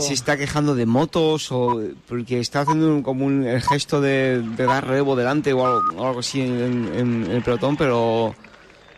se 0.00 0.12
está 0.12 0.36
quejando 0.36 0.74
de 0.74 0.86
motos 0.86 1.52
o 1.52 1.80
porque 2.08 2.40
está 2.40 2.62
haciendo 2.62 3.02
como 3.02 3.26
un, 3.26 3.46
el 3.46 3.62
gesto 3.62 4.00
de, 4.00 4.42
dar 4.56 4.86
relevo 4.86 5.14
delante 5.14 5.52
o 5.52 5.64
algo, 5.64 6.18
así 6.18 6.40
en, 6.40 7.28
el 7.30 7.42
pelotón, 7.42 7.76
pero 7.76 8.34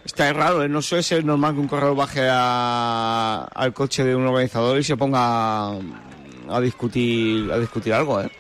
está 0.05 0.33
raro, 0.33 0.63
¿eh? 0.63 0.69
no 0.69 0.81
suele 0.81 1.03
ser 1.03 1.25
normal 1.25 1.55
que 1.55 1.61
un 1.61 1.69
corredor 1.69 1.97
baje 1.97 2.27
al 2.31 3.75
coche 3.75 4.05
de 4.05 4.17
un 4.17 4.27
organizador 4.27 4.79
y 4.79 4.85
se 4.85 4.97
ponga 4.97 5.73
a, 5.73 6.61
discutir 6.63 7.53
a 7.53 7.59
discutir 7.59 7.93
algo, 7.93 8.21
¿eh? 8.23 8.31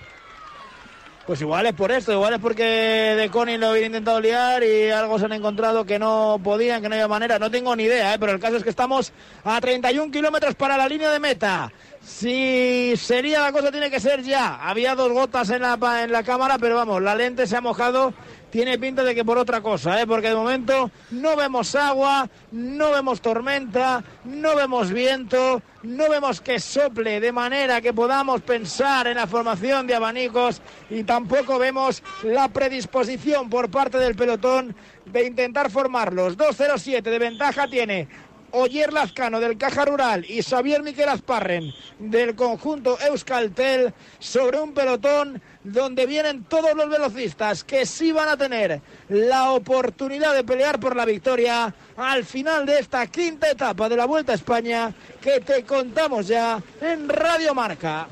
Pues 1.26 1.40
igual 1.40 1.66
es 1.66 1.72
por 1.72 1.90
esto, 1.90 2.12
igual 2.12 2.34
es 2.34 2.38
porque 2.38 2.62
de 2.62 3.28
Connie 3.30 3.58
lo 3.58 3.70
habían 3.70 3.86
intentado 3.86 4.20
liar 4.20 4.62
y 4.62 4.90
algo 4.90 5.18
se 5.18 5.24
han 5.24 5.32
encontrado 5.32 5.84
que 5.84 5.98
no 5.98 6.40
podían, 6.42 6.80
que 6.80 6.88
no 6.88 6.94
había 6.94 7.08
manera. 7.08 7.40
No 7.40 7.50
tengo 7.50 7.74
ni 7.74 7.82
idea, 7.82 8.14
¿eh? 8.14 8.16
pero 8.20 8.30
el 8.30 8.38
caso 8.38 8.56
es 8.56 8.62
que 8.62 8.70
estamos 8.70 9.12
a 9.42 9.60
31 9.60 10.12
kilómetros 10.12 10.54
para 10.54 10.76
la 10.76 10.88
línea 10.88 11.10
de 11.10 11.18
meta. 11.18 11.72
Si 12.00 12.94
sería 12.96 13.40
la 13.40 13.50
cosa, 13.50 13.72
tiene 13.72 13.90
que 13.90 13.98
ser 13.98 14.22
ya. 14.22 14.54
Había 14.68 14.94
dos 14.94 15.10
gotas 15.10 15.50
en 15.50 15.62
la, 15.62 15.76
en 16.04 16.12
la 16.12 16.22
cámara, 16.22 16.58
pero 16.58 16.76
vamos, 16.76 17.02
la 17.02 17.16
lente 17.16 17.48
se 17.48 17.56
ha 17.56 17.60
mojado 17.60 18.14
tiene 18.56 18.78
pinta 18.78 19.04
de 19.04 19.14
que 19.14 19.22
por 19.22 19.36
otra 19.36 19.60
cosa, 19.60 20.00
¿eh? 20.00 20.06
porque 20.06 20.30
de 20.30 20.34
momento 20.34 20.90
no 21.10 21.36
vemos 21.36 21.74
agua, 21.74 22.26
no 22.52 22.90
vemos 22.90 23.20
tormenta, 23.20 24.02
no 24.24 24.56
vemos 24.56 24.90
viento, 24.90 25.60
no 25.82 26.08
vemos 26.08 26.40
que 26.40 26.58
sople 26.58 27.20
de 27.20 27.32
manera 27.32 27.82
que 27.82 27.92
podamos 27.92 28.40
pensar 28.40 29.08
en 29.08 29.16
la 29.18 29.26
formación 29.26 29.86
de 29.86 29.94
abanicos 29.94 30.62
y 30.88 31.04
tampoco 31.04 31.58
vemos 31.58 32.02
la 32.22 32.48
predisposición 32.48 33.50
por 33.50 33.70
parte 33.70 33.98
del 33.98 34.16
pelotón 34.16 34.74
de 35.04 35.26
intentar 35.26 35.70
formarlos. 35.70 36.38
2-0-7 36.38 37.02
de 37.02 37.18
ventaja 37.18 37.68
tiene 37.68 38.08
Oyer 38.52 38.90
Lazcano 38.90 39.38
del 39.38 39.58
Caja 39.58 39.84
Rural 39.84 40.24
y 40.26 40.42
Xavier 40.42 40.82
Miquel 40.82 41.10
Asparren 41.10 41.74
del 41.98 42.34
conjunto 42.34 42.98
Euskaltel 43.00 43.92
sobre 44.18 44.58
un 44.58 44.72
pelotón 44.72 45.42
donde 45.72 46.06
vienen 46.06 46.44
todos 46.44 46.74
los 46.74 46.88
velocistas 46.88 47.64
que 47.64 47.86
sí 47.86 48.12
van 48.12 48.28
a 48.28 48.36
tener 48.36 48.80
la 49.08 49.50
oportunidad 49.50 50.34
de 50.34 50.44
pelear 50.44 50.78
por 50.78 50.94
la 50.94 51.04
victoria 51.04 51.74
al 51.96 52.24
final 52.24 52.64
de 52.66 52.78
esta 52.78 53.06
quinta 53.06 53.50
etapa 53.50 53.88
de 53.88 53.96
la 53.96 54.06
Vuelta 54.06 54.32
a 54.32 54.36
España 54.36 54.94
que 55.20 55.40
te 55.40 55.64
contamos 55.64 56.28
ya 56.28 56.62
en 56.80 57.08
Radio 57.08 57.54
Marca. 57.54 58.08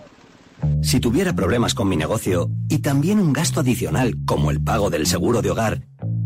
Si 0.82 1.00
tuviera 1.00 1.34
problemas 1.34 1.74
con 1.74 1.88
mi 1.88 1.96
negocio 1.96 2.50
y 2.68 2.78
también 2.78 3.18
un 3.18 3.32
gasto 3.32 3.60
adicional 3.60 4.16
como 4.26 4.50
el 4.50 4.62
pago 4.62 4.90
del 4.90 5.06
seguro 5.06 5.42
de 5.42 5.50
hogar, 5.50 5.82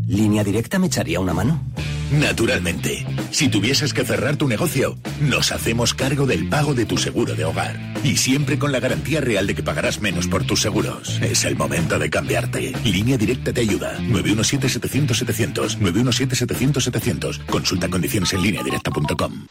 ¿Línea 0.07 0.43
Directa 0.43 0.79
me 0.79 0.87
echaría 0.87 1.21
una 1.21 1.35
mano? 1.35 1.63
Naturalmente. 2.11 3.07
Si 3.31 3.49
tuvieses 3.49 3.93
que 3.93 4.05
cerrar 4.05 4.37
tu 4.37 4.49
negocio, 4.49 4.97
nos 5.21 5.53
hacemos 5.53 5.93
cargo 5.93 6.27
del 6.27 6.49
pago 6.49 6.75
de 6.75 6.87
tu 6.87 6.97
seguro 6.97 7.35
de 7.35 7.45
hogar. 7.45 7.79
Y 8.03 8.17
siempre 8.17 8.59
con 8.59 8.73
la 8.73 8.81
garantía 8.81 9.21
real 9.21 9.47
de 9.47 9.55
que 9.55 9.63
pagarás 9.63 10.01
menos 10.01 10.27
por 10.27 10.45
tus 10.45 10.63
seguros. 10.63 11.21
Es 11.21 11.45
el 11.45 11.57
momento 11.57 11.99
de 11.99 12.09
cambiarte. 12.09 12.73
Línea 12.85 13.19
Directa 13.19 13.53
te 13.53 13.61
ayuda. 13.61 13.99
917-700-700. 13.99 15.79
917-700-700. 15.79 17.45
Consulta 17.47 17.89
condiciones 17.89 18.33
en 18.33 18.43
directa.com. 18.43 19.47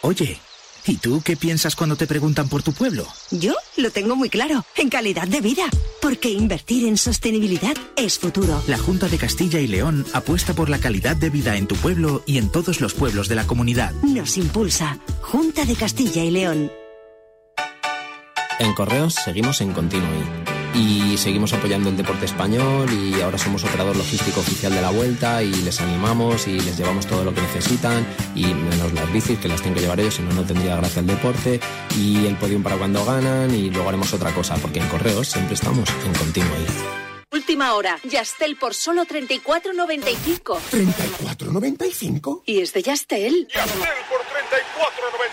Oye. 0.00 0.38
¿Y 0.88 0.96
tú 0.96 1.20
qué 1.22 1.36
piensas 1.36 1.76
cuando 1.76 1.96
te 1.96 2.06
preguntan 2.06 2.48
por 2.48 2.62
tu 2.62 2.72
pueblo? 2.72 3.06
Yo 3.30 3.54
lo 3.76 3.90
tengo 3.90 4.16
muy 4.16 4.30
claro, 4.30 4.64
en 4.74 4.88
calidad 4.88 5.28
de 5.28 5.42
vida, 5.42 5.64
porque 6.00 6.30
invertir 6.30 6.88
en 6.88 6.96
sostenibilidad 6.96 7.76
es 7.94 8.18
futuro. 8.18 8.62
La 8.66 8.78
Junta 8.78 9.06
de 9.08 9.18
Castilla 9.18 9.60
y 9.60 9.66
León 9.66 10.06
apuesta 10.14 10.54
por 10.54 10.70
la 10.70 10.78
calidad 10.78 11.14
de 11.14 11.28
vida 11.28 11.58
en 11.58 11.66
tu 11.66 11.76
pueblo 11.76 12.22
y 12.24 12.38
en 12.38 12.50
todos 12.50 12.80
los 12.80 12.94
pueblos 12.94 13.28
de 13.28 13.34
la 13.34 13.46
comunidad. 13.46 13.92
Nos 14.02 14.38
impulsa 14.38 14.98
Junta 15.20 15.66
de 15.66 15.76
Castilla 15.76 16.24
y 16.24 16.30
León. 16.30 16.72
En 18.58 18.72
Correos 18.72 19.14
seguimos 19.14 19.60
en 19.60 19.72
continuo 19.72 20.08
y 20.74 21.16
seguimos 21.16 21.52
apoyando 21.52 21.88
el 21.88 21.96
deporte 21.96 22.26
español 22.26 22.88
y 22.92 23.20
ahora 23.20 23.38
somos 23.38 23.64
operador 23.64 23.96
logístico 23.96 24.40
oficial 24.40 24.72
de 24.72 24.82
la 24.82 24.90
vuelta 24.90 25.42
y 25.42 25.52
les 25.52 25.80
animamos 25.80 26.46
y 26.46 26.58
les 26.60 26.76
llevamos 26.76 27.06
todo 27.06 27.24
lo 27.24 27.34
que 27.34 27.40
necesitan 27.40 28.06
y 28.34 28.44
menos 28.46 28.92
las 28.92 29.12
bicis 29.12 29.38
que 29.38 29.48
las 29.48 29.60
tienen 29.60 29.74
que 29.74 29.80
llevar 29.80 30.00
ellos, 30.00 30.14
si 30.14 30.22
no, 30.22 30.32
no 30.32 30.44
tendría 30.44 30.76
gracia 30.76 31.00
el 31.00 31.06
deporte 31.06 31.60
y 31.96 32.26
el 32.26 32.36
podium 32.36 32.62
para 32.62 32.76
cuando 32.76 33.04
ganan 33.04 33.54
y 33.54 33.70
luego 33.70 33.88
haremos 33.88 34.12
otra 34.12 34.32
cosa 34.32 34.56
porque 34.56 34.80
en 34.80 34.88
correos 34.88 35.28
siempre 35.28 35.54
estamos 35.54 35.88
en 36.04 36.12
continuo 36.14 36.48
Última 37.30 37.74
hora, 37.74 37.98
Yastel 38.04 38.56
por 38.56 38.74
solo 38.74 39.04
34.95. 39.04 40.58
¿34.95? 40.70 42.42
¿Y 42.46 42.60
es 42.60 42.72
de 42.72 42.82
Yastel? 42.82 43.46
Yastel 43.48 43.80
por 44.08 44.20
34.95. 44.20 45.27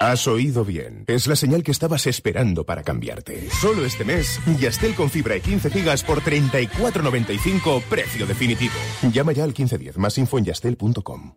Has 0.00 0.26
oído 0.26 0.64
bien. 0.64 1.04
Es 1.06 1.26
la 1.26 1.36
señal 1.36 1.62
que 1.62 1.70
estabas 1.70 2.06
esperando 2.06 2.64
para 2.64 2.82
cambiarte. 2.82 3.48
Solo 3.50 3.84
este 3.84 4.04
mes, 4.04 4.40
Yastel 4.58 4.94
con 4.94 5.10
fibra 5.10 5.36
y 5.36 5.40
15 5.40 5.70
gigas 5.70 6.02
por 6.02 6.22
34.95, 6.22 7.82
precio 7.84 8.26
definitivo. 8.26 8.74
Llama 9.12 9.32
ya 9.32 9.44
al 9.44 9.50
1510, 9.50 9.98
más 9.98 10.18
info 10.18 10.38
en 10.38 10.44
yastel.com. 10.46 11.34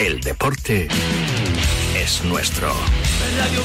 El 0.00 0.20
deporte 0.20 0.88
es 1.94 2.24
nuestro. 2.24 2.68
Radio 3.38 3.64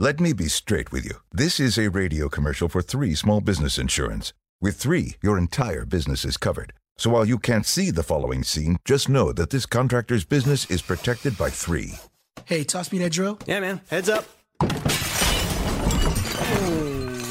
Let 0.00 0.20
me 0.20 0.32
be 0.32 0.46
straight 0.46 0.92
with 0.92 1.04
you. 1.04 1.16
This 1.32 1.58
is 1.58 1.76
a 1.76 1.90
radio 1.90 2.28
commercial 2.28 2.68
for 2.68 2.82
three 2.82 3.16
small 3.16 3.40
business 3.40 3.78
insurance. 3.78 4.32
With 4.60 4.76
three, 4.76 5.16
your 5.22 5.36
entire 5.36 5.84
business 5.84 6.24
is 6.24 6.36
covered. 6.36 6.72
So 6.96 7.10
while 7.10 7.24
you 7.24 7.36
can't 7.36 7.66
see 7.66 7.90
the 7.90 8.04
following 8.04 8.44
scene, 8.44 8.76
just 8.84 9.08
know 9.08 9.32
that 9.32 9.50
this 9.50 9.66
contractor's 9.66 10.24
business 10.24 10.70
is 10.70 10.82
protected 10.82 11.36
by 11.36 11.50
three. 11.50 11.94
Hey, 12.44 12.62
toss 12.62 12.92
me 12.92 12.98
that 12.98 13.10
drill. 13.10 13.40
Yeah, 13.44 13.58
man. 13.58 13.80
Heads 13.90 14.08
up. 14.08 14.24
Oh, 14.60 14.68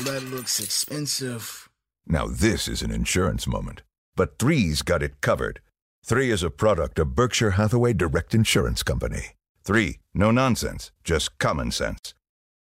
that 0.03 0.25
looks 0.29 0.59
expensive. 0.59 1.69
Now, 2.05 2.27
this 2.27 2.67
is 2.67 2.81
an 2.81 2.91
insurance 2.91 3.47
moment. 3.47 3.81
But 4.17 4.39
three's 4.39 4.81
got 4.81 5.01
it 5.01 5.21
covered. 5.21 5.61
Three 6.03 6.31
is 6.31 6.43
a 6.43 6.49
product 6.49 6.99
of 6.99 7.15
Berkshire 7.15 7.51
Hathaway 7.51 7.93
Direct 7.93 8.35
Insurance 8.35 8.83
Company. 8.83 9.35
Three, 9.63 9.99
no 10.13 10.31
nonsense, 10.31 10.91
just 11.05 11.37
common 11.37 11.71
sense. 11.71 12.13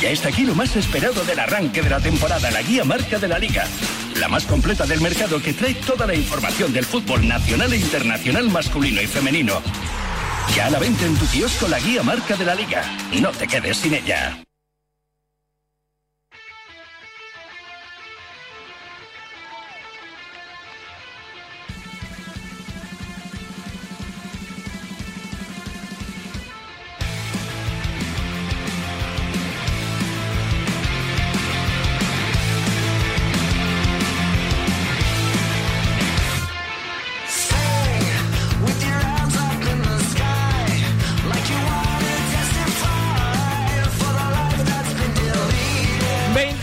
Ya 0.00 0.10
está 0.10 0.28
aquí 0.28 0.42
lo 0.42 0.54
más 0.54 0.74
esperado 0.76 1.24
del 1.24 1.38
arranque 1.38 1.80
de 1.80 1.88
la 1.88 2.00
temporada, 2.00 2.50
la 2.50 2.60
guía 2.62 2.84
marca 2.84 3.18
de 3.18 3.28
la 3.28 3.38
liga. 3.38 3.64
la 4.20 4.28
más 4.28 4.46
completa 4.46 4.86
del 4.86 5.00
mercado 5.00 5.40
que 5.42 5.52
trae 5.52 5.74
toda 5.74 6.06
la 6.06 6.14
información 6.14 6.72
del 6.72 6.86
fútbol 6.86 7.26
nacional 7.28 7.72
e 7.72 7.76
internacional 7.76 8.48
masculino 8.48 9.00
y 9.02 9.06
femenino. 9.06 9.60
Ya 10.54 10.70
la 10.70 10.78
venta 10.78 11.04
en 11.04 11.16
tu 11.16 11.26
kiosco 11.26 11.68
la 11.68 11.78
guía 11.78 12.02
marca 12.02 12.34
de 12.34 12.44
la 12.44 12.54
liga. 12.54 12.82
No 13.20 13.30
te 13.30 13.46
quedes 13.46 13.76
sin 13.76 13.94
ella. 13.94 14.38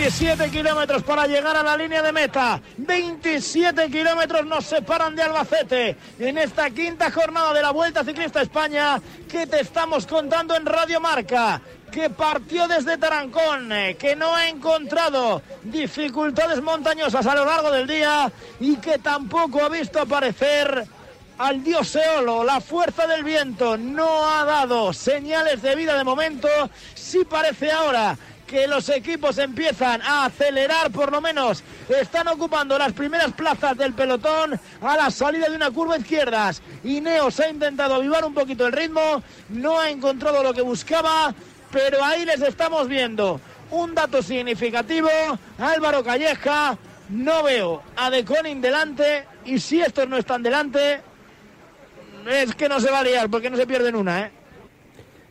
27 0.03 0.51
kilómetros 0.51 1.01
para 1.03 1.27
llegar 1.27 1.55
a 1.55 1.63
la 1.63 1.77
línea 1.77 2.01
de 2.01 2.11
meta. 2.11 2.59
27 2.75 3.89
kilómetros 3.89 4.45
nos 4.45 4.65
separan 4.65 5.15
de 5.15 5.21
Albacete 5.21 5.95
en 6.19 6.37
esta 6.37 6.69
quinta 6.71 7.09
jornada 7.09 7.53
de 7.53 7.61
la 7.61 7.71
Vuelta 7.71 8.03
Ciclista 8.03 8.41
España 8.41 9.01
que 9.29 9.47
te 9.47 9.61
estamos 9.61 10.05
contando 10.05 10.57
en 10.57 10.65
Radio 10.65 10.99
Marca. 10.99 11.61
Que 11.89 12.09
partió 12.09 12.67
desde 12.67 12.97
Tarancón, 12.97 13.71
eh, 13.71 13.95
que 13.95 14.13
no 14.17 14.35
ha 14.35 14.49
encontrado 14.49 15.41
dificultades 15.63 16.61
montañosas 16.61 17.25
a 17.25 17.35
lo 17.35 17.45
largo 17.45 17.71
del 17.71 17.87
día 17.87 18.29
y 18.59 18.75
que 18.75 18.97
tampoco 18.97 19.63
ha 19.63 19.69
visto 19.69 20.01
aparecer 20.01 20.85
al 21.37 21.63
dios 21.63 21.95
Eolo, 21.95 22.43
la 22.43 22.59
fuerza 22.59 23.07
del 23.07 23.23
viento, 23.23 23.77
no 23.77 24.29
ha 24.29 24.43
dado 24.43 24.91
señales 24.91 25.61
de 25.61 25.75
vida 25.75 25.97
de 25.97 26.03
momento. 26.03 26.49
Sí 26.93 27.23
parece 27.23 27.71
ahora 27.71 28.17
que 28.53 28.67
los 28.67 28.87
equipos 28.89 29.39
empiezan 29.39 29.99
a 30.03 30.25
acelerar, 30.25 30.91
por 30.91 31.11
lo 31.11 31.19
menos 31.19 31.63
están 31.89 32.27
ocupando 32.27 32.77
las 32.77 32.93
primeras 32.93 33.33
plazas 33.33 33.75
del 33.75 33.93
pelotón 33.93 34.59
a 34.79 34.95
la 34.95 35.09
salida 35.09 35.49
de 35.49 35.55
una 35.55 35.71
curva 35.71 35.97
izquierda. 35.97 36.51
Ineos 36.83 37.39
ha 37.39 37.49
intentado 37.49 37.95
avivar 37.95 38.23
un 38.23 38.35
poquito 38.35 38.67
el 38.67 38.73
ritmo, 38.73 39.23
no 39.49 39.79
ha 39.79 39.89
encontrado 39.89 40.43
lo 40.43 40.53
que 40.53 40.61
buscaba, 40.61 41.33
pero 41.71 42.03
ahí 42.05 42.25
les 42.25 42.41
estamos 42.41 42.87
viendo. 42.87 43.41
Un 43.71 43.95
dato 43.95 44.21
significativo, 44.21 45.09
Álvaro 45.57 46.03
Calleja, 46.03 46.77
no 47.09 47.41
veo 47.41 47.81
a 47.95 48.11
De 48.11 48.21
delante 48.21 49.25
y 49.45 49.59
si 49.59 49.81
estos 49.81 50.07
no 50.07 50.15
están 50.15 50.43
delante, 50.43 51.01
es 52.29 52.53
que 52.53 52.69
no 52.69 52.79
se 52.79 52.91
va 52.91 52.99
a 52.99 53.03
liar 53.03 53.31
porque 53.31 53.49
no 53.49 53.57
se 53.57 53.65
pierden 53.65 53.95
una, 53.95 54.27
¿eh? 54.27 54.42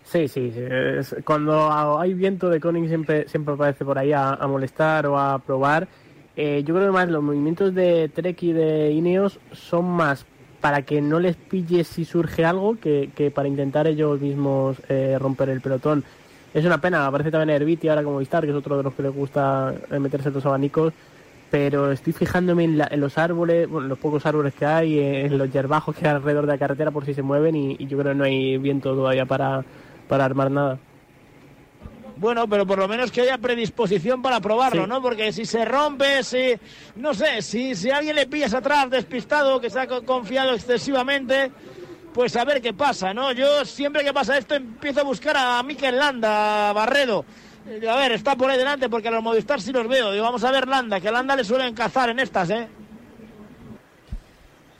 Sí, 0.05 0.29
sí, 0.29 0.53
es- 0.57 1.15
cuando 1.25 1.99
hay 1.99 2.13
viento 2.15 2.51
de 2.51 2.61
Koning 2.61 2.89
siempre, 2.89 3.29
siempre 3.29 3.55
aparece 3.55 3.85
por 3.85 3.99
ahí 3.99 4.13
a, 4.13 4.37
molestar 4.49 5.07
o 5.07 5.19
a 5.19 5.39
probar. 5.39 5.89
Eh, 6.35 6.63
yo 6.67 6.75
creo 6.75 6.87
que 6.89 6.93
más 6.93 7.09
los 7.09 7.23
movimientos 7.23 7.75
de 7.75 8.09
Trek 8.09 8.43
y 8.43 8.53
de 8.53 8.91
Ineos 8.91 9.39
son 9.53 9.85
más 9.91 10.27
para 10.61 10.83
que 10.83 11.01
no 11.01 11.19
les 11.21 11.37
pille 11.37 11.85
si 11.85 12.05
surge 12.05 12.45
algo 12.45 12.79
que, 12.81 13.11
que 13.15 13.31
para 13.31 13.49
intentar 13.49 13.87
ellos 13.87 14.21
mismos 14.21 14.83
eh, 14.89 15.17
romper 15.21 15.49
el 15.51 15.61
pelotón. 15.61 16.05
Es 16.53 16.65
una 16.65 16.81
pena, 16.81 17.07
aparece 17.07 17.31
también 17.31 17.51
Herbiti 17.51 17.89
ahora 17.89 18.03
como 18.03 18.19
Vistar, 18.19 18.45
que 18.45 18.51
es 18.51 18.57
otro 18.57 18.77
de 18.77 18.83
los 18.83 18.95
que 18.95 19.03
les 19.03 19.13
gusta 19.13 19.75
eh, 19.91 19.99
meterse 19.99 20.29
en 20.29 20.35
los 20.35 20.47
abanicos, 20.47 20.93
pero 21.51 21.93
estoy 21.93 22.13
fijándome 22.13 22.65
en, 22.65 22.79
la- 22.79 22.89
en 22.91 23.01
los 23.01 23.19
árboles, 23.19 23.69
bueno, 23.69 23.89
los 23.89 23.99
pocos 23.99 24.25
árboles 24.27 24.55
que 24.55 24.67
hay, 24.67 24.99
eh, 24.99 25.27
en 25.27 25.39
los 25.39 25.51
yerbajos 25.53 25.95
que 25.97 26.07
hay 26.09 26.15
alrededor 26.15 26.47
de 26.47 26.53
la 26.53 26.59
carretera 26.59 26.91
por 26.91 27.05
si 27.05 27.15
se 27.15 27.23
mueven 27.23 27.57
y, 27.57 27.77
y 27.79 27.87
yo 27.87 27.99
creo 27.99 28.13
que 28.13 28.19
no 28.19 28.25
hay 28.25 28.57
viento 28.59 28.95
todavía 28.95 29.27
para, 29.27 29.65
para 30.13 30.27
armar 30.27 30.51
nada. 30.51 30.79
Bueno, 32.19 32.47
pero 32.47 32.67
por 32.67 32.79
lo 32.79 32.87
menos 32.87 33.11
que 33.11 33.23
haya 33.23 33.39
predisposición 33.39 34.21
para 34.21 34.41
probarlo, 34.41 34.83
Sí. 34.83 34.89
¿no? 34.91 35.01
Porque 35.01 35.33
si 35.33 35.47
se 35.47 35.65
rompe, 35.65 36.23
si, 36.23 36.53
no 36.97 37.15
sé, 37.15 37.41
si, 37.41 37.75
si 37.75 37.91
alguien 37.91 38.15
le 38.15 38.27
pillas 38.27 38.53
atrás 38.53 38.91
despistado, 38.91 39.59
que 39.59 39.71
se 39.71 39.81
ha 39.81 39.87
co- 39.87 40.03
confiado 40.05 40.53
excesivamente, 40.53 41.51
pues 42.13 42.37
a 42.37 42.45
ver 42.45 42.61
qué 42.61 42.75
pasa, 42.75 43.15
¿no? 43.15 43.33
Yo 43.33 43.65
siempre 43.65 44.05
que 44.05 44.13
pasa 44.13 44.37
esto 44.37 44.55
empiezo 44.55 45.01
a 45.01 45.05
buscar 45.05 45.35
a 45.39 45.63
Mikel 45.63 45.97
Landa, 45.97 46.69
a 46.69 46.73
Barredo. 46.75 47.25
A 47.91 47.97
ver, 47.97 48.13
está 48.13 48.37
por 48.37 48.51
ahí 48.51 48.59
delante 48.59 48.91
porque 48.91 49.09
a 49.09 49.13
los 49.13 49.23
Movistar 49.23 49.63
sí 49.63 49.73
los 49.73 49.89
veo. 49.89 50.13
Digo, 50.13 50.25
vamos 50.25 50.45
a 50.45 50.51
ver 50.53 50.69
Landa, 50.69 51.01
que 51.01 51.09
a 51.09 51.13
Landa 51.13 51.35
le 51.35 51.45
suelen 51.45 51.75
cazar 51.75 52.11
en 52.11 52.19
estas, 52.19 52.51
¿eh? 52.51 52.69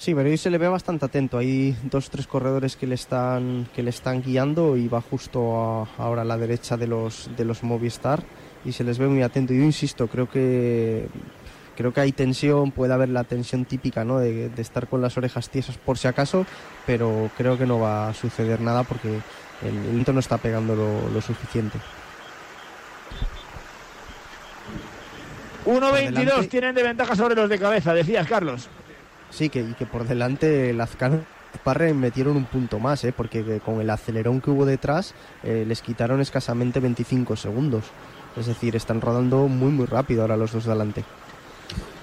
Sí, 0.03 0.17
pero 0.17 0.29
hoy 0.29 0.37
se 0.37 0.51
le 0.51 0.59
ve 0.59 0.67
bastante 0.67 1.05
atento. 1.05 1.39
Hay 1.39 1.77
dos 1.85 2.11
tres 2.11 2.27
corredores 2.27 2.75
que 2.75 2.89
le 2.89 2.97
están 2.97 3.69
que 3.73 3.85
le 3.85 3.91
están 3.91 4.21
guiando 4.21 4.77
y 4.77 4.89
va 4.89 5.01
justo 5.01 5.41
a- 5.57 5.89
ahora 5.97 6.23
a 6.23 6.25
la 6.25 6.37
derecha 6.37 6.77
de 6.77 6.89
los 6.89 7.31
de 7.37 7.45
los 7.45 7.63
Movistar 7.63 8.21
y 8.65 8.73
se 8.73 8.83
les 8.83 8.99
ve 8.99 9.07
muy 9.07 9.23
atento. 9.23 9.53
Yo 9.53 9.63
insisto, 9.63 10.09
creo 10.09 10.29
que 10.29 11.07
creo 11.77 11.93
que 11.93 12.01
hay 12.01 12.11
tensión, 12.11 12.73
puede 12.73 12.93
haber 12.95 13.11
la 13.11 13.23
tensión 13.23 13.65
típica, 13.65 14.05
¿no? 14.05 14.19
De, 14.19 14.49
de 14.49 14.63
estar 14.63 14.89
con 14.89 15.01
las 15.01 15.17
orejas 15.17 15.49
tiesas 15.51 15.79
por 15.79 15.97
si 15.97 16.09
acaso, 16.09 16.47
pero 16.85 17.31
creo 17.39 17.57
que 17.57 17.67
no 17.67 17.79
va 17.79 18.09
a 18.09 18.15
suceder 18.15 18.61
nada 18.61 18.83
porque 18.83 19.09
el, 19.09 19.77
el 19.77 19.93
viento 19.93 20.13
no 20.13 20.19
está 20.19 20.37
pegando 20.37 20.75
lo, 20.75 21.09
lo 21.11 21.21
suficiente. 21.21 21.79
1.22 25.65 25.85
adelante. 25.85 26.49
tienen 26.49 26.75
de 26.75 26.83
ventaja 26.83 27.15
sobre 27.15 27.37
los 27.37 27.49
de 27.49 27.57
cabeza, 27.61 27.95
decías, 27.95 28.27
Carlos. 28.27 28.69
Sí, 29.33 29.49
que, 29.49 29.61
y 29.61 29.73
que 29.75 29.87
por 29.87 30.07
delante 30.07 30.73
Lazcano 30.75 31.17
y 31.55 31.59
Parre 31.59 31.93
metieron 31.95 32.37
un 32.37 32.45
punto 32.45 32.79
más, 32.79 33.03
¿eh? 33.05 33.13
porque 33.17 33.45
que 33.45 33.61
con 33.61 33.81
el 33.81 33.91
acelerón 33.91 34.41
que 34.41 34.51
hubo 34.51 34.65
detrás 34.65 35.15
eh, 35.43 35.65
les 35.67 35.83
quitaron 35.83 36.21
escasamente 36.21 36.81
25 36.81 37.37
segundos. 37.37 37.85
Es 38.37 38.47
decir, 38.47 38.77
están 38.77 39.01
rodando 39.01 39.49
muy 39.49 39.71
muy 39.71 39.87
rápido 39.87 40.23
ahora 40.23 40.37
los 40.37 40.53
dos 40.53 40.65
delante. 40.65 41.05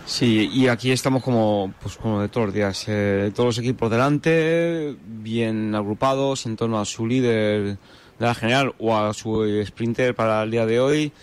Sí, 0.05 0.49
y 0.51 0.67
aquí 0.67 0.91
estamos 0.91 1.21
como, 1.23 1.71
pues 1.81 1.95
como 1.97 2.21
de 2.21 2.29
todos 2.29 2.47
los 2.47 2.55
días. 2.55 2.85
eh, 2.87 3.31
todos 3.33 3.45
los 3.45 3.57
equipos 3.59 3.91
delante, 3.91 4.95
bien 5.05 5.75
agrupados 5.75 6.47
en 6.47 6.55
torno 6.55 6.79
a 6.79 6.85
su 6.85 7.05
líder 7.05 7.77
de 8.17 8.25
la 8.25 8.33
general 8.33 8.73
o 8.79 8.97
a 8.97 9.13
su 9.13 9.45
sprinter 9.65 10.15
para 10.15 10.41
el 10.41 10.49
día 10.49 10.65
de 10.65 10.79
hoy. 10.79 11.13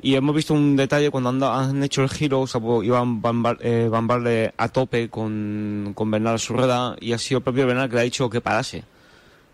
Y 0.00 0.14
hemos 0.14 0.34
visto 0.34 0.54
un 0.54 0.76
detalle 0.76 1.10
cuando 1.10 1.30
anda- 1.30 1.58
han 1.58 1.82
hecho 1.82 2.02
el 2.02 2.08
giro, 2.08 2.42
o 2.42 2.46
sea, 2.46 2.60
pues, 2.60 2.86
iban 2.86 3.20
Van, 3.20 3.42
Bar- 3.42 3.58
eh, 3.60 3.88
Van 3.90 4.06
Barle 4.06 4.52
a 4.56 4.68
tope 4.68 5.08
con, 5.10 5.92
con 5.94 6.10
Bernal 6.10 6.36
a 6.36 6.38
su 6.38 6.52
rueda 6.54 6.94
y 7.00 7.12
ha 7.12 7.18
sido 7.18 7.38
el 7.38 7.44
propio 7.44 7.66
Bernal 7.66 7.88
que 7.88 7.96
le 7.96 8.00
ha 8.02 8.04
dicho 8.04 8.30
que 8.30 8.40
parase. 8.40 8.84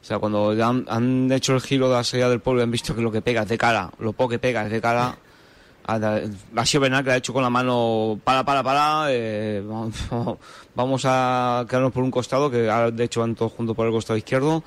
O 0.03 0.05
sea, 0.07 0.19
cuando 0.19 0.51
han, 0.51 0.85
han 0.89 1.33
hecho 1.33 1.55
el 1.55 1.63
giro 1.63 1.89
de 1.89 1.95
la 1.95 2.05
salida 2.05 2.29
del 2.29 2.41
pueblo 2.41 2.61
y 2.61 2.65
han 2.65 2.71
visto 2.71 2.95
que 2.95 3.01
lo 3.01 3.11
que 3.11 3.23
pega 3.23 3.43
es 3.43 3.49
de 3.49 3.57
cara, 3.57 3.91
lo 3.99 4.13
poco 4.13 4.31
que 4.31 4.39
pega 4.39 4.67
es 4.67 4.71
de 4.71 4.81
cara, 4.83 5.17
ha, 5.87 6.67
sido 6.67 6.81
Bernal 6.83 7.03
que 7.05 7.09
le 7.09 7.15
ha 7.15 7.17
hecho 7.17 7.33
con 7.33 7.43
la 7.43 7.49
mano 7.49 8.21
para, 8.23 8.45
para, 8.45 8.63
para, 8.63 9.07
eh, 9.09 9.63
vamos, 9.67 9.95
vamos 10.75 11.03
a 11.07 11.65
quedarnos 11.67 11.93
por 11.93 12.03
un 12.05 12.11
costado, 12.11 12.51
que 12.51 12.59
de 12.59 13.05
hecho 13.05 13.21
van 13.21 13.35
todos 13.35 13.53
juntos 13.53 13.75
por 13.75 13.87
el 13.87 13.93
costado 13.93 14.19
izquierdo 14.19 14.63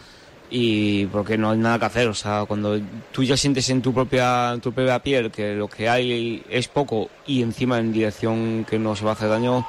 y 0.50 1.06
porque 1.08 1.38
no 1.38 1.52
hay 1.52 1.58
nada 1.58 1.80
que 1.80 1.86
hacer. 1.86 2.08
O 2.08 2.14
sea, 2.14 2.46
cuando 2.48 2.80
tú 3.12 3.24
ya 3.24 3.36
sientes 3.38 3.70
en 3.70 3.82
tu 3.82 3.94
propia, 3.94 4.54
en 4.54 4.62
tu 4.62 4.72
propia 4.72 5.00
piel 5.00 5.30
que 5.32 5.56
lo 5.56 5.68
que 5.68 5.90
hay 5.90 6.44
es 6.50 6.68
poco 6.68 7.10
y 7.26 7.42
encima 7.42 7.80
en 7.80 7.92
dirección 7.92 8.66
que 8.70 8.80
no 8.80 8.96
se 8.96 9.04
va 9.06 9.12
a 9.12 9.14
hacer 9.14 9.30
daño. 9.30 9.66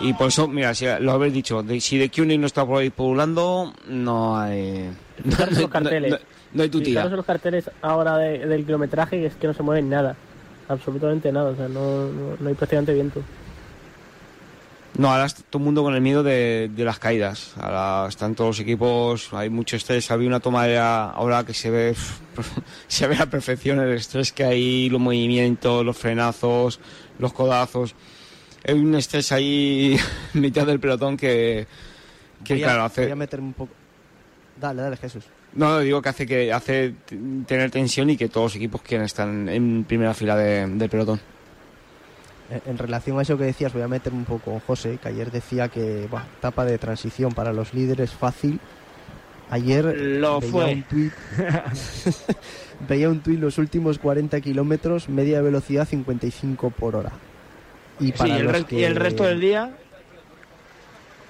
Y 0.00 0.14
por 0.14 0.28
eso, 0.28 0.48
mira, 0.48 0.74
si 0.74 0.86
lo 1.00 1.12
habéis 1.12 1.34
dicho, 1.34 1.62
de- 1.62 1.80
si 1.80 1.98
de 1.98 2.10
Cuny 2.10 2.38
no 2.38 2.46
está 2.46 2.64
por 2.66 2.80
ahí 2.80 2.90
pululando, 2.90 3.72
no 3.88 4.38
hay. 4.38 4.90
No, 5.24 5.36
no- 5.38 5.60
los 5.60 5.70
carteles. 5.70 6.10
no- 6.12 6.18
no 6.54 6.62
hay 6.64 6.68
tu 6.68 6.80
tía. 6.80 7.04
Los 7.04 7.24
carteles 7.24 7.70
ahora 7.82 8.16
de- 8.16 8.46
del 8.46 8.64
kilometraje 8.64 9.24
es 9.26 9.34
que 9.36 9.46
no 9.46 9.54
se 9.54 9.62
mueven 9.62 9.88
nada. 9.90 10.16
Absolutamente 10.68 11.30
nada. 11.30 11.50
O 11.50 11.56
sea, 11.56 11.68
no, 11.68 12.06
no, 12.06 12.36
no 12.40 12.48
hay 12.48 12.54
prácticamente 12.54 12.94
viento. 12.94 13.20
No, 14.98 15.10
ahora 15.10 15.24
está 15.24 15.42
todo 15.48 15.60
el 15.60 15.64
mundo 15.64 15.82
con 15.82 15.94
el 15.94 16.02
miedo 16.02 16.22
de, 16.22 16.70
de 16.74 16.84
las 16.84 16.98
caídas. 16.98 17.54
Ahora 17.58 18.08
están 18.08 18.34
todos 18.34 18.48
los 18.50 18.60
equipos, 18.60 19.28
hay 19.32 19.48
mucho 19.48 19.76
estrés. 19.76 20.10
Había 20.10 20.28
una 20.28 20.40
toma 20.40 20.66
de 20.66 20.78
ahora 20.78 21.44
que 21.44 21.54
se 21.54 21.70
ve, 21.70 21.94
se 22.88 23.06
ve 23.06 23.16
a 23.16 23.24
perfección 23.26 23.80
el 23.80 23.92
estrés 23.94 24.32
que 24.32 24.44
hay, 24.44 24.90
los 24.90 25.00
movimientos, 25.00 25.84
los 25.84 25.96
frenazos, 25.96 26.78
los 27.18 27.32
codazos. 27.32 27.94
Hay 28.66 28.74
un 28.74 28.94
estrés 28.94 29.32
ahí 29.32 29.96
en 30.34 30.40
mitad 30.40 30.66
del 30.66 30.78
pelotón 30.78 31.16
que, 31.16 31.66
que 32.44 32.54
voy, 32.54 32.62
a, 32.62 32.66
claro, 32.66 32.84
hace. 32.84 33.02
voy 33.04 33.12
a 33.12 33.16
meterme 33.16 33.46
un 33.46 33.54
poco. 33.54 33.72
Dale, 34.60 34.82
dale, 34.82 34.96
Jesús. 34.98 35.24
No, 35.54 35.70
no, 35.70 35.78
digo 35.80 36.00
que 36.02 36.08
hace 36.10 36.26
que 36.26 36.52
hace 36.52 36.94
tener 37.46 37.70
tensión 37.70 38.08
y 38.10 38.16
que 38.18 38.28
todos 38.28 38.52
los 38.52 38.56
equipos 38.56 38.82
quieren 38.82 39.06
estar 39.06 39.26
en 39.28 39.84
primera 39.84 40.12
fila 40.14 40.36
de- 40.36 40.66
del 40.66 40.88
pelotón. 40.90 41.18
En- 42.66 42.78
relación 42.78 43.18
a 43.18 43.22
eso 43.22 43.38
que 43.38 43.44
decías, 43.44 43.72
voy 43.72 43.82
a 43.82 43.88
meterme 43.88 44.18
un 44.18 44.24
poco 44.24 44.50
con 44.52 44.60
José, 44.60 44.98
que 45.02 45.08
ayer 45.08 45.30
decía 45.30 45.68
que, 45.68 46.04
etapa 46.38 46.64
de 46.64 46.78
transición 46.78 47.32
para 47.32 47.52
los 47.52 47.72
líderes 47.74 48.10
fácil. 48.12 48.60
Ayer 49.50 49.84
Lo 49.84 50.40
veía 50.40 50.52
fue. 50.52 50.72
un 50.74 50.82
tuit, 50.84 51.12
veía 52.88 53.08
un 53.10 53.20
tuit 53.20 53.38
los 53.38 53.58
últimos 53.58 53.98
40 53.98 54.40
kilómetros, 54.40 55.08
media 55.08 55.40
velocidad 55.42 55.86
55 55.86 56.70
por 56.70 56.96
hora. 56.96 57.12
Y, 58.00 58.12
para 58.12 58.28
y 58.28 58.32
el, 58.32 58.42
los 58.44 58.52
re- 58.52 58.64
que- 58.64 58.80
y 58.80 58.84
el 58.84 58.96
resto 58.96 59.24
del 59.24 59.40
día. 59.40 59.70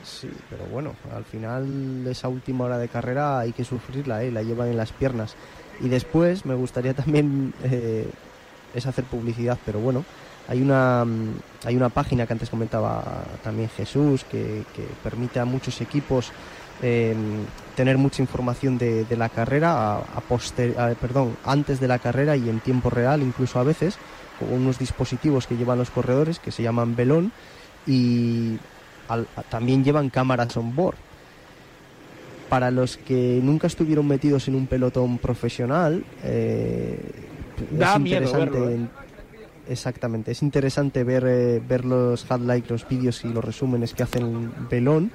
Sí, 0.05 0.29
pero 0.50 0.64
bueno, 0.67 0.95
al 1.14 1.25
final 1.25 2.05
esa 2.09 2.29
última 2.29 2.64
hora 2.64 2.79
de 2.79 2.88
carrera 2.88 3.38
hay 3.38 3.52
que 3.52 3.64
sufrirla, 3.64 4.23
¿eh? 4.25 4.33
la 4.33 4.43
llevan 4.43 4.69
en 4.69 4.76
las 4.76 4.93
piernas. 4.93 5.35
Y 5.81 5.88
después 5.88 6.45
me 6.45 6.55
gustaría 6.55 6.95
también 6.95 7.55
eh, 7.64 8.09
es 8.75 8.87
hacer 8.87 9.05
publicidad, 9.05 9.59
pero 9.64 9.79
bueno, 9.81 10.05
hay 10.49 10.61
una 10.62 11.04
mm, 11.04 11.34
hay 11.66 11.76
una 11.76 11.88
página 11.88 12.26
que 12.26 12.32
antes 12.32 12.50
comentaba 12.50 13.25
también 13.44 13.68
Jesús 13.68 14.25
que, 14.25 14.64
que 14.75 14.84
permite 15.02 15.38
a 15.40 15.44
muchos 15.44 15.80
equipos 15.80 16.32
eh, 16.82 17.14
tener 17.76 17.96
mucha 17.99 18.20
información 18.22 18.76
de, 18.78 19.04
de 19.04 19.16
la 19.16 19.28
carrera 19.28 19.72
a, 19.72 19.96
a 19.99 20.20
poster- 20.28 20.76
a- 20.78 20.94
perdón, 20.94 21.37
antes 21.44 21.78
de 21.78 21.87
la 21.88 21.99
carrera 22.00 22.37
y 22.37 22.49
en 22.49 22.58
tiempo 22.61 22.90
real 22.90 23.22
incluso 23.22 23.58
a 23.61 23.62
veces 23.62 23.96
con 24.40 24.52
unos 24.52 24.78
dispositivos 24.78 25.46
que 25.46 25.56
llevan 25.56 25.78
los 25.78 25.90
corredores 25.90 26.38
que 26.40 26.50
se 26.50 26.62
llaman 26.64 26.96
Belón 26.96 27.30
y 27.87 28.58
al- 29.08 29.28
también 29.49 29.84
llevan 29.84 30.11
cámaras 30.11 30.56
on 30.56 30.75
board. 30.75 30.96
Para 32.49 32.70
los 32.70 32.99
que 32.99 33.40
nunca 33.42 33.66
estuvieron 33.66 34.06
metidos 34.06 34.46
en 34.49 34.56
un 34.56 34.66
pelotón 34.66 35.16
profesional, 35.18 36.04
eh, 36.22 36.99
Da 37.70 37.94
es 37.94 38.00
miedo 38.00 38.16
interesante. 38.26 38.58
verlo, 38.61 38.70
¿eh? 38.70 38.88
En- 39.66 39.73
Exactamente, 39.73 40.33
es 40.33 40.42
interesante 40.42 41.04
ver, 41.04 41.25
eh, 41.26 41.61
ver 41.66 41.85
los 41.85 42.26
highlights, 42.31 42.71
los 42.71 42.88
vídeos 42.88 43.25
y 43.25 43.28
los 43.33 43.45
resúmenes 43.45 43.95
que 43.95 44.02
hacen 44.02 44.52
Belón 44.71 45.11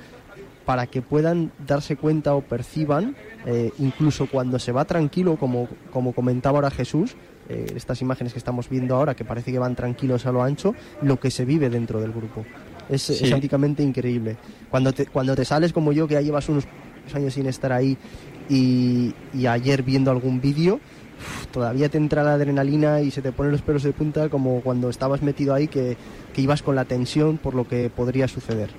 para 0.66 0.88
que 0.88 1.02
puedan 1.02 1.52
darse 1.66 1.96
cuenta 1.96 2.34
o 2.36 2.42
perciban, 2.42 3.16
eh, 3.46 3.72
incluso 3.80 4.28
cuando 4.28 4.60
se 4.60 4.72
va 4.72 4.84
tranquilo, 4.86 5.38
como, 5.38 5.68
como 5.92 6.12
comentaba 6.12 6.58
ahora 6.58 6.72
Jesús, 6.72 7.16
eh, 7.50 7.66
estas 7.76 8.02
imágenes 8.02 8.34
que 8.34 8.40
estamos 8.40 8.68
viendo 8.70 8.96
ahora, 8.96 9.14
que 9.14 9.24
parece 9.24 9.52
que 9.52 9.60
van 9.60 9.76
tranquilos 9.76 10.26
a 10.26 10.32
lo 10.34 10.44
ancho, 10.44 10.76
lo 11.02 11.18
que 11.18 11.32
se 11.32 11.46
vive 11.46 11.70
dentro 11.70 12.02
del 12.02 12.12
grupo. 12.12 12.44
Es, 12.90 13.04
Sí. 13.04 13.14
es 13.14 13.24
auténticamente 13.24 13.82
increíble. 13.84 14.36
Cuando 14.70 14.92
te, 14.92 15.06
cuando 15.06 15.36
te 15.36 15.46
sales 15.46 15.72
como 15.72 15.94
yo, 15.94 16.08
que 16.08 16.16
ya 16.16 16.22
llevas 16.22 16.50
unos 16.50 16.66
años 17.14 17.34
sin 17.34 17.46
estar 17.46 17.72
ahí, 17.72 17.98
y, 18.50 19.14
y 19.34 19.46
ayer 19.46 19.84
viendo 19.84 20.12
algún 20.12 20.42
vídeo, 20.42 20.80
todavía 21.52 21.90
te 21.90 21.98
entra 21.98 22.24
la 22.24 22.34
adrenalina 22.34 23.02
y 23.02 23.12
se 23.12 23.22
te 23.22 23.32
ponen 23.32 23.52
los 23.52 23.62
pelos 23.62 23.84
de 23.84 23.94
punta 23.94 24.30
como 24.30 24.62
cuando 24.62 24.90
estabas 24.90 25.22
metido 25.22 25.54
ahí, 25.54 25.68
que, 25.68 25.98
que 26.34 26.42
ibas 26.42 26.62
con 26.64 26.76
la 26.76 26.86
tensión 26.86 27.38
por 27.38 27.54
lo 27.56 27.68
que 27.68 27.90
podría 27.90 28.28
suceder. 28.28 28.70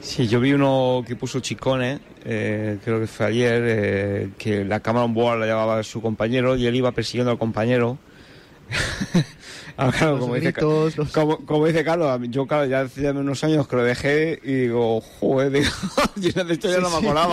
Sí, 0.00 0.28
yo 0.28 0.38
vi 0.40 0.52
uno 0.52 1.02
que 1.06 1.16
puso 1.16 1.40
Chicone, 1.40 1.98
eh, 2.24 2.78
creo 2.84 3.00
que 3.00 3.06
fue 3.08 3.26
ayer, 3.26 3.62
eh, 3.66 4.28
que 4.38 4.64
la 4.64 4.78
cámara 4.80 5.04
on 5.04 5.14
board 5.14 5.40
la 5.40 5.46
llevaba 5.46 5.82
su 5.82 6.00
compañero 6.00 6.54
y 6.54 6.66
él 6.66 6.76
iba 6.76 6.92
persiguiendo 6.92 7.30
al 7.32 7.38
compañero. 7.38 7.98
Ah, 9.78 9.92
claro, 9.94 10.18
como, 10.18 10.34
dice, 10.36 10.52
gritos, 10.52 10.96
los- 10.96 11.12
como, 11.12 11.36
como 11.44 11.66
dice 11.66 11.84
Carlos, 11.84 12.18
yo 12.30 12.46
claro, 12.46 12.64
ya 12.64 12.80
hace 12.80 13.10
unos 13.10 13.44
años 13.44 13.68
que 13.68 13.76
lo 13.76 13.82
dejé 13.84 14.40
y 14.42 14.52
digo, 14.54 15.02
joder, 15.02 15.50
digo, 15.52 15.68
yo 16.16 16.44
de 16.44 16.54
esto 16.54 16.70
ya 16.70 16.76
Sí, 16.76 16.82
no 16.82 16.88
me 16.88 16.96
sí. 16.96 17.04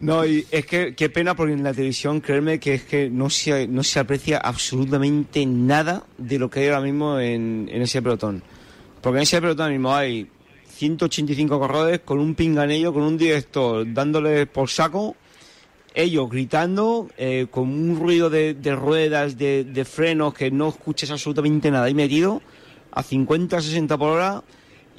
No, 0.00 0.24
y 0.24 0.46
es 0.50 0.64
que 0.64 0.94
qué 0.94 1.10
pena 1.10 1.36
porque 1.36 1.52
en 1.52 1.62
la 1.62 1.74
televisión, 1.74 2.20
créeme 2.20 2.58
que 2.58 2.74
es 2.74 2.84
que 2.84 3.10
no 3.10 3.28
se, 3.28 3.68
no 3.68 3.82
se 3.82 4.00
aprecia 4.00 4.38
absolutamente 4.38 5.44
nada 5.44 6.04
de 6.16 6.38
lo 6.38 6.48
que 6.48 6.60
hay 6.60 6.68
ahora 6.68 6.80
mismo 6.80 7.18
en, 7.18 7.68
en 7.70 7.82
ese 7.82 8.00
pelotón. 8.00 8.42
Porque 9.02 9.18
en 9.18 9.22
ese 9.24 9.40
pelotón 9.42 9.72
mismo 9.72 9.94
hay 9.94 10.26
185 10.68 11.58
corredores 11.58 12.00
con 12.00 12.18
un 12.18 12.34
pinganillo, 12.34 12.94
con 12.94 13.02
un 13.02 13.18
director 13.18 13.84
dándoles 13.92 14.46
por 14.46 14.70
saco, 14.70 15.16
ellos 15.92 16.30
gritando, 16.30 17.08
eh, 17.18 17.48
con 17.50 17.68
un 17.68 17.98
ruido 17.98 18.30
de, 18.30 18.54
ruedas, 18.74 19.36
de, 19.36 19.64
de 19.64 19.84
frenos, 19.84 20.32
que 20.32 20.50
no 20.50 20.68
escuches 20.70 21.10
absolutamente 21.10 21.70
nada 21.70 21.84
ahí 21.84 21.94
metido, 21.94 22.40
a 22.92 23.02
50, 23.02 23.60
60 23.60 23.98
por 23.98 24.08
hora. 24.08 24.42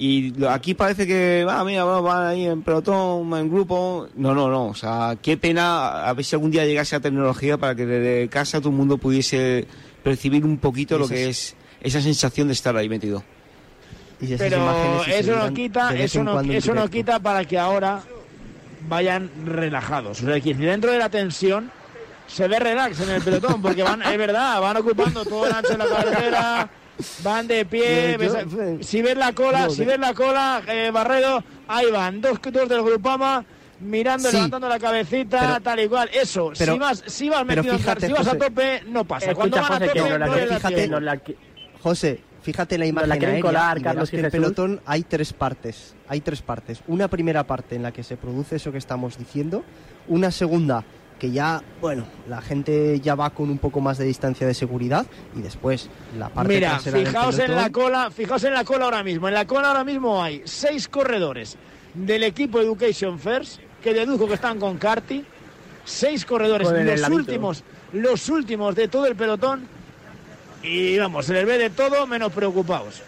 Y 0.03 0.31
lo- 0.31 0.49
aquí 0.49 0.73
parece 0.73 1.05
que, 1.05 1.45
va, 1.47 1.63
mira, 1.63 1.83
va- 1.83 2.01
van 2.01 2.25
ahí 2.25 2.47
en 2.47 2.63
pelotón, 2.63 3.31
en 3.37 3.51
grupo. 3.51 4.07
No, 4.15 4.33
no, 4.33 4.47
no. 4.49 4.65
O 4.69 4.73
sea, 4.73 5.15
qué 5.21 5.37
pena 5.37 6.07
a 6.07 6.13
ver 6.13 6.25
si 6.25 6.33
algún 6.35 6.49
día 6.49 6.65
llegase 6.65 6.95
la 6.95 7.01
tecnología 7.01 7.59
para 7.59 7.75
que 7.75 7.85
desde 7.85 8.27
casa 8.27 8.57
todo 8.59 8.69
el 8.69 8.75
mundo 8.77 8.97
pudiese 8.97 9.67
percibir 10.03 10.43
un 10.43 10.57
poquito 10.57 10.97
lo 10.97 11.07
que 11.07 11.29
es 11.29 11.55
esa 11.81 12.01
sensación 12.01 12.47
de 12.47 12.53
estar 12.53 12.75
ahí 12.75 12.89
metido. 12.89 13.23
Y 14.19 14.33
esas 14.33 14.49
Pero 14.49 15.03
eso 15.05 15.35
no 15.35 15.53
quita, 15.53 15.95
eso 15.95 16.23
no, 16.23 16.41
eso 16.41 16.73
no 16.73 16.89
quita 16.89 17.19
para 17.19 17.45
que 17.45 17.59
ahora 17.59 18.01
vayan 18.89 19.29
relajados. 19.45 20.23
O 20.23 20.25
sea, 20.25 20.39
que 20.41 20.55
dentro 20.55 20.91
de 20.91 20.97
la 20.97 21.09
tensión 21.09 21.71
se 22.25 22.47
ve 22.47 22.57
relax 22.59 22.99
en 23.01 23.09
el 23.11 23.21
pelotón, 23.21 23.61
porque 23.61 23.83
van, 23.83 24.01
es 24.01 24.17
verdad, 24.17 24.59
van 24.61 24.77
ocupando 24.77 25.23
todo 25.25 25.45
el 25.45 25.53
ancho 25.53 25.73
de 25.73 25.77
la 25.77 25.85
carretera, 25.85 26.69
van 27.23 27.47
de 27.47 27.65
pie. 27.65 28.13
Yo- 28.13 28.17
ves- 28.19 28.33
yo- 28.79 28.83
si 28.83 29.01
ves 29.01 29.17
la 29.17 29.33
cola, 29.33 29.65
no, 29.65 29.69
si 29.69 29.83
ves 29.85 29.99
la 29.99 30.13
cola, 30.13 30.61
eh, 30.67 30.91
Barredo, 30.93 31.43
ahí 31.67 31.89
van, 31.91 32.21
dos, 32.21 32.39
dos 32.51 32.69
del 32.69 32.83
Grupama. 32.83 33.43
Mirando, 33.79 34.29
Sí. 34.29 34.35
levantando 34.35 34.69
la 34.69 34.77
cabecita, 34.77 35.39
Pero- 35.39 35.59
tal 35.61 35.79
y 35.79 35.87
cual. 35.87 36.07
Eso, 36.13 36.51
pero- 36.55 36.73
si 36.73 36.79
vas, 36.79 37.03
si 37.07 37.29
vas 37.29 37.43
pero 37.47 37.61
metido 37.63 37.73
en 37.73 37.79
fíjate, 37.79 38.05
si 38.05 38.13
vas 38.13 38.27
a 38.27 38.37
tope, 38.37 38.83
no 38.87 39.05
pasa. 39.05 39.31
Escucha, 39.31 39.35
Cuando 39.35 39.55
van 39.57 39.65
a 39.65 39.67
José, 39.73 39.87
tope, 39.87 40.19
no 40.19 40.25
fíjate, 40.57 40.87
nos 40.87 41.01
la 41.01 41.21
José, 41.81 42.19
fíjate 42.43 42.77
la 42.77 42.85
imagen 42.85 43.09
la 43.09 43.15
quieren 43.15 43.35
aérea 43.37 43.49
colar, 43.49 43.77
y 43.79 43.81
Carlos 43.81 43.95
verás 44.01 44.09
y 44.09 44.11
que 44.11 44.17
el 44.17 44.23
Jesús. 44.25 44.31
pelotón 44.39 44.81
hay 44.85 45.01
tres 45.01 45.33
partes. 45.33 45.95
Hay 46.07 46.21
tres 46.21 46.43
partes. 46.43 46.81
Una 46.87 47.07
primera 47.07 47.43
parte 47.47 47.75
en 47.75 47.81
la 47.81 47.91
que 47.91 48.03
se 48.03 48.17
produce 48.17 48.57
eso 48.57 48.71
que 48.71 48.77
estamos 48.77 49.17
diciendo. 49.17 49.63
Una 50.07 50.29
segunda 50.29 50.83
que 51.21 51.29
ya, 51.29 51.61
bueno, 51.79 52.03
la 52.27 52.41
gente 52.41 52.99
ya 52.99 53.13
va 53.13 53.29
con 53.29 53.51
un 53.51 53.59
poco 53.59 53.79
más 53.79 53.99
de 53.99 54.05
distancia 54.05 54.47
de 54.47 54.55
seguridad. 54.55 55.05
Y 55.37 55.41
después 55.43 55.87
la 56.17 56.29
parte 56.29 56.51
Mira, 56.55 56.71
trasera 56.71 56.97
del 56.97 57.05
fijaos 57.05 57.37
en 57.37 57.55
la 57.55 57.69
cola, 57.69 58.09
fijaos 58.09 58.43
en 58.43 58.55
la 58.55 58.63
cola 58.63 58.85
ahora 58.85 59.03
mismo. 59.03 59.27
En 59.27 59.35
la 59.35 59.45
cola 59.45 59.67
ahora 59.67 59.83
mismo 59.83 60.23
hay 60.23 60.41
seis 60.45 60.87
corredores 60.87 61.57
del 61.93 62.23
equipo 62.23 62.59
Education 62.59 63.19
First, 63.19 63.59
que 63.83 63.93
deduzco 63.93 64.27
que 64.27 64.33
están 64.33 64.59
con 64.59 64.79
Carti. 64.79 65.23
Seis 65.85 66.25
corredores, 66.25 66.67
Con 66.67 66.87
los 66.87 67.09
últimos, 67.09 67.63
los 67.93 68.27
últimos 68.29 68.73
de 68.73 68.87
todo 68.87 69.05
el 69.05 69.15
pelotón. 69.15 69.67
Y 70.63 70.97
vamos, 70.97 71.27
se 71.27 71.33
les 71.33 71.45
ve 71.45 71.59
de 71.59 71.69
todo 71.69 72.07
menos 72.07 72.31
preocupados. 72.31 72.99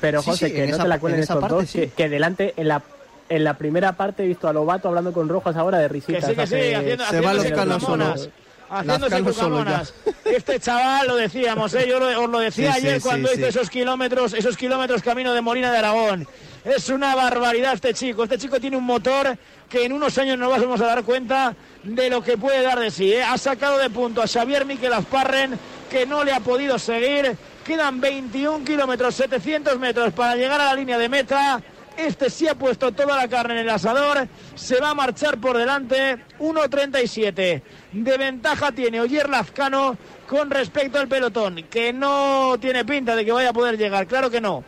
Pero 0.00 0.22
José, 0.22 0.46
sí, 0.50 0.54
que 0.54 0.66
no 0.68 0.74
esa- 0.74 0.82
te 0.84 0.88
la 0.88 0.94
en 0.94 1.00
cuelen 1.00 1.18
esa 1.20 1.32
estos 1.32 1.40
parte 1.40 1.54
dos, 1.56 1.68
sí. 1.68 1.78
que, 1.80 1.88
que 1.88 2.08
delante 2.08 2.54
en 2.56 2.68
la 2.68 2.80
en 3.28 3.44
la 3.44 3.54
primera 3.54 3.92
parte 3.96 4.24
he 4.24 4.26
visto 4.26 4.48
a 4.48 4.52
Lobato 4.52 4.88
hablando 4.88 5.12
con 5.12 5.28
Rojas 5.28 5.56
ahora 5.56 5.78
de 5.78 5.88
Que 5.88 5.92
risitas. 5.92 6.24
sí, 6.24 6.34
que 6.34 6.46
sí, 6.46 6.54
hace- 6.54 6.76
haciendo, 6.76 7.04
Se 7.06 7.20
va 7.20 7.30
haciéndose 7.30 7.66
los 7.66 7.84
canos. 7.84 8.28
Haciéndose 8.70 9.22
cucamonas. 9.22 9.94
Este 10.24 10.58
chaval, 10.58 11.06
lo 11.06 11.16
decíamos, 11.16 11.72
¿eh? 11.74 11.86
yo 11.88 12.00
lo- 12.00 12.22
os 12.24 12.30
lo 12.30 12.38
decía 12.40 12.72
Sí, 12.72 12.78
ayer 12.78 13.00
sí, 13.00 13.06
cuando 13.06 13.28
sí. 13.28 13.34
hizo 13.38 13.46
esos 13.46 13.70
kilómetros, 13.70 14.32
esos 14.32 14.56
kilómetros 14.56 15.02
camino 15.02 15.32
de 15.34 15.40
Molina 15.42 15.70
de 15.70 15.78
Aragón. 15.78 16.26
Es 16.64 16.88
una 16.88 17.14
barbaridad 17.14 17.74
este 17.74 17.92
chico. 17.92 18.24
Este 18.24 18.38
chico 18.38 18.58
tiene 18.58 18.76
un 18.76 18.84
motor 18.84 19.36
que 19.68 19.84
en 19.84 19.92
unos 19.92 20.16
años 20.18 20.38
nos 20.38 20.48
vamos 20.50 20.80
a 20.80 20.86
dar 20.86 21.04
cuenta 21.04 21.54
de 21.82 22.08
lo 22.10 22.22
que 22.22 22.38
puede 22.38 22.62
dar 22.62 22.78
de 22.80 22.90
sí. 22.90 23.12
¿eh? 23.12 23.22
Ha 23.22 23.36
sacado 23.36 23.76
de 23.78 23.90
punto 23.90 24.22
a 24.22 24.26
Xavier 24.26 24.64
Miquel 24.64 24.92
Asparren, 24.94 25.58
que 25.90 26.06
no 26.06 26.24
le 26.24 26.32
ha 26.32 26.40
podido 26.40 26.78
seguir. 26.78 27.36
Quedan 27.64 28.00
21 28.00 28.64
kilómetros, 28.64 29.14
700 29.14 29.78
metros 29.78 30.12
para 30.14 30.36
llegar 30.36 30.60
a 30.60 30.66
la 30.66 30.74
línea 30.74 30.96
de 30.98 31.08
meta. 31.08 31.62
Este 31.96 32.28
sí 32.28 32.48
ha 32.48 32.54
puesto 32.54 32.92
toda 32.92 33.16
la 33.16 33.28
carne 33.28 33.54
en 33.54 33.60
el 33.60 33.70
asador. 33.70 34.26
Se 34.54 34.80
va 34.80 34.90
a 34.90 34.94
marchar 34.94 35.38
por 35.38 35.56
delante. 35.56 36.18
1.37. 36.40 37.62
De 37.92 38.18
ventaja 38.18 38.72
tiene 38.72 39.00
Oyer 39.00 39.28
Lazcano 39.28 39.96
con 40.28 40.50
respecto 40.50 40.98
al 40.98 41.08
pelotón, 41.08 41.64
que 41.70 41.92
no 41.92 42.56
tiene 42.60 42.84
pinta 42.84 43.14
de 43.14 43.24
que 43.24 43.32
vaya 43.32 43.50
a 43.50 43.52
poder 43.52 43.78
llegar. 43.78 44.06
Claro 44.06 44.30
que 44.30 44.40
no. 44.40 44.64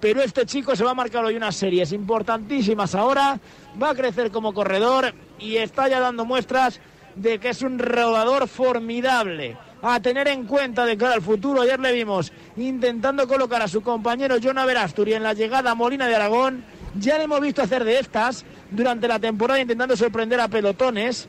Pero 0.00 0.22
este 0.22 0.44
chico 0.44 0.74
se 0.76 0.84
va 0.84 0.90
a 0.90 0.94
marcar 0.94 1.24
hoy 1.24 1.36
unas 1.36 1.56
series 1.56 1.92
importantísimas 1.92 2.94
ahora. 2.94 3.38
Va 3.80 3.90
a 3.90 3.94
crecer 3.94 4.30
como 4.30 4.52
corredor 4.52 5.14
y 5.38 5.56
está 5.56 5.88
ya 5.88 6.00
dando 6.00 6.24
muestras 6.24 6.80
de 7.14 7.38
que 7.38 7.50
es 7.50 7.62
un 7.62 7.78
rodador 7.78 8.48
formidable. 8.48 9.56
A 9.88 10.00
tener 10.00 10.26
en 10.26 10.46
cuenta 10.46 10.84
de 10.84 10.96
cara 10.96 11.14
al 11.14 11.22
futuro. 11.22 11.62
Ayer 11.62 11.78
le 11.78 11.92
vimos 11.92 12.32
intentando 12.56 13.28
colocar 13.28 13.62
a 13.62 13.68
su 13.68 13.82
compañero 13.82 14.34
John 14.42 14.58
Averasturi 14.58 15.14
en 15.14 15.22
la 15.22 15.32
llegada 15.32 15.70
a 15.70 15.74
Molina 15.76 16.08
de 16.08 16.16
Aragón. 16.16 16.64
Ya 16.98 17.18
le 17.18 17.24
hemos 17.24 17.40
visto 17.40 17.62
hacer 17.62 17.84
de 17.84 18.00
estas 18.00 18.44
durante 18.72 19.06
la 19.06 19.20
temporada 19.20 19.60
intentando 19.60 19.96
sorprender 19.96 20.40
a 20.40 20.48
pelotones. 20.48 21.28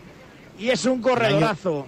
Y 0.58 0.70
es 0.70 0.86
un 0.86 1.04
corredorazo. 1.04 1.86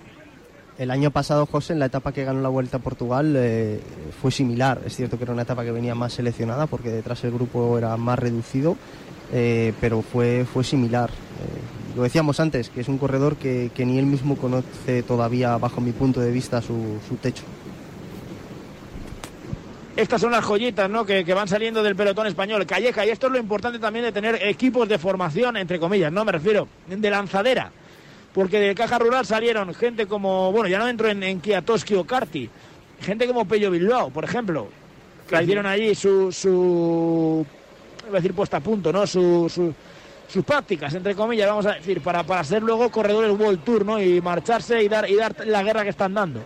El 0.78 0.92
año 0.92 1.10
pasado, 1.10 1.48
José, 1.48 1.74
en 1.74 1.80
la 1.80 1.88
etapa 1.88 2.12
que 2.12 2.24
ganó 2.24 2.40
la 2.42 2.50
Vuelta 2.50 2.78
a 2.78 2.82
Portugal, 2.82 3.34
eh, 3.36 3.82
fue 4.22 4.32
similar. 4.32 4.80
Es 4.86 4.96
cierto 4.96 5.18
que 5.18 5.24
era 5.24 5.34
una 5.34 5.42
etapa 5.42 5.64
que 5.64 5.72
venía 5.72 5.96
más 5.96 6.14
seleccionada 6.14 6.68
porque 6.68 6.90
detrás 6.90 7.24
el 7.24 7.32
grupo 7.32 7.80
era 7.80 7.98
más 7.98 8.20
reducido, 8.20 8.78
eh, 9.34 9.74
pero 9.82 10.04
fue, 10.04 10.46
fue 10.46 10.64
similar. 10.64 11.10
Eh, 11.10 11.78
lo 11.96 12.03
decíamos 12.03 12.39
antes, 12.39 12.69
que 12.69 12.81
es 12.81 12.88
un 12.88 12.98
corredor 12.98 13.36
que, 13.36 13.72
que 13.74 13.86
ni 13.86 13.98
él 14.00 14.05
mismo 14.05 14.38
conoce 14.38 15.03
todavía, 15.03 15.58
bajo 15.58 15.81
mi 15.81 15.91
punto 15.91 16.19
de 16.19 16.31
vista, 16.31 16.62
su, 16.62 16.98
su 17.08 17.15
techo. 17.15 17.43
Estas 19.96 20.22
son 20.22 20.31
las 20.31 20.46
joyitas 20.46 20.89
¿no? 20.89 21.05
que, 21.05 21.25
que 21.25 21.34
van 21.34 21.48
saliendo 21.48 21.84
del 21.84 21.96
pelotón 21.96 22.27
español. 22.27 22.65
Calleja, 22.65 23.05
y 23.05 23.10
esto 23.10 23.27
es 23.27 23.34
lo 23.34 23.39
importante 23.39 23.79
también 23.79 24.05
de 24.05 24.12
tener 24.13 24.36
equipos 24.43 24.88
de 24.88 24.98
formación, 24.98 25.58
entre 25.58 25.79
comillas, 25.79 26.12
no 26.12 26.24
me 26.24 26.31
refiero, 26.31 26.67
de 26.88 27.10
lanzadera. 27.10 27.72
Porque 28.34 28.60
de 28.60 28.75
caja 28.75 28.98
rural 29.00 29.25
salieron 29.25 29.74
gente 29.74 30.05
como, 30.05 30.51
bueno, 30.51 30.69
ya 30.69 30.77
no 30.79 30.88
entro 30.88 31.10
en, 31.10 31.22
en 31.24 31.41
Kiatoski 31.41 31.96
o 31.96 32.05
Carti, 32.05 32.50
gente 33.01 33.27
como 33.27 33.46
Pello 33.46 33.72
Bilbao, 33.72 34.10
por 34.12 34.24
ejemplo. 34.24 34.67
que 35.27 35.41
hicieron 35.43 35.65
allí 35.65 35.93
su, 35.96 36.31
su 36.31 37.46
iba 38.08 38.17
a 38.19 38.22
decir 38.22 38.34
puesta 38.34 38.58
a 38.58 38.62
punto, 38.62 38.93
¿no? 38.93 39.05
Su, 39.05 39.50
su- 39.53 39.74
sus 40.29 40.45
prácticas, 40.45 40.93
entre 40.93 41.15
comillas, 41.15 41.50
vamos 41.50 41.65
a 41.65 41.74
decir, 41.74 42.01
para, 42.01 42.24
para 42.24 42.43
ser 42.43 42.62
luego 42.62 42.89
corredores 42.91 43.38
World 43.38 43.63
Tour, 43.63 43.86
¿no? 43.86 44.01
Y 44.01 44.21
marcharse 44.21 44.81
y 44.83 44.88
dar, 44.88 45.09
y 45.09 45.15
dar 45.15 45.36
la 45.45 45.63
guerra 45.63 45.83
que 45.83 45.89
están 45.89 46.13
dando. 46.13 46.41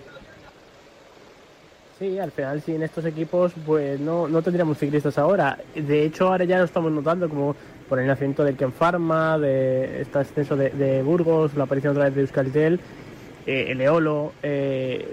Sí, 1.99 2.17
al 2.17 2.31
final 2.31 2.61
sin 2.61 2.81
estos 2.81 3.05
equipos 3.05 3.53
pues 3.65 3.99
no, 3.99 4.27
no 4.27 4.41
tendríamos 4.41 4.77
ciclistas 4.77 5.17
ahora. 5.17 5.59
De 5.75 6.03
hecho 6.03 6.27
ahora 6.27 6.43
ya 6.45 6.57
lo 6.57 6.63
estamos 6.63 6.91
notando 6.91 7.29
como 7.29 7.55
por 7.87 7.99
el 7.99 8.07
nacimiento 8.07 8.43
del 8.43 8.55
Ken 8.55 8.71
Pharma, 8.71 9.37
de 9.37 10.01
este 10.01 10.17
ascenso 10.17 10.55
de, 10.55 11.03
Burgos, 11.03 11.53
la 11.55 11.65
aparición 11.65 11.91
otra 11.91 12.05
vez 12.05 12.15
de 12.15 12.21
Euskaltel, 12.21 12.79
eh, 13.45 13.65
el 13.69 13.81
Eolo. 13.81 14.33
eh, 14.41 15.05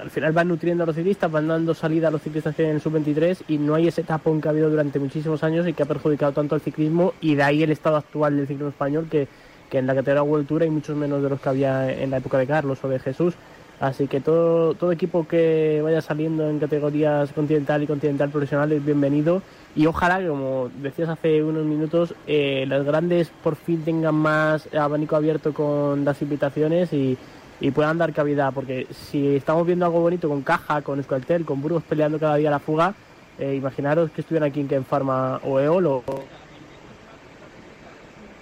al 0.00 0.10
final 0.10 0.32
van 0.32 0.48
nutriendo 0.48 0.84
a 0.84 0.86
los 0.86 0.96
ciclistas, 0.96 1.30
van 1.30 1.48
dando 1.48 1.74
salida 1.74 2.08
a 2.08 2.10
los 2.10 2.22
ciclistas 2.22 2.54
que 2.54 2.64
en 2.64 2.76
el 2.76 2.80
sub-23 2.80 3.42
y 3.48 3.58
no 3.58 3.74
hay 3.74 3.88
ese 3.88 4.02
tapón 4.02 4.40
que 4.40 4.48
ha 4.48 4.50
habido 4.50 4.70
durante 4.70 4.98
muchísimos 4.98 5.42
años 5.42 5.66
y 5.66 5.72
que 5.72 5.82
ha 5.82 5.86
perjudicado 5.86 6.32
tanto 6.32 6.54
al 6.54 6.60
ciclismo 6.60 7.14
y 7.20 7.34
de 7.34 7.42
ahí 7.42 7.62
el 7.62 7.70
estado 7.70 7.96
actual 7.96 8.36
del 8.36 8.46
ciclismo 8.46 8.70
español 8.70 9.08
que, 9.10 9.28
que 9.70 9.78
en 9.78 9.86
la 9.86 9.94
categoría 9.94 10.22
World 10.22 10.46
Tour 10.46 10.62
hay 10.62 10.70
muchos 10.70 10.96
menos 10.96 11.22
de 11.22 11.28
los 11.28 11.40
que 11.40 11.48
había 11.48 11.92
en 11.92 12.10
la 12.10 12.18
época 12.18 12.38
de 12.38 12.46
Carlos 12.46 12.78
o 12.82 12.88
de 12.88 12.98
Jesús. 12.98 13.34
Así 13.80 14.08
que 14.08 14.20
todo, 14.20 14.74
todo 14.74 14.90
equipo 14.90 15.28
que 15.28 15.80
vaya 15.84 16.00
saliendo 16.00 16.50
en 16.50 16.58
categorías 16.58 17.32
continental 17.32 17.80
y 17.80 17.86
continental 17.86 18.28
profesional 18.28 18.72
es 18.72 18.84
bienvenido. 18.84 19.40
Y 19.76 19.86
ojalá, 19.86 20.26
como 20.26 20.68
decías 20.82 21.08
hace 21.08 21.44
unos 21.44 21.64
minutos, 21.64 22.12
eh, 22.26 22.64
las 22.66 22.84
grandes 22.84 23.30
por 23.44 23.54
fin 23.54 23.84
tengan 23.84 24.16
más 24.16 24.68
abanico 24.74 25.14
abierto 25.14 25.54
con 25.54 26.04
las 26.04 26.20
invitaciones 26.22 26.92
y, 26.92 27.16
y 27.60 27.70
puedan 27.70 27.98
dar 27.98 28.12
cabida. 28.12 28.50
Porque 28.52 28.86
si 28.90 29.36
estamos 29.36 29.66
viendo 29.66 29.84
algo 29.86 30.00
bonito 30.00 30.28
con 30.28 30.42
Caja, 30.42 30.82
con 30.82 31.00
Escualtel, 31.00 31.44
con 31.44 31.60
Burgos 31.60 31.82
peleando 31.84 32.18
cada 32.18 32.36
día 32.36 32.50
la 32.50 32.58
fuga, 32.58 32.94
eh, 33.38 33.54
imaginaros 33.54 34.10
que 34.10 34.20
estuvieran 34.22 34.48
aquí 34.48 34.66
en 34.68 34.84
Pharma 34.84 35.40
o 35.44 35.58
Eolo. 35.60 36.02
o- 36.06 36.24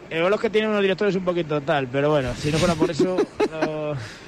Eh, 0.09 0.21
los 0.31 0.41
que 0.41 0.49
tienen 0.51 0.71
unos 0.71 0.83
directores 0.83 1.17
un 1.17 1.25
poquito 1.25 1.61
tal, 1.61 1.89
pero 1.89 2.11
bueno, 2.11 2.33
si 2.35 2.53
no 2.53 2.59
fuera 2.59 2.75
por 2.75 2.91
eso, 2.91 3.17
no- 3.51 3.95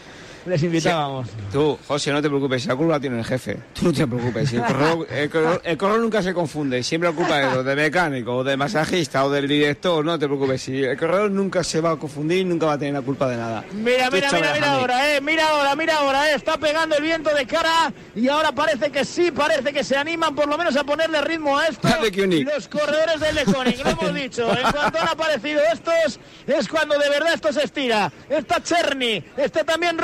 les 0.48 0.62
invitábamos. 0.62 1.28
Tú, 1.52 1.78
José, 1.86 2.12
no 2.12 2.20
te 2.22 2.28
preocupes, 2.28 2.66
la 2.66 2.76
culpa 2.76 2.94
la 2.94 3.00
tiene 3.00 3.18
el 3.18 3.24
jefe. 3.24 3.58
Tú 3.74 3.86
no 3.86 3.92
te 3.92 4.06
preocupes. 4.06 4.52
el, 4.52 4.62
corredor, 4.62 5.06
el, 5.10 5.30
corredor- 5.30 5.60
el 5.64 5.78
corredor 5.78 6.00
nunca 6.00 6.22
se 6.22 6.34
confunde. 6.34 6.82
Siempre 6.82 7.10
la 7.10 7.14
culpa 7.16 7.40
es 7.42 7.54
o 7.54 7.62
de 7.62 7.76
mecánico, 7.76 8.36
o 8.36 8.44
de 8.44 8.56
masajista, 8.56 9.24
o 9.24 9.30
del 9.30 9.46
director. 9.48 10.04
No 10.04 10.18
te 10.18 10.26
preocupes. 10.26 10.62
Si 10.62 10.82
el 10.82 10.96
corredor 10.98 11.30
nunca 11.30 11.62
se 11.64 11.80
va 11.80 11.92
a 11.92 11.96
confundir, 11.96 12.46
nunca 12.46 12.66
va 12.66 12.72
a 12.74 12.78
tener 12.78 12.94
la 12.94 13.02
culpa 13.02 13.28
de 13.28 13.36
nada. 13.36 13.64
Mira, 13.72 14.08
Tú 14.08 14.16
mira, 14.16 14.30
mira, 14.32 14.52
mira 14.54 14.72
ahora, 14.72 15.16
eh, 15.16 15.20
mira 15.20 15.48
ahora, 15.48 15.76
mira 15.76 15.96
ahora, 15.98 16.30
eh, 16.32 16.34
está 16.36 16.56
pegando 16.58 16.96
el 16.96 17.02
viento 17.02 17.34
de 17.34 17.46
cara 17.46 17.92
y 18.14 18.28
ahora 18.28 18.52
parece 18.52 18.90
que 18.90 19.04
sí, 19.04 19.30
parece 19.30 19.72
que 19.72 19.84
se 19.84 19.96
animan 19.96 20.34
por 20.34 20.48
lo 20.48 20.56
menos 20.58 20.76
a 20.76 20.84
ponerle 20.84 21.20
ritmo 21.20 21.58
a 21.58 21.66
esto. 21.68 21.88
Los 21.88 22.68
corredores 22.68 23.20
del 23.20 23.34
Leconing, 23.34 23.78
lo 23.84 23.90
hemos 23.90 24.14
dicho, 24.14 24.48
en 24.50 24.62
cuanto 24.72 24.98
han 24.98 25.08
aparecido 25.08 25.60
estos, 25.72 26.18
es 26.46 26.68
cuando 26.68 26.98
de 26.98 27.08
verdad 27.08 27.34
esto 27.34 27.52
se 27.52 27.64
estira. 27.64 28.10
Está 28.28 28.62
Cherny, 28.62 29.22
está 29.36 29.64
también 29.64 29.98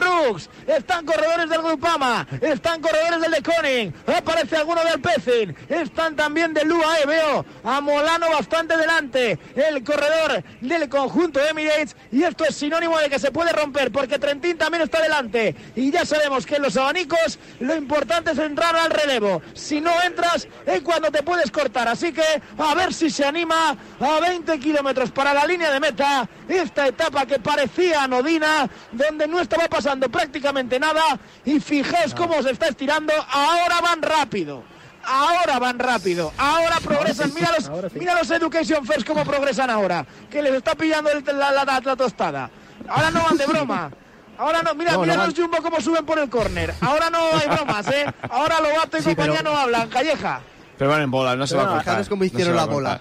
Están 0.67 1.07
corredores 1.07 1.49
del 1.49 1.63
Grupama, 1.63 2.27
están 2.41 2.81
corredores 2.81 3.21
del 3.21 3.31
Leconing, 3.31 3.95
aparece 4.07 4.57
alguno 4.57 4.83
del 4.85 5.01
Pecin, 5.01 5.57
están 5.69 6.17
también 6.17 6.53
del 6.55 6.69
Lua, 6.69 6.99
eh, 7.01 7.07
veo 7.07 7.45
a 7.65 7.81
Molano 7.81 8.31
bastante 8.31 8.77
delante, 8.77 9.39
el 9.55 9.83
corredor 9.85 10.43
del 10.61 10.89
conjunto 10.89 11.41
Emirates. 11.41 11.97
Y 12.11 12.23
esto 12.23 12.45
es 12.45 12.55
sinónimo 12.55 12.99
de 12.99 13.09
que 13.09 13.19
se 13.19 13.31
puede 13.31 13.53
romper 13.53 13.91
porque 13.93 14.19
Trentín 14.19 14.57
también 14.57 14.83
está 14.83 15.01
delante. 15.01 15.55
Y 15.77 15.91
ya 15.91 16.05
sabemos 16.05 16.47
que 16.47 16.57
en 16.57 16.63
los 16.63 16.77
abanicos 16.77 17.39
lo 17.61 17.75
importante 17.77 18.33
es 18.33 18.39
entrar 18.39 18.77
al 18.77 18.91
relevo. 18.91 19.43
Si 19.55 19.81
no 19.81 19.91
entras 20.03 20.49
es 20.67 20.83
cuando 20.83 21.11
te 21.11 21.23
puedes 21.23 21.51
cortar. 21.51 21.89
Así 21.89 22.13
que 22.13 22.25
a 22.59 22.75
ver 22.75 22.93
si 22.93 23.11
se 23.11 23.25
anima 23.25 23.77
a 24.01 24.21
20 24.21 24.59
kilómetros 24.59 25.11
para 25.11 25.35
la 25.35 25.47
línea 25.47 25.71
de 25.71 25.81
meta. 25.81 26.29
Esta 26.49 26.87
etapa 26.89 27.27
que 27.27 27.39
parecía 27.39 28.05
anodina 28.05 28.69
donde 28.93 29.27
no 29.27 29.41
estaba 29.41 29.69
pasando 29.69 30.09
prácticamente 30.19 30.79
nada 30.79 31.19
y 31.45 31.59
fijaos 31.61 32.15
cómo 32.15 32.41
se 32.43 32.51
está 32.53 32.69
estirando 32.69 33.13
ahora 33.33 33.81
van 33.83 34.01
rápido 34.01 34.63
Ahora 35.07 35.59
van 35.59 35.79
rápido, 35.79 36.33
ahora 36.39 36.77
progresan. 36.83 37.31
mira, 37.35 37.51
los, 37.59 37.93
mira 37.93 38.15
los 38.15 38.31
Education 38.31 38.87
First 38.87 39.07
cómo 39.07 39.23
progresan 39.23 39.69
ahora, 39.69 40.07
que 40.31 40.41
les 40.41 40.55
está 40.55 40.75
pillando 40.75 41.11
el- 41.11 41.23
la, 41.27 41.53
la- 41.53 41.81
la 41.85 41.95
tostada. 41.97 42.49
Ahora 42.89 43.11
no 43.11 43.23
van 43.23 43.37
de 43.37 43.45
broma. 43.47 43.91
Ahora 44.39 44.63
no, 44.63 44.75
mira, 44.75 44.93
No, 44.93 45.03
mira 45.03 45.17
no 45.17 45.27
los. 45.27 45.35
Jumbo 45.39 45.59
cómo 45.61 45.79
suben 45.83 46.07
por 46.07 46.19
el 46.19 46.31
córner. 46.31 46.73
Ahora 46.81 47.11
no 47.11 47.19
hay 47.35 47.47
bromas, 47.55 47.87
¿eh? 47.89 48.07
Ahora 48.31 48.61
Lobato 48.63 48.97
y 48.97 49.01
Sí, 49.01 49.05
compañía 49.15 49.41
pero- 49.43 49.51
no 49.53 49.59
hablan, 49.59 49.91
Calleja. 49.91 50.41
Pero 50.79 50.91
van 50.91 51.03
en 51.03 51.11
bola, 51.11 51.37
no 51.37 51.47
se 51.47 51.55
va 51.59 51.65
a 51.65 51.69
cortar. 51.69 52.09
cómo 52.09 52.21
no 52.21 52.25
hicieron 52.25 52.57
la 52.57 52.65
bola. 52.65 53.01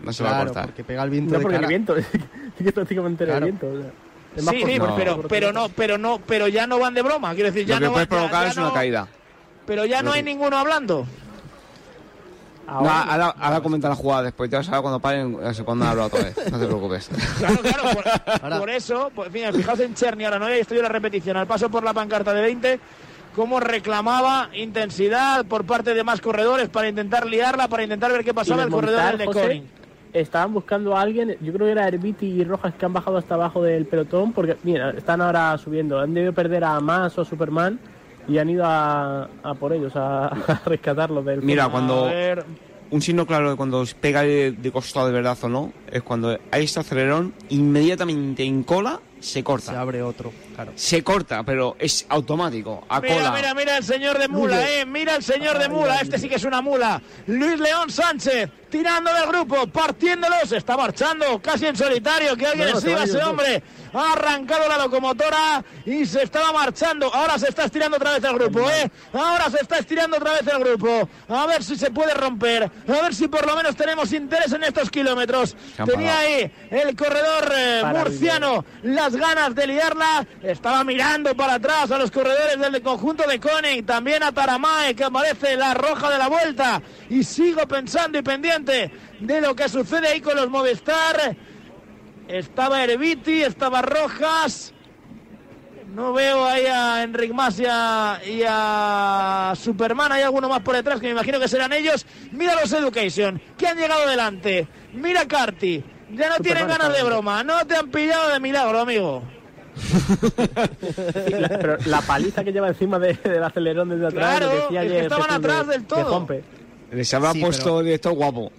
No 0.00 0.12
se 0.12 0.24
va 0.24 0.40
a 0.40 0.44
cortar. 0.44 0.64
porque 0.66 0.82
pega 0.82 1.04
el 1.04 1.10
viento 1.10 1.32
No, 1.34 1.38
de 1.38 1.42
porque 1.44 1.54
el 1.58 1.60
cara. 1.62 1.68
viento, 1.68 1.94
sí 2.58 2.64
que 2.64 2.72
prácticamente 2.72 3.22
el 3.22 3.40
viento. 3.44 3.66
o 3.68 3.70
sea, 3.70 3.86
es 3.86 3.86
más 3.86 4.05
Sí, 4.42 4.60
por- 4.60 4.70
sí, 4.70 4.78
no. 4.78 4.96
pero, 4.96 5.22
pero 5.28 5.52
no, 5.52 5.68
pero 5.68 5.98
no, 5.98 6.18
pero 6.18 6.48
ya 6.48 6.66
no 6.66 6.78
van 6.78 6.94
de 6.94 7.02
broma. 7.02 7.34
Quiero 7.34 7.50
decir, 7.50 7.66
ya 7.66 7.74
Lo 7.74 7.80
que 7.80 7.86
no 7.86 7.92
puede 7.92 8.04
va- 8.06 8.10
ya- 8.10 8.16
provocar 8.16 8.44
ya 8.44 8.50
es 8.50 8.56
una 8.56 8.66
no- 8.66 8.74
caída. 8.74 9.08
Pero 9.66 9.84
ya 9.84 10.02
no 10.02 10.12
hay 10.12 10.22
ninguno 10.22 10.56
hablando. 10.58 11.06
No, 12.66 12.72
ahora, 12.90 13.26
ahora 13.38 13.60
comenta 13.60 13.88
la 13.88 13.94
jugada 13.94 14.24
después. 14.24 14.50
Te 14.50 14.56
vas 14.56 14.68
a 14.68 14.72
ver 14.72 14.80
cuando 14.80 14.98
paren, 14.98 15.38
eh, 15.40 15.62
cuando 15.64 15.84
hablo 15.84 16.04
otra 16.06 16.24
vez. 16.24 16.36
No 16.50 16.58
te 16.58 16.66
preocupes. 16.66 17.08
Claro, 17.38 17.58
claro, 17.60 17.82
por, 18.40 18.50
por 18.58 18.70
eso, 18.70 19.10
pues, 19.14 19.30
fijaos 19.30 19.78
en 19.80 19.94
Cherny, 19.94 20.24
ahora 20.24 20.38
no 20.40 20.46
había 20.46 20.56
visto 20.58 20.74
yo 20.74 20.82
la 20.82 20.88
repetición, 20.88 21.36
al 21.36 21.46
paso 21.46 21.68
por 21.70 21.84
la 21.84 21.92
pancarta 21.94 22.34
de 22.34 22.40
20, 22.42 22.80
cómo 23.36 23.60
reclamaba 23.60 24.50
intensidad 24.54 25.44
por 25.46 25.64
parte 25.64 25.94
de 25.94 26.02
más 26.02 26.20
corredores 26.20 26.68
para 26.68 26.88
intentar 26.88 27.26
liarla, 27.26 27.68
para 27.68 27.84
intentar 27.84 28.10
ver 28.10 28.24
qué 28.24 28.34
pasaba 28.34 28.64
el 28.64 28.70
corredor 28.70 29.10
del 29.10 29.18
de 29.18 29.26
José, 29.26 29.40
Koning. 29.42 29.70
Estaban 30.20 30.54
buscando 30.54 30.96
a 30.96 31.02
alguien, 31.02 31.36
yo 31.40 31.52
creo 31.52 31.66
que 31.66 31.72
era 31.72 31.86
Herbiti 31.86 32.26
y 32.26 32.44
Rojas 32.44 32.74
que 32.74 32.86
han 32.86 32.92
bajado 32.92 33.18
hasta 33.18 33.34
abajo 33.34 33.62
del 33.62 33.86
pelotón, 33.86 34.32
porque 34.32 34.56
mira, 34.62 34.90
están 34.90 35.20
ahora 35.20 35.56
subiendo. 35.58 35.98
Han 35.98 36.14
debido 36.14 36.32
perder 36.32 36.64
a 36.64 36.80
Mas 36.80 37.18
o 37.18 37.22
a 37.22 37.24
Superman 37.24 37.78
y 38.28 38.38
han 38.38 38.48
ido 38.48 38.64
a, 38.64 39.28
a 39.42 39.54
por 39.54 39.72
ellos, 39.72 39.94
a, 39.94 40.26
a 40.28 40.62
rescatarlos 40.64 41.24
del 41.24 41.42
Mira, 41.42 41.68
cuando. 41.68 42.10
Un 42.88 43.02
signo 43.02 43.26
claro 43.26 43.50
de 43.50 43.56
cuando 43.56 43.84
pega 44.00 44.22
de, 44.22 44.52
de 44.52 44.70
costado 44.70 45.08
de 45.08 45.12
verdad 45.12 45.36
o 45.42 45.48
no 45.48 45.72
es 45.90 46.02
cuando 46.02 46.38
hay 46.52 46.64
este 46.64 46.78
acelerón, 46.78 47.34
inmediatamente 47.48 48.44
en 48.44 48.62
cola 48.62 49.00
se 49.20 49.42
corta. 49.42 49.72
Se 49.72 49.76
abre 49.78 50.02
otro, 50.02 50.32
claro. 50.54 50.72
Se 50.74 51.02
corta, 51.02 51.42
pero 51.42 51.76
es 51.78 52.06
automático, 52.08 52.84
a 52.88 53.00
Mira, 53.00 53.14
cola. 53.16 53.32
mira, 53.32 53.54
mira 53.54 53.76
el 53.78 53.84
señor 53.84 54.18
de 54.18 54.28
mula, 54.28 54.56
Luis. 54.56 54.68
eh, 54.70 54.86
mira 54.86 55.16
el 55.16 55.22
señor 55.22 55.58
de 55.58 55.68
mula, 55.68 56.00
este 56.00 56.18
sí 56.18 56.28
que 56.28 56.36
es 56.36 56.44
una 56.44 56.60
mula. 56.60 57.00
Luis 57.26 57.58
León 57.58 57.90
Sánchez, 57.90 58.50
tirando 58.70 59.12
del 59.12 59.26
grupo, 59.26 59.66
partiéndolos, 59.66 60.52
está 60.52 60.76
marchando 60.76 61.40
casi 61.42 61.66
en 61.66 61.76
solitario, 61.76 62.36
que 62.36 62.46
alguien 62.46 62.68
No, 62.68 62.74
no, 62.74 62.80
se 62.80 62.86
exhiba 62.92 62.96
a 63.02 63.06
van 63.06 63.08
ese 63.08 63.24
hombre. 63.24 63.62
Ha 63.96 64.12
arrancado 64.12 64.68
la 64.68 64.76
locomotora 64.76 65.64
y 65.86 66.04
se 66.04 66.22
estaba 66.22 66.52
marchando. 66.52 67.12
Ahora 67.14 67.38
se 67.38 67.48
está 67.48 67.64
estirando 67.64 67.96
otra 67.96 68.12
vez 68.12 68.24
el 68.24 68.34
grupo, 68.34 68.70
eh. 68.70 68.90
Ahora 69.14 69.50
se 69.50 69.60
está 69.62 69.78
estirando 69.78 70.18
otra 70.18 70.32
vez 70.32 70.46
el 70.46 70.58
grupo. 70.62 71.08
A 71.28 71.46
ver 71.46 71.64
si 71.64 71.76
se 71.76 71.90
puede 71.90 72.12
romper, 72.12 72.64
a 72.64 73.02
ver 73.02 73.14
si 73.14 73.26
por 73.26 73.46
lo 73.46 73.56
menos 73.56 73.74
tenemos 73.74 74.12
interés 74.12 74.52
en 74.52 74.64
estos 74.64 74.90
kilómetros. 74.90 75.56
Tenía 75.86 76.18
ahí 76.18 76.52
el 76.70 76.94
corredor 76.94 77.50
eh, 77.56 77.82
murciano 77.86 78.64
las 78.82 79.16
ganas 79.16 79.54
de 79.54 79.66
liarla. 79.66 80.26
Estaba 80.42 80.84
mirando 80.84 81.34
para 81.34 81.54
atrás 81.54 81.90
a 81.90 81.98
los 81.98 82.10
corredores 82.10 82.58
del 82.58 82.82
conjunto 82.82 83.26
de 83.26 83.40
Koenig, 83.40 83.86
también 83.86 84.22
a 84.22 84.32
Taramae, 84.32 84.94
que 84.94 85.04
aparece 85.04 85.56
la 85.56 85.72
roja 85.72 86.10
de 86.10 86.18
la 86.18 86.28
vuelta. 86.28 86.82
Y 87.08 87.24
sigo 87.24 87.66
pensando 87.66 88.18
y 88.18 88.22
pendiente 88.22 88.90
de 89.20 89.40
lo 89.40 89.56
que 89.56 89.68
sucede 89.68 90.08
ahí 90.08 90.20
con 90.20 90.36
los 90.36 90.50
Movistar. 90.50 91.36
Estaba 92.28 92.82
Herbiti, 92.82 93.42
estaba 93.42 93.82
Rojas. 93.82 94.72
No 95.94 96.12
veo 96.12 96.44
ahí 96.44 96.66
a 96.66 97.02
Enric 97.04 97.32
Mas 97.32 97.58
y 97.60 97.64
a, 97.68 98.20
y 98.26 98.42
a 98.46 99.54
Superman. 99.56 100.12
Hay 100.12 100.22
alguno 100.22 100.48
más 100.48 100.60
por 100.60 100.74
detrás 100.74 101.00
que 101.00 101.06
me 101.06 101.12
imagino 101.12 101.38
que 101.40 101.48
serán 101.48 101.72
ellos. 101.72 102.04
Mira 102.32 102.60
los 102.60 102.70
Education, 102.72 103.40
que 103.56 103.66
han 103.68 103.78
llegado 103.78 104.06
delante. 104.08 104.66
Mira 104.92 105.26
Carti. 105.26 105.82
Ya 106.12 106.28
no 106.28 106.36
tienen 106.36 106.68
ganas 106.68 106.94
de 106.96 107.02
broma. 107.02 107.42
No 107.44 107.64
te 107.66 107.76
han 107.76 107.90
pillado 107.90 108.28
de 108.30 108.40
milagro, 108.40 108.80
amigo. 108.80 109.22
la- 111.30 111.48
pero 111.48 111.76
la 111.86 112.00
paliza 112.02 112.42
que 112.44 112.52
lleva 112.52 112.68
encima 112.68 112.98
de- 112.98 113.14
del 113.14 113.42
acelerón 113.42 113.88
desde 113.88 114.06
atrás. 114.06 114.38
Claro, 114.38 114.46
lo 114.54 114.60
decía 114.62 114.82
es 114.82 114.88
que 114.88 114.92
ayer 114.94 115.02
estaban 115.04 115.28
de- 115.28 115.34
atrás 115.34 115.66
del 115.68 115.80
de 115.82 115.86
todo. 115.86 116.28
Les 116.92 117.14
habrá 117.14 117.32
Sí, 117.32 117.40
puesto 117.40 117.64
pero- 117.64 117.82
director 117.82 118.12
guapo. 118.14 118.52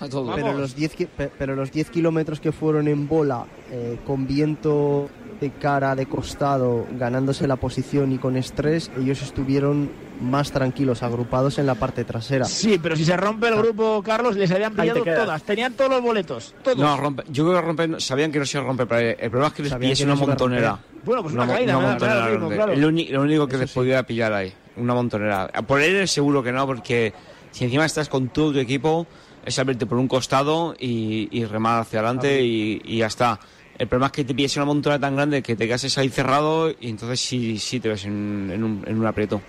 A 0.00 0.08
todo. 0.08 0.34
Pero 0.34 0.52
los 0.56 0.74
10 0.76 0.94
ki- 0.94 1.06
pe- 1.06 1.30
pero 1.38 1.56
los 1.56 1.72
10 1.72 1.90
kilómetros 1.90 2.40
que 2.40 2.52
fueron 2.52 2.88
en 2.88 3.08
bola, 3.08 3.44
eh, 3.70 3.98
con 4.06 4.26
viento 4.26 5.08
de 5.40 5.50
cara, 5.50 5.94
de 5.94 6.06
costado, 6.06 6.84
ganándose 6.98 7.46
la 7.46 7.56
posición 7.56 8.10
y 8.12 8.18
con 8.18 8.36
estrés, 8.36 8.90
ellos 8.98 9.22
estuvieron 9.22 9.88
más 10.20 10.50
tranquilos, 10.50 11.04
agrupados 11.04 11.58
en 11.60 11.66
la 11.66 11.76
parte 11.76 12.04
trasera. 12.04 12.44
Sí, 12.44 12.78
pero 12.82 12.96
si 12.96 13.04
se 13.04 13.16
rompe 13.16 13.46
el 13.48 13.54
grupo, 13.56 14.02
Carlos, 14.04 14.36
les 14.36 14.50
habían 14.50 14.74
te 14.74 14.82
pillado 14.82 15.04
todas. 15.04 15.42
Tenían 15.44 15.74
todos 15.74 15.90
los 15.90 16.02
boletos. 16.02 16.54
Todos. 16.64 16.78
No, 16.78 16.96
rompe, 16.96 17.22
yo 17.30 17.44
creo 17.44 17.56
que 17.60 17.62
romper, 17.66 18.00
sabían 18.00 18.32
que 18.32 18.40
no 18.40 18.46
se 18.46 18.58
iba 18.58 18.64
a 18.64 18.66
romper, 18.68 18.88
pero 18.88 19.00
el 19.10 19.30
problema 19.30 19.46
es 19.48 19.52
que 19.54 19.62
les 19.62 19.74
pillase 19.74 20.06
no 20.06 20.14
una 20.14 20.26
montonera. 20.26 20.78
Bueno, 21.04 21.22
pues 21.22 21.34
una 21.34 21.46
caída, 21.46 21.72
lo 21.74 21.80
montonera 21.82 22.26
mismo, 22.30 22.48
claro. 22.50 22.72
Es 22.72 22.78
lo, 23.10 23.22
único 23.22 23.46
que 23.46 23.58
les 23.58 23.72
podía 23.72 24.02
pillar 24.02 24.32
ahí, 24.32 24.52
una 24.76 24.94
montonera. 24.94 25.46
Por 25.66 25.80
él 25.80 26.06
seguro 26.08 26.42
que 26.42 26.50
no, 26.52 26.66
porque 26.66 27.12
Si 27.52 27.64
encima 27.64 27.84
estás 27.86 28.08
con 28.08 28.28
todo 28.28 28.52
tu 28.52 28.58
equipo, 28.58 29.06
es 29.48 29.58
abrirte 29.58 29.86
por 29.86 29.98
un 29.98 30.06
costado 30.08 30.74
y, 30.78 31.28
y 31.30 31.44
remar 31.44 31.80
hacia 31.82 32.00
adelante 32.00 32.42
y, 32.44 32.80
y 32.84 32.98
ya 32.98 33.06
está. 33.06 33.40
El 33.78 33.86
problema 33.88 34.06
es 34.06 34.12
que 34.12 34.24
te 34.24 34.34
pilles 34.34 34.56
una 34.56 34.64
montura 34.66 34.98
tan 34.98 35.14
grande 35.16 35.42
que 35.42 35.54
te 35.56 35.66
quedas 35.66 35.96
ahí 35.98 36.08
cerrado 36.08 36.70
y 36.70 36.88
entonces 36.90 37.20
sí, 37.20 37.58
sí 37.58 37.78
te 37.80 37.88
ves 37.88 38.04
en, 38.04 38.50
en 38.52 38.64
un, 38.64 38.84
en 38.86 38.98
un 38.98 39.06
aprieto. 39.06 39.40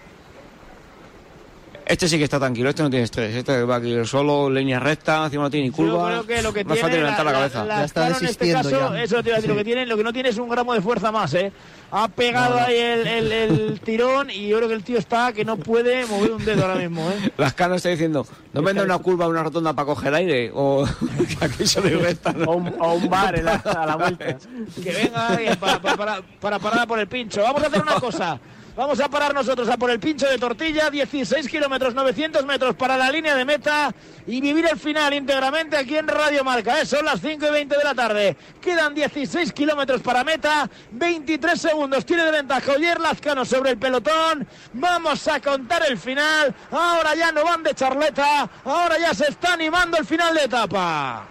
Este 1.86 2.08
sí 2.08 2.20
que 2.20 2.26
está 2.26 2.38
tranquilo, 2.38 2.70
este 2.70 2.84
no 2.84 2.90
tiene 2.92 3.06
estrés, 3.06 3.34
este 3.34 3.64
va 3.64 3.78
aquí 3.78 3.96
solo, 4.06 4.48
línea 4.48 4.80
recta, 4.80 5.26
encima 5.26 5.46
no 5.46 5.50
tiene 5.50 5.70
ni 5.70 5.72
Yo 5.72 5.76
curva. 5.78 6.08
creo 6.22 6.28
que 6.28 6.42
lo 6.44 6.54
que 6.54 6.64
más 6.64 6.74
tiene 6.76 6.82
fácil 6.88 7.00
levantar 7.00 7.26
la, 7.26 7.32
la- 7.32 7.38
cabeza. 7.40 7.66
la- 7.66 7.88
Caro 7.88 8.18
en 8.20 8.26
este 8.28 8.52
caso, 8.52 8.94
eso 8.96 9.24
te 9.24 9.30
iba 9.30 9.38
a 9.38 9.42
decir, 9.42 9.50
lo 9.50 9.56
que 9.58 9.64
tiene, 9.64 9.86
lo 9.88 9.98
que 9.98 10.04
no 10.04 10.14
tiene 10.14 10.30
es 10.30 10.38
un 10.38 10.50
gramo 10.50 10.76
de 10.76 10.82
fuerza 10.82 11.12
más, 11.12 11.34
¿eh? 11.34 11.52
Ha 11.92 12.08
pegado 12.08 12.56
No, 12.56 12.60
no. 12.62 12.66
ahí 12.68 12.76
el, 12.78 13.08
el- 13.08 13.32
el 13.32 13.80
tirón 13.80 14.30
y 14.30 14.48
yo 14.48 14.58
creo 14.58 14.70
que 14.70 14.76
el 14.76 14.84
tío 14.84 14.98
está 15.00 15.34
que 15.34 15.44
no 15.44 15.58
puede 15.58 16.06
mover 16.06 16.32
un 16.32 16.46
dedo 16.46 16.62
ahora 16.64 16.76
mismo, 16.76 17.10
¿eh? 17.10 17.32
Las 17.38 17.54
caras 17.54 17.78
está 17.78 17.90
diciendo, 17.90 18.28
no 18.54 18.62
da 18.62 18.84
una 18.84 18.98
curva, 19.00 19.28
una 19.28 19.42
rotonda 19.44 19.74
para 19.74 19.86
coger 19.88 20.14
aire, 20.14 20.52
o 20.54 20.86
se 21.66 21.82
le 21.82 21.96
resta. 21.98 22.34
O 22.46 22.56
un, 22.58 22.74
o 22.80 22.94
un 22.94 23.10
bar 23.10 23.38
en 23.40 23.46
la- 23.46 23.56
a 23.56 23.86
la 23.86 23.96
vuelta. 23.96 24.38
Que 24.84 24.92
venga 24.92 25.28
alguien 25.30 25.56
para, 25.58 25.82
para, 25.82 25.98
para, 25.98 26.22
para 26.40 26.60
parar 26.60 26.88
por 26.88 27.00
el 27.00 27.08
pincho. 27.08 27.42
Vamos 27.42 27.64
a 27.64 27.68
hacer 27.68 27.82
una 27.82 27.96
cosa. 27.96 28.40
Vamos 28.78 28.98
a 29.02 29.10
parar 29.10 29.34
nosotros 29.34 29.68
a 29.68 29.76
por 29.76 29.90
el 29.92 30.00
pincho 30.00 30.26
de 30.30 30.38
tortilla, 30.38 30.90
16 30.90 31.50
kilómetros, 31.50 31.94
900 31.94 32.46
metros 32.46 32.76
para 32.76 32.96
la 32.96 33.12
línea 33.12 33.36
de 33.36 33.44
meta 33.44 33.94
y 34.26 34.40
vivir 34.40 34.66
el 34.72 34.80
final 34.80 35.14
íntegramente 35.14 35.76
aquí 35.76 35.98
en 35.98 36.08
Radio 36.08 36.46
Marca. 36.46 36.80
¿eh? 36.80 36.86
Son 36.86 37.04
las 37.04 37.20
5 37.20 37.46
y 37.46 37.50
20 37.52 37.76
de 37.78 37.84
la 37.84 37.94
tarde. 37.94 38.38
Quedan 38.62 38.94
16 38.96 39.52
kilómetros 39.52 40.00
para 40.00 40.24
meta, 40.24 40.70
23 40.92 41.60
segundos. 41.60 41.79
Tiene 42.06 42.26
de 42.26 42.32
ventaja 42.32 42.74
Oyer 42.74 43.00
Lazcano 43.00 43.46
sobre 43.46 43.72
el 43.72 43.78
pelotón. 43.78 44.46
Vamos 44.74 45.26
a 45.30 45.40
contar 45.40 45.84
el 45.88 45.98
final. 45.98 46.54
Ahora 46.72 47.16
ya 47.16 47.32
no 47.32 47.44
van 47.46 47.64
de 47.64 47.74
charleta, 47.74 48.50
ahora 48.66 49.00
ya 49.00 49.14
se 49.14 49.30
está 49.30 49.54
animando 49.54 49.98
el 49.98 50.06
final 50.06 50.36
de 50.36 50.44
etapa. 50.44 51.26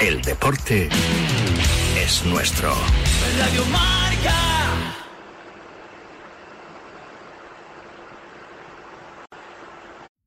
El 0.00 0.22
deporte 0.22 0.88
es 1.96 2.24
nuestro. 2.24 2.74
Radio 3.38 3.64
Marca. 3.66 4.34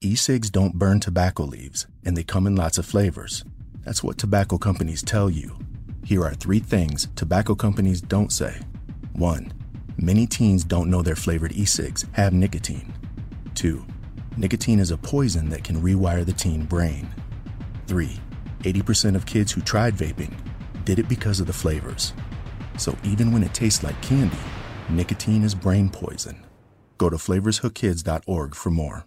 E-cigs 0.02 0.52
don't 0.52 0.76
burn 0.76 1.00
tobacco 1.00 1.44
leaves, 1.44 1.88
and 2.06 2.16
they 2.16 2.24
come 2.24 2.46
in 2.46 2.56
lots 2.56 2.78
of 2.78 2.86
flavors. 2.86 3.44
That's 3.84 4.04
what 4.04 4.18
tobacco 4.20 4.60
companies 4.60 5.02
tell 5.02 5.30
you. 5.30 5.58
Here 6.08 6.24
are 6.24 6.34
three 6.34 6.60
things 6.60 7.10
tobacco 7.18 7.54
companies 7.54 8.00
don't 8.00 8.32
say. 8.32 8.62
1. 9.16 9.52
Many 9.98 10.26
teens 10.26 10.64
don't 10.64 10.90
know 10.90 11.02
their 11.02 11.18
flavored 11.18 11.52
e-cigs 11.52 12.06
have 12.14 12.32
nicotine. 12.32 12.94
2. 13.56 13.86
Nicotine 14.38 14.80
is 14.80 14.92
a 14.92 14.98
poison 14.98 15.50
that 15.50 15.66
can 15.66 15.82
rewire 15.82 16.26
the 16.26 16.32
teen 16.32 16.64
brain. 16.64 17.14
3. 17.88 18.10
80% 18.62 19.16
of 19.18 19.26
kids 19.26 19.52
who 19.52 19.60
tried 19.60 19.96
vaping 19.96 20.34
did 20.86 20.98
it 20.98 21.10
because 21.10 21.42
of 21.42 21.48
the 21.48 21.52
flavors. 21.52 22.14
So 22.78 22.96
even 23.04 23.34
when 23.34 23.44
it 23.44 23.54
tastes 23.54 23.84
like 23.84 24.02
candy, 24.02 24.40
nicotine 24.88 25.44
is 25.44 25.54
brain 25.54 25.90
poison. 25.90 26.42
Go 26.98 27.10
to 27.10 27.18
flavorshookkids.org 27.18 28.56
for 28.56 28.72
more. 28.72 29.07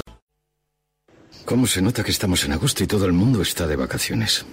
¿Cómo 1.51 1.67
se 1.67 1.81
nota 1.81 2.01
que 2.01 2.11
estamos 2.11 2.45
en 2.45 2.53
agosto 2.53 2.81
y 2.81 2.87
todo 2.87 3.05
el 3.05 3.11
mundo 3.11 3.41
está 3.41 3.67
de 3.67 3.75
vacaciones? 3.75 4.45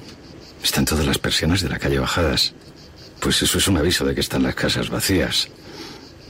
Están 0.65 0.85
todas 0.85 1.07
las 1.07 1.17
persianas 1.17 1.63
de 1.63 1.69
la 1.69 1.79
calle 1.79 2.01
bajadas. 2.01 2.55
Pues 3.21 3.41
eso 3.41 3.59
es 3.59 3.69
un 3.69 3.77
aviso 3.77 4.05
de 4.05 4.17
que 4.17 4.21
están 4.21 4.43
las 4.43 4.57
casas 4.57 4.91
vacías. 4.91 5.49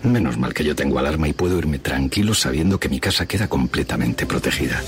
Menos 0.03 0.37
mal 0.37 0.53
que 0.53 0.65
yo 0.65 0.77
tengo 0.77 0.99
alarma 0.99 1.27
y 1.27 1.33
puedo 1.33 1.57
irme 1.57 1.79
tranquilo 1.79 2.35
sabiendo 2.35 2.79
que 2.79 2.91
mi 2.91 3.01
casa 3.01 3.25
queda 3.25 3.49
completamente 3.49 4.27
protegida. 4.27 4.83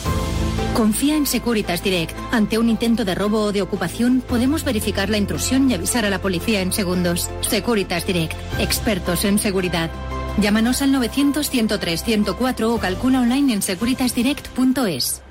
Confía 0.74 1.16
en 1.16 1.24
Securitas 1.24 1.82
Direct. 1.82 2.14
Ante 2.30 2.58
un 2.58 2.68
intento 2.68 3.06
de 3.06 3.14
robo 3.14 3.44
o 3.44 3.52
de 3.52 3.62
ocupación, 3.62 4.20
podemos 4.20 4.64
verificar 4.64 5.08
la 5.08 5.16
intrusión 5.16 5.70
y 5.70 5.74
avisar 5.74 6.04
a 6.04 6.10
la 6.10 6.20
policía 6.20 6.60
en 6.60 6.74
segundos. 6.74 7.30
Securitas 7.40 8.06
Direct. 8.06 8.34
Expertos 8.58 9.24
en 9.24 9.38
seguridad. 9.38 9.90
Llámanos 10.42 10.82
al 10.82 10.92
900-103-104 10.92 12.64
o 12.64 12.78
calcula 12.78 13.22
online 13.22 13.54
en 13.54 13.62
securitasdirect.es. 13.62 15.22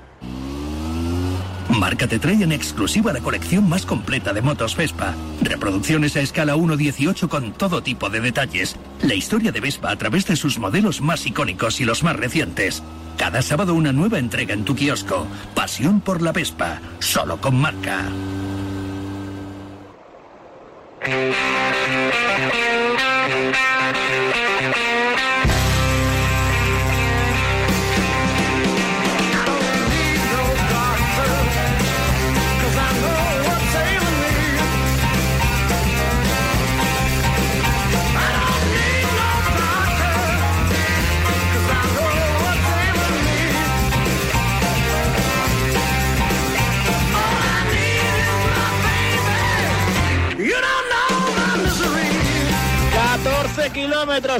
Marca 1.78 2.08
te 2.08 2.18
trae 2.18 2.42
en 2.42 2.52
exclusiva 2.52 3.12
la 3.12 3.20
colección 3.20 3.68
más 3.68 3.86
completa 3.86 4.32
de 4.32 4.42
motos 4.42 4.76
Vespa. 4.76 5.14
Reproducciones 5.40 6.16
a 6.16 6.20
escala 6.20 6.56
1.18 6.56 7.28
con 7.28 7.52
todo 7.52 7.82
tipo 7.82 8.10
de 8.10 8.20
detalles. 8.20 8.76
La 9.02 9.14
historia 9.14 9.52
de 9.52 9.60
Vespa 9.60 9.90
a 9.90 9.96
través 9.96 10.26
de 10.26 10.36
sus 10.36 10.58
modelos 10.58 11.00
más 11.00 11.26
icónicos 11.26 11.80
y 11.80 11.84
los 11.84 12.02
más 12.02 12.16
recientes. 12.16 12.82
Cada 13.16 13.42
sábado 13.42 13.74
una 13.74 13.92
nueva 13.92 14.18
entrega 14.18 14.54
en 14.54 14.64
tu 14.64 14.74
kiosco. 14.74 15.26
Pasión 15.54 16.00
por 16.00 16.22
la 16.22 16.32
Vespa. 16.32 16.80
Solo 16.98 17.40
con 17.40 17.60
marca. 17.60 18.04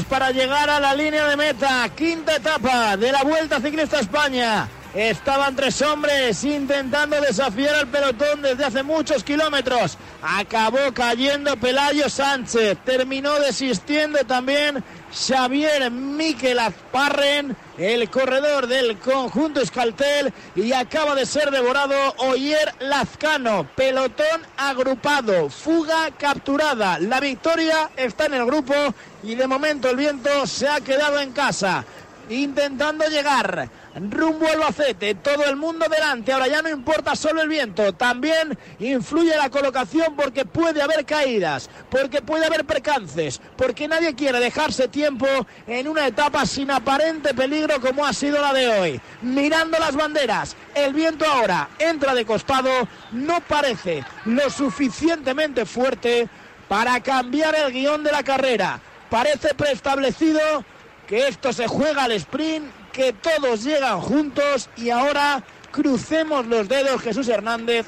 Para 0.09 0.31
llegar 0.31 0.71
a 0.71 0.81
la 0.81 0.95
línea 0.95 1.29
de 1.29 1.37
meta. 1.37 1.87
Quinta 1.95 2.37
etapa 2.37 2.97
de 2.97 3.13
la 3.13 3.23
Vuelta 3.23 3.61
Ciclista 3.61 4.01
España. 4.01 4.67
Estaban 4.95 5.55
tres 5.55 5.81
hombres 5.83 6.43
intentando 6.43 7.21
desafiar 7.21 7.77
al 7.77 7.87
pelotón 7.87 8.43
desde 8.43 8.65
hace 8.65 8.83
muchos 8.83 9.23
kilómetros. 9.23 9.97
Acabó 10.21 10.93
cayendo 10.93 11.57
Pelayo 11.57 12.09
Sánchez. 12.09 12.77
Terminó 12.85 13.39
desistiendo 13.39 14.19
también 14.27 14.83
Xavier 15.13 15.93
Miquel 15.93 16.59
Azparren, 16.59 17.57
el 17.79 18.11
corredor 18.11 18.67
del 18.67 18.99
conjunto 18.99 19.61
Escaltel. 19.61 20.33
Y 20.57 20.73
acaba 20.73 21.15
de 21.15 21.25
ser 21.25 21.53
devorado 21.53 21.95
Oyer 22.19 22.75
Lazcano. 22.81 23.69
Pelotón 23.77 24.43
agrupado. 24.57 25.51
Fuga 25.51 26.11
capturada. 26.19 26.99
La 26.99 27.21
victoria 27.21 27.91
está 27.97 28.27
en 28.27 28.35
el 28.35 28.45
grupo 28.45 28.75
y 29.23 29.37
de 29.37 29.47
momento 29.47 29.89
el 29.89 29.97
viento 29.97 30.49
se 30.49 30.69
ha 30.69 30.81
quedado 30.81 31.21
en 31.21 31.31
casa 31.31 31.85
intentando 32.29 33.05
llegar 33.07 33.69
rumbo 33.95 34.47
al 34.47 34.55
Albacete, 34.55 35.15
todo 35.17 35.45
el 35.45 35.57
mundo 35.57 35.87
delante, 35.89 36.33
ahora 36.33 36.47
ya 36.47 36.63
no 36.63 36.69
importa 36.69 37.17
solo 37.17 37.43
el 37.43 37.49
viento, 37.49 37.93
también 37.95 38.57
influye 38.79 39.37
la 39.37 39.51
colocación 39.51 40.15
porque 40.17 40.45
puede 40.45 40.83
haber 40.83 41.05
caídas, 41.05 41.69
porque 41.91 42.23
puede 42.23 42.47
haber 42.47 42.65
percances, 42.65 43.41
porque 43.57 43.89
nadie 43.89 44.15
quiere 44.15 44.39
dejarse 44.39 44.89
tiempo 44.89 45.27
en 45.67 45.89
una 45.89 46.07
etapa 46.07 46.47
sin 46.47 46.71
aparente 46.71 47.35
peligro 47.35 47.81
como 47.81 48.05
ha 48.05 48.13
sido 48.13 48.41
la 48.41 48.53
de 48.53 48.69
hoy. 48.69 49.01
Mirando 49.23 49.79
las 49.79 49.97
banderas, 49.97 50.57
el 50.75 50.95
viento 50.95 51.27
ahora 51.27 51.69
entra 51.79 52.15
de 52.15 52.25
costado, 52.25 52.71
no 53.13 53.41
parece 53.41 54.05
lo 54.25 54.49
suficientemente 54.51 55.67
fuerte 55.67 56.29
para 56.69 57.01
cambiar 57.01 57.55
el 57.57 57.73
guion 57.73 58.05
de 58.05 58.13
la 58.13 58.23
carrera. 58.23 58.81
Parece 59.09 59.55
preestablecido 59.55 60.65
que 61.09 61.27
esto 61.27 61.53
se 61.53 61.67
juega 61.67 62.05
al 62.05 62.13
sprint, 62.13 62.71
que 62.93 63.13
todos 63.13 63.65
llegan 63.65 64.01
juntos 64.01 64.69
y 64.77 64.91
ahora 64.91 65.43
crucemos 65.71 66.47
los 66.47 66.69
dedos 66.69 67.01
Jesús 67.03 67.29
Hernández 67.29 67.87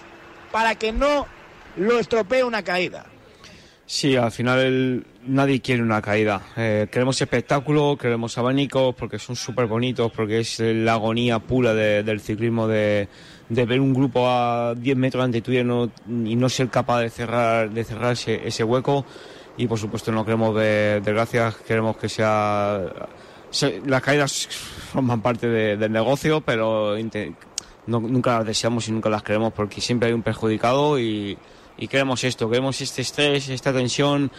para 0.51 0.75
que 0.77 0.93
no 0.93 1.27
lo 1.77 1.99
estropee 1.99 2.45
una 2.45 2.63
caída. 2.63 3.07
Sí, 3.87 4.17
al 4.17 4.31
final 4.31 5.05
nadie 5.27 5.61
quiere 5.61 5.83
una 5.83 6.01
caída. 6.01 6.41
Eh, 6.57 6.87
queremos 6.91 7.21
espectáculo, 7.21 7.97
queremos 7.99 8.39
abanicos 8.39 8.95
porque 8.95 9.19
son 9.19 9.37
súper 9.37 9.67
bonitos, 9.67 10.11
porque 10.13 10.41
es 10.41 10.61
la 10.61 10.93
agonía 10.95 11.39
pura 11.41 11.75
de- 11.75 12.03
del 12.03 12.21
ciclismo 12.21 12.67
de, 12.69 13.09
de 13.49 13.65
ver 13.67 13.81
un 13.81 13.93
grupo 13.93 14.27
a 14.29 14.75
10 14.77 14.97
metros 14.97 15.31
de 15.31 15.43
tuyo 15.43 15.61
y 15.61 15.65
no, 15.65 15.91
y 16.09 16.37
no 16.37 16.49
ser 16.49 16.69
capaz 16.69 17.01
de 17.01 17.11
cerrar, 17.11 17.71
de 17.71 17.85
cerrar 17.85 18.13
ese, 18.13 18.65
hueco. 18.65 19.05
Y 19.59 19.67
por 19.67 19.79
supuesto 19.79 20.11
no 20.13 20.25
queremos 20.25 20.55
desgracias, 20.55 21.57
queremos 21.57 21.97
que 21.99 22.09
sea... 22.09 22.81
las 23.87 24.03
caídas 24.03 24.49
forman 24.93 25.21
parte 25.21 25.47
de- 25.49 25.77
del 25.77 25.93
negocio, 25.93 26.41
pero 26.41 26.97
nunca 27.87 28.39
las 28.39 28.47
deseamos 28.47 28.89
y 28.89 28.93
nunca 28.93 29.11
las 29.11 29.23
queremos 29.23 29.53
porque 29.53 29.81
siempre 29.81 30.09
hay 30.09 30.15
un 30.15 30.23
perjudicado 30.23 30.99
y, 30.99 31.37
y 31.77 31.89
queremos 31.89 32.23
esto, 32.25 32.49
queremos 32.49 32.81
este 32.81 33.03
estrés, 33.03 33.49
esta 33.49 33.73
tensión, 33.73 34.31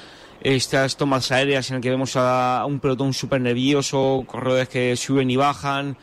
estas 0.41 0.95
tomas 0.97 1.31
aéreas 1.31 1.69
en 1.69 1.77
el 1.77 1.81
que 1.81 1.89
vemos 1.89 2.15
a, 2.15 2.59
a 2.61 2.65
un 2.65 2.79
pelotón 2.79 3.13
súper 3.13 3.41
nervioso, 3.41 4.23
corredores 4.27 4.69
que 4.69 4.95
suben 4.95 5.29
y 5.29 5.35
bajan 5.35 5.97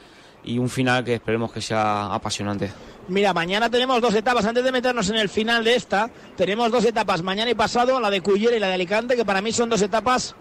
y 0.45 0.59
un 0.59 0.69
final 0.71 1.05
que 1.05 1.15
esperemos 1.15 1.53
que 1.53 1.61
sea 1.61 2.15
apasionante. 2.15 2.71
Mira, 3.09 3.33
mañana 3.35 3.69
tenemos 3.69 4.01
dos 4.01 4.15
etapas. 4.15 4.45
Antes 4.45 4.63
de 4.63 4.71
meternos 4.73 5.11
en 5.11 5.17
el 5.17 5.29
final 5.29 5.65
de 5.65 5.75
esta, 5.75 6.09
tenemos 6.37 6.71
dos 6.71 6.85
etapas. 6.85 7.23
Mañana 7.23 7.51
y 7.51 7.55
pasado, 7.55 7.99
la 7.99 8.09
de 8.09 8.21
Cullera 8.21 8.57
y 8.57 8.61
la 8.61 8.69
de 8.69 8.75
Alicante, 8.75 9.17
que 9.17 9.25
para 9.25 9.43
mí 9.43 9.51
son 9.53 9.69
dos 9.69 9.83
etapas 9.83 10.35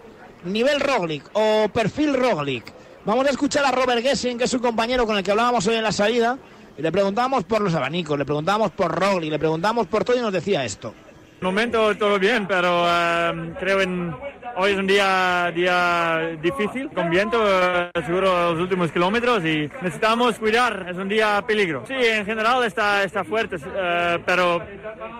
nivel 0.43 0.79
Roglic 0.79 1.23
o 1.33 1.67
perfil 1.73 2.13
Roglic. 2.15 2.65
Vamos 3.05 3.25
a 3.27 3.29
escuchar 3.29 3.65
a 3.65 3.71
Robert 3.71 4.01
Gessing, 4.01 4.37
que 4.37 4.43
es 4.43 4.53
un 4.53 4.59
compañero 4.59 5.05
con 5.05 5.17
el 5.17 5.23
que 5.23 5.31
hablábamos 5.31 5.65
hoy 5.67 5.75
en 5.75 5.83
la 5.83 5.91
salida. 5.91 6.37
Y 6.77 6.81
le 6.81 6.91
preguntábamos 6.91 7.43
por 7.43 7.61
los 7.61 7.73
abanicos, 7.73 8.17
le 8.17 8.25
preguntábamos 8.25 8.71
por 8.71 8.97
Roglic, 8.97 9.31
le 9.31 9.39
preguntábamos 9.39 9.87
por 9.87 10.03
todo 10.03 10.17
y 10.17 10.21
nos 10.21 10.31
decía 10.31 10.63
esto. 10.63 10.93
Momento 11.41 11.95
todo 11.97 12.19
bien, 12.19 12.47
pero 12.47 12.85
eh, 12.85 13.53
creo 13.59 13.81
en 13.81 14.13
hoy 14.57 14.71
es 14.71 14.77
un 14.77 14.87
día 14.87 15.51
día 15.53 16.37
difícil 16.41 16.89
con 16.89 17.09
viento, 17.09 17.41
eh, 17.45 17.91
seguro 18.05 18.51
los 18.53 18.59
últimos 18.59 18.91
kilómetros 18.91 19.43
y 19.45 19.69
necesitamos 19.81 20.37
cuidar. 20.39 20.87
Es 20.89 20.97
un 20.97 21.07
día 21.07 21.43
peligro. 21.45 21.83
Sí, 21.87 21.95
en 21.95 22.25
general 22.25 22.63
está 22.63 23.03
está 23.03 23.23
fuerte, 23.23 23.57
eh, 23.75 24.19
pero 24.25 24.61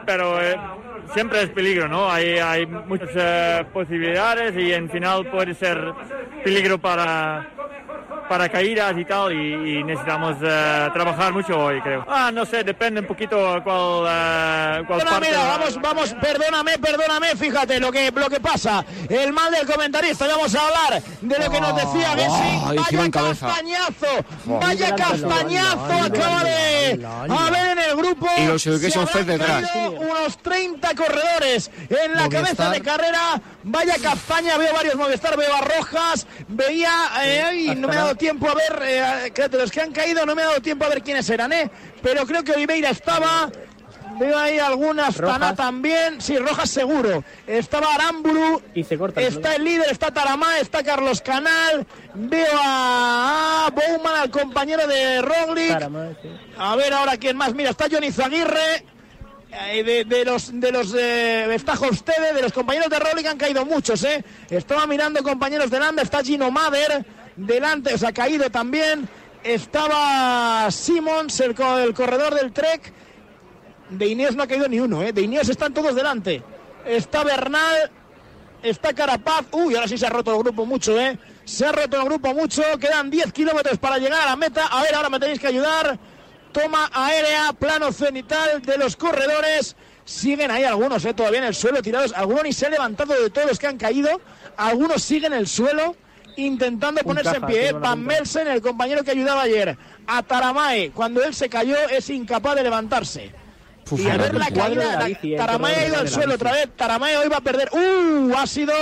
pero 0.05 0.41
eh, 0.41 0.55
siempre 1.13 1.43
es 1.43 1.49
peligro, 1.49 1.87
¿no? 1.87 2.09
Hay 2.09 2.37
hay 2.37 2.65
muchas 2.65 3.65
posibilidades 3.73 4.55
y 4.57 4.73
en 4.73 4.89
final 4.89 5.25
puede 5.29 5.53
ser 5.53 5.93
peligro 6.43 6.77
para 6.77 7.47
para 8.29 8.47
caídas 8.47 8.93
y 8.97 9.03
tal 9.05 9.33
y, 9.33 9.79
y 9.79 9.83
necesitamos 9.83 10.37
eh, 10.41 10.89
trabajar 10.93 11.33
mucho 11.33 11.57
hoy 11.57 11.81
creo. 11.81 12.05
Ah, 12.07 12.31
no 12.31 12.45
sé, 12.45 12.63
depende 12.63 13.01
un 13.01 13.07
poquito 13.07 13.37
cuál 13.63 14.05
eh, 14.07 14.83
cuál 14.87 14.99
Bueno, 14.99 15.11
parte 15.11 15.27
mira, 15.27 15.39
va- 15.39 15.57
vamos, 15.57 15.81
vamos, 15.81 16.13
perdóname, 16.21 16.77
perdóname, 16.77 17.35
fíjate 17.35 17.79
lo 17.79 17.91
que, 17.91 18.11
lo 18.11 18.29
que 18.29 18.39
pasa. 18.39 18.85
El 19.09 19.33
mal 19.33 19.51
del 19.51 19.65
comentarista, 19.65 20.25
y 20.25 20.29
vamos 20.29 20.53
a 20.55 20.59
hablar 20.67 21.01
de 21.21 21.39
lo 21.39 21.49
que 21.51 21.59
nos 21.61 21.75
decía 21.75 22.09
Gessing. 22.11 22.61
Ay, 22.67 22.77
encima 22.77 23.01
Vaya 23.01 23.11
castañazo, 23.11 24.25
Oh. 24.47 24.59
vaya 24.59 24.95
castañazo 24.95 26.03
acaba 26.05 26.43
de 26.43 27.05
haber 27.29 27.67
en 27.71 27.79
el 27.79 27.95
grupo. 27.95 28.27
Y 28.37 28.45
los 28.45 28.65
Education 28.67 29.07
habrán 29.07 29.25
detrás. 29.25 29.71
Unos 29.97 30.37
30 30.37 30.95
corredores 30.95 31.71
en 31.89 32.13
la 32.13 32.23
Movistar. 32.23 32.29
cabeza 32.43 32.69
de 32.69 32.81
carrera. 32.81 33.41
Vaya 33.63 33.95
castaña, 34.01 34.57
veo 34.57 34.73
varios 34.73 34.95
Movistar, 34.95 35.35
veo 35.37 35.53
a 35.53 35.61
Rojas, 35.61 36.25
veía, 36.47 36.91
eh, 37.23 37.43
ay, 37.45 37.75
no 37.75 37.87
me 37.87 37.95
ha 37.95 37.99
dado 38.03 38.15
tiempo 38.19 38.47
a 38.47 38.53
ver, 38.53 38.83
eh, 38.85 39.31
de 39.49 39.57
los 39.57 39.71
que 39.71 39.81
han 39.81 39.91
caído 39.91 40.23
no 40.27 40.35
me 40.35 40.43
ha 40.43 40.47
dado 40.49 40.61
tiempo 40.61 40.85
a 40.85 40.89
ver 40.89 41.01
quiénes 41.01 41.27
eran, 41.31 41.51
¿eh? 41.51 41.71
Pero 42.03 42.27
creo 42.27 42.43
que 42.43 42.51
Oliveira 42.51 42.91
estaba. 42.91 43.49
Veo 44.19 44.37
ahí 44.37 44.59
algunas, 44.59 45.15
Tana 45.15 45.55
también, 45.55 46.19
sí, 46.19 46.37
Rojas 46.37 46.69
seguro. 46.69 47.23
Estaba 47.47 47.93
Aramburu, 47.95 48.61
Y 48.75 48.83
se 48.83 48.97
corta. 48.97 49.21
el 49.21 49.27
está 49.27 49.55
el 49.55 49.63
líder, 49.63 49.89
está 49.91 50.11
Taramá, 50.11 50.59
está 50.59 50.83
Carlos 50.83 51.21
Canal. 51.21 51.87
Veo 52.15 52.51
a, 52.61 53.69
Bowman, 53.73 54.15
al 54.17 54.29
compañero 54.29 54.85
de 54.87 55.21
Roglic. 55.21 55.69
Taramá, 55.69 56.09
sí. 56.21 56.29
A 56.57 56.75
ver 56.75 56.93
ahora 56.93 57.15
quién 57.17 57.37
más. 57.37 57.53
Mira, 57.53 57.69
está 57.69 57.85
Johnny 57.89 58.11
Zaguirre. 58.11 58.83
Eh, 59.51 59.83
De, 59.83 60.03
de 60.05 60.25
los 60.25 60.51
de 60.59 60.71
los 60.71 60.93
eh, 60.95 61.51
está 61.55 61.73
Hofstede, 61.73 62.33
de 62.33 62.41
los 62.41 62.51
compañeros 62.51 62.89
de 62.89 62.99
Roglic 62.99 63.25
han 63.25 63.37
caído 63.37 63.65
muchos, 63.65 64.03
¿eh? 64.03 64.23
Estaba 64.49 64.85
mirando 64.85 65.23
compañeros 65.23 65.71
de 65.71 65.79
Landa, 65.79 66.03
está 66.03 66.21
Gino 66.23 66.51
Mader 66.51 67.05
delante, 67.39 67.93
o 67.93 67.97
sea, 67.97 68.09
ha 68.09 68.13
caído 68.13 68.49
también. 68.49 69.07
Estaba 69.43 70.69
Simons, 70.71 71.39
el, 71.39 71.55
co- 71.55 71.77
el 71.77 71.93
corredor 71.93 72.33
del 72.35 72.51
Trek. 72.51 72.93
De 73.89 74.07
Ineos 74.07 74.35
no 74.35 74.43
ha 74.43 74.47
caído 74.47 74.67
ni 74.67 74.79
uno, 74.79 75.01
¿eh? 75.01 75.11
De 75.13 75.21
Ineos 75.21 75.49
están 75.49 75.73
todos 75.73 75.95
delante. 75.95 76.43
Está 76.85 77.23
Bernal, 77.23 77.89
está 78.61 78.93
Carapaz. 78.93 79.45
Uy, 79.51 79.75
ahora 79.75 79.87
sí 79.87 79.97
se 79.97 80.05
ha 80.05 80.09
roto 80.09 80.31
el 80.35 80.39
grupo 80.39 80.65
mucho, 80.65 80.99
¿eh? 80.99 81.17
Se 81.45 81.65
ha 81.65 81.71
roto 81.71 81.97
el 81.97 82.05
grupo 82.05 82.33
mucho. 82.33 82.61
Quedan 82.79 83.09
10 83.09 83.31
kilómetros 83.33 83.77
para 83.79 83.97
llegar 83.97 84.21
a 84.21 84.25
la 84.27 84.35
meta. 84.35 84.67
A 84.67 84.83
ver, 84.83 84.93
ahora 84.95 85.09
me 85.09 85.19
tenéis 85.19 85.39
que 85.39 85.47
ayudar. 85.47 85.97
Toma 86.51 86.89
aérea, 86.93 87.53
plano 87.53 87.91
cenital 87.91 88.61
de 88.61 88.77
los 88.77 88.95
corredores. 88.95 89.75
Siguen 90.05 90.51
ahí 90.51 90.63
algunos, 90.63 91.03
¿eh? 91.05 91.13
Todavía 91.13 91.39
en 91.39 91.45
el 91.45 91.55
suelo 91.55 91.81
tirados. 91.81 92.13
Algunos 92.13 92.43
ni 92.43 92.53
se 92.53 92.65
han 92.65 92.71
levantado 92.73 93.13
de 93.21 93.29
todos 93.29 93.47
los 93.47 93.59
que 93.59 93.67
han 93.67 93.77
caído. 93.77 94.21
Algunos 94.57 95.01
siguen 95.03 95.33
en 95.33 95.39
el 95.39 95.47
suelo 95.47 95.95
intentando 96.45 97.01
ponerse 97.03 97.37
en 97.37 97.45
pie. 97.45 97.69
¿eh? 97.69 97.73
Van 97.73 98.01
Melsen, 98.03 98.47
el 98.47 98.61
compañero 98.61 99.03
que 99.03 99.11
ayudaba 99.11 99.43
ayer. 99.43 99.77
A 100.07 100.23
Taramae, 100.23 100.91
cuando 100.91 101.23
él 101.23 101.33
se 101.33 101.49
cayó, 101.49 101.75
es 101.89 102.09
incapaz 102.09 102.55
de 102.55 102.63
levantarse. 102.63 103.31
Uf, 103.91 103.99
y 104.01 104.07
a 104.09 104.17
ver 104.17 104.35
la 104.35 104.51
caída, 104.51 104.99
la 104.99 105.09
eh, 105.09 105.35
Taramae 105.37 105.75
ha 105.75 105.87
ido 105.87 105.97
al 105.97 106.07
suelo 106.09 106.35
otra 106.35 106.51
vez. 106.51 106.69
Taramae 106.75 107.17
hoy 107.17 107.27
va 107.29 107.37
a 107.37 107.41
perder. 107.41 107.69
¡Uh! 107.71 108.31
Ha 108.37 108.45
sido, 108.45 108.73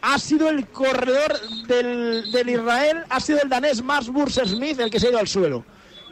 ha 0.00 0.18
sido 0.18 0.48
el 0.48 0.66
corredor 0.68 1.38
del, 1.66 2.30
del 2.32 2.48
Israel, 2.50 3.04
ha 3.10 3.20
sido 3.20 3.40
el 3.42 3.48
danés 3.48 3.82
Mars 3.82 4.08
Burser 4.08 4.48
Smith 4.48 4.80
el 4.80 4.90
que 4.90 4.98
se 4.98 5.08
ha 5.08 5.10
ido 5.10 5.18
al 5.18 5.28
suelo. 5.28 5.64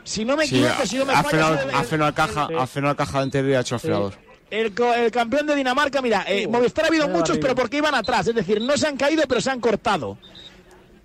Si 0.03 0.25
no 0.27 0.37
me 0.37 0.47
Sí, 0.47 0.57
equivoco, 0.59 0.87
si 0.87 0.97
no 0.99 1.07
me 1.07 1.15
ha 1.15 1.25
frenado, 1.25 1.59
ha 1.73 1.79
ha 1.79 1.85
frenado 1.85 2.15
caja, 2.15 2.49
ha 2.59 2.67
frenado 2.67 2.95
caja 2.97 3.21
antes 3.21 3.43
de 3.43 3.59
hecho 3.59 3.79
freador. 3.79 4.13
el, 4.51 4.75
el 4.99 5.11
campeón 5.11 5.47
de 5.47 5.55
Dinamarca, 5.57 6.03
mira, 6.03 6.27
eh, 6.29 6.47
Movistar 6.47 6.85
ha 6.85 6.89
habido 6.89 7.09
muchos, 7.09 7.39
pero 7.39 7.55
porque 7.55 7.79
iban 7.79 7.95
atrás. 7.95 8.27
Es 8.27 8.35
decir, 8.35 8.61
no 8.61 8.77
se 8.77 8.87
han 8.87 8.99
caído, 8.99 9.23
pero 9.27 9.41
se 9.41 9.51
han 9.51 9.61
cortado. 9.61 10.19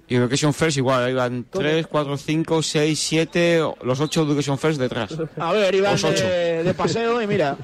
Y 0.10 0.16
Education 0.16 0.54
First 0.54 0.78
igual, 0.78 1.04
ahí 1.04 1.14
van 1.14 1.46
3, 1.50 1.86
4, 1.88 2.18
5, 2.18 2.64
6, 2.64 3.00
7, 3.00 3.62
los 3.84 4.00
8 4.00 4.24
Education 4.24 4.58
First 4.58 4.80
detrás. 4.80 5.12
A 5.38 5.52
ver, 5.52 5.76
iban 5.76 5.92
Los 5.94 6.04
ocho. 6.04 6.24
de, 6.24 6.64
de 6.64 6.74
paseo 6.74 7.22
y 7.22 7.28
mira. 7.28 7.56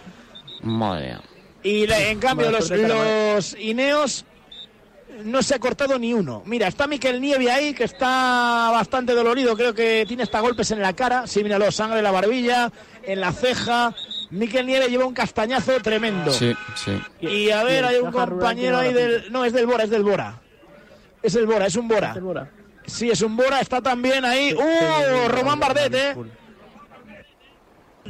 Madre 0.62 1.06
mía. 1.08 1.22
Y 1.64 1.88
le- 1.88 2.12
en 2.12 2.20
cambio, 2.20 2.52
los, 2.52 2.70
Taramae. 2.70 3.34
los 3.36 3.58
Ineos 3.60 4.26
no 5.24 5.42
se 5.42 5.56
ha 5.56 5.60
cortado 5.60 5.98
ni 5.98 6.14
uno. 6.14 6.44
Mira, 6.46 6.68
está 6.68 6.86
Miquel 6.86 7.20
Nieve 7.20 7.50
ahí, 7.50 7.74
que 7.74 7.86
está 7.86 8.70
bastante 8.72 9.14
dolorido. 9.14 9.56
Creo 9.58 9.74
que 9.74 10.06
tiene 10.08 10.22
hasta 10.24 10.40
golpes 10.42 10.70
en 10.72 10.82
la 10.82 10.94
cara. 10.94 11.26
Sí, 11.26 11.42
míralo, 11.44 11.72
sangre 11.72 11.98
en 12.00 12.04
la 12.04 12.12
barbilla, 12.12 12.72
en 13.04 13.20
la 13.22 13.32
ceja. 13.32 13.96
Miquel 14.30 14.68
Nieve 14.68 14.88
lleva 14.90 15.06
un 15.06 15.14
castañazo 15.16 15.80
tremendo. 15.82 16.32
Sí, 16.32 16.54
sí. 16.76 16.92
Y 17.22 17.50
a 17.50 17.64
ver, 17.64 17.86
hay 17.86 17.96
un 17.98 18.12
compañero 18.12 18.78
ahí 18.78 18.94
del... 18.94 19.32
No, 19.32 19.46
es 19.46 19.54
del 19.54 19.66
Bora, 19.66 19.86
es 19.86 19.90
del 19.90 20.04
Bora. 20.04 20.42
Es 21.26 21.34
el 21.34 21.48
Bora, 21.48 21.66
es 21.66 21.76
un 21.76 21.88
Bora. 21.88 22.14
Segura. 22.14 22.52
Sí, 22.86 23.10
es 23.10 23.20
un 23.22 23.36
Bora, 23.36 23.60
está 23.60 23.82
también 23.82 24.24
ahí. 24.24 24.54
¡Uh! 24.54 25.28
Román 25.28 25.60
Bardet, 25.60 25.94
¿eh? 25.96 26.16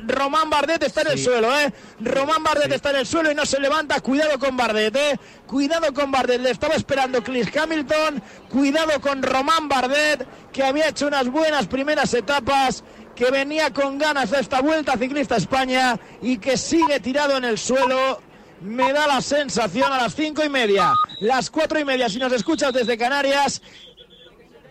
Román 0.05 0.49
Bardet 0.49 0.83
está 0.83 1.03
en 1.03 1.11
el 1.11 1.17
suelo, 1.17 1.57
¿eh? 1.57 1.73
Román 2.01 2.43
Bardet 2.43 2.73
está 2.73 2.89
en 2.89 2.97
el 2.97 3.05
suelo 3.05 3.31
y 3.31 3.35
no 3.35 3.45
se 3.45 3.57
levanta. 3.61 4.01
Cuidado 4.01 4.37
con 4.37 4.57
Bardet, 4.57 4.93
¿eh? 4.97 5.17
Cuidado 5.47 5.93
con 5.93 6.11
Bardet. 6.11 6.41
Le 6.41 6.49
estaba 6.51 6.75
esperando 6.75 7.23
Chris 7.23 7.47
Hamilton. 7.55 8.21
Cuidado 8.49 8.99
con 8.99 9.23
Román 9.23 9.69
Bardet, 9.69 10.27
que 10.51 10.63
había 10.63 10.89
hecho 10.89 11.07
unas 11.07 11.29
buenas 11.29 11.67
primeras 11.67 12.13
etapas 12.13 12.83
que 13.15 13.31
venía 13.31 13.71
con 13.71 13.97
ganas 13.97 14.31
de 14.31 14.41
esta 14.41 14.59
vuelta 14.59 14.97
ciclista 14.97 15.35
a 15.35 15.37
España 15.37 15.97
y 16.21 16.37
que 16.37 16.57
sigue 16.57 16.99
tirado 16.99 17.37
en 17.37 17.45
el 17.45 17.57
suelo. 17.57 18.19
Me 18.61 18.93
da 18.93 19.05
la 19.07 19.21
sensación 19.21 19.91
a 19.91 19.97
las 19.97 20.15
cinco 20.15 20.43
y 20.43 20.49
media, 20.49 20.93
las 21.19 21.49
cuatro 21.49 21.79
y 21.79 21.85
media, 21.85 22.09
si 22.09 22.17
nos 22.19 22.31
escuchas 22.33 22.73
desde 22.73 22.97
Canarias, 22.97 23.61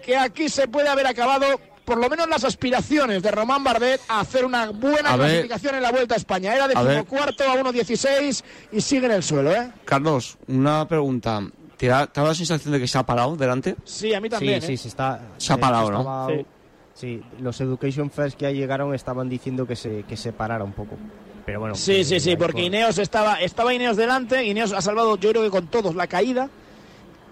que 0.04 0.16
aquí 0.16 0.48
se 0.48 0.66
puede 0.68 0.88
haber 0.88 1.06
acabado 1.06 1.46
por 1.84 1.98
lo 1.98 2.08
menos 2.08 2.28
las 2.28 2.44
aspiraciones 2.44 3.22
de 3.22 3.30
Román 3.30 3.62
Bardet 3.62 4.00
a 4.08 4.20
hacer 4.20 4.44
una 4.46 4.70
buena 4.70 5.10
A 5.10 5.16
ver. 5.16 5.28
clasificación 5.46 5.74
en 5.76 5.82
la 5.82 5.92
Vuelta 5.92 6.14
a 6.14 6.16
España. 6.16 6.54
Era 6.54 6.64
A 6.64 6.68
ver. 6.68 6.78
decimocuarto 6.78 7.44
a 7.44 7.54
1.16 7.56 8.42
y 8.72 8.80
sigue 8.80 9.04
en 9.06 9.12
el 9.12 9.22
suelo, 9.22 9.52
¿eh? 9.52 9.70
Carlos, 9.84 10.38
una 10.48 10.88
pregunta. 10.88 11.42
¿Te 11.76 11.88
da, 11.88 12.06
te 12.06 12.20
da 12.22 12.28
la 12.28 12.34
sensación 12.34 12.72
de 12.72 12.80
que 12.80 12.88
se 12.88 12.96
ha 12.96 13.02
parado 13.04 13.36
delante? 13.36 13.76
Sí, 13.84 14.14
a 14.14 14.20
mí 14.20 14.30
también. 14.30 14.62
Sí, 14.62 14.72
¿eh? 14.72 14.76
sí, 14.78 14.82
se 14.84 14.88
está. 14.88 15.20
Se 15.36 15.52
ha 15.52 15.56
de 15.56 15.60
parado, 15.60 15.90
¿no? 15.90 15.98
estaba- 16.00 16.28
Sí. 16.28 16.46
Sí, 16.94 17.22
los 17.40 17.60
Education 17.60 18.08
First 18.10 18.38
que 18.38 18.46
ahí 18.46 18.54
llegaron 18.54 18.94
estaban 18.94 19.28
diciendo 19.28 19.66
que 19.66 19.74
se, 19.74 20.04
que 20.04 20.16
se 20.16 20.32
parara 20.32 20.62
un 20.64 20.72
poco. 20.72 20.96
Pero 21.46 21.60
bueno. 21.60 21.74
Sí, 21.74 22.04
sí, 22.04 22.20
sí, 22.20 22.36
porque 22.36 22.52
por- 22.54 22.62
Ineos 22.62 22.98
estaba, 22.98 23.40
estaba 23.40 23.74
Ineos 23.74 23.96
delante, 23.96 24.44
Ineos 24.44 24.72
ha 24.72 24.80
salvado 24.80 25.16
yo 25.18 25.30
creo 25.30 25.42
que 25.42 25.50
con 25.50 25.66
todos 25.66 25.94
la 25.94 26.06
caída. 26.06 26.48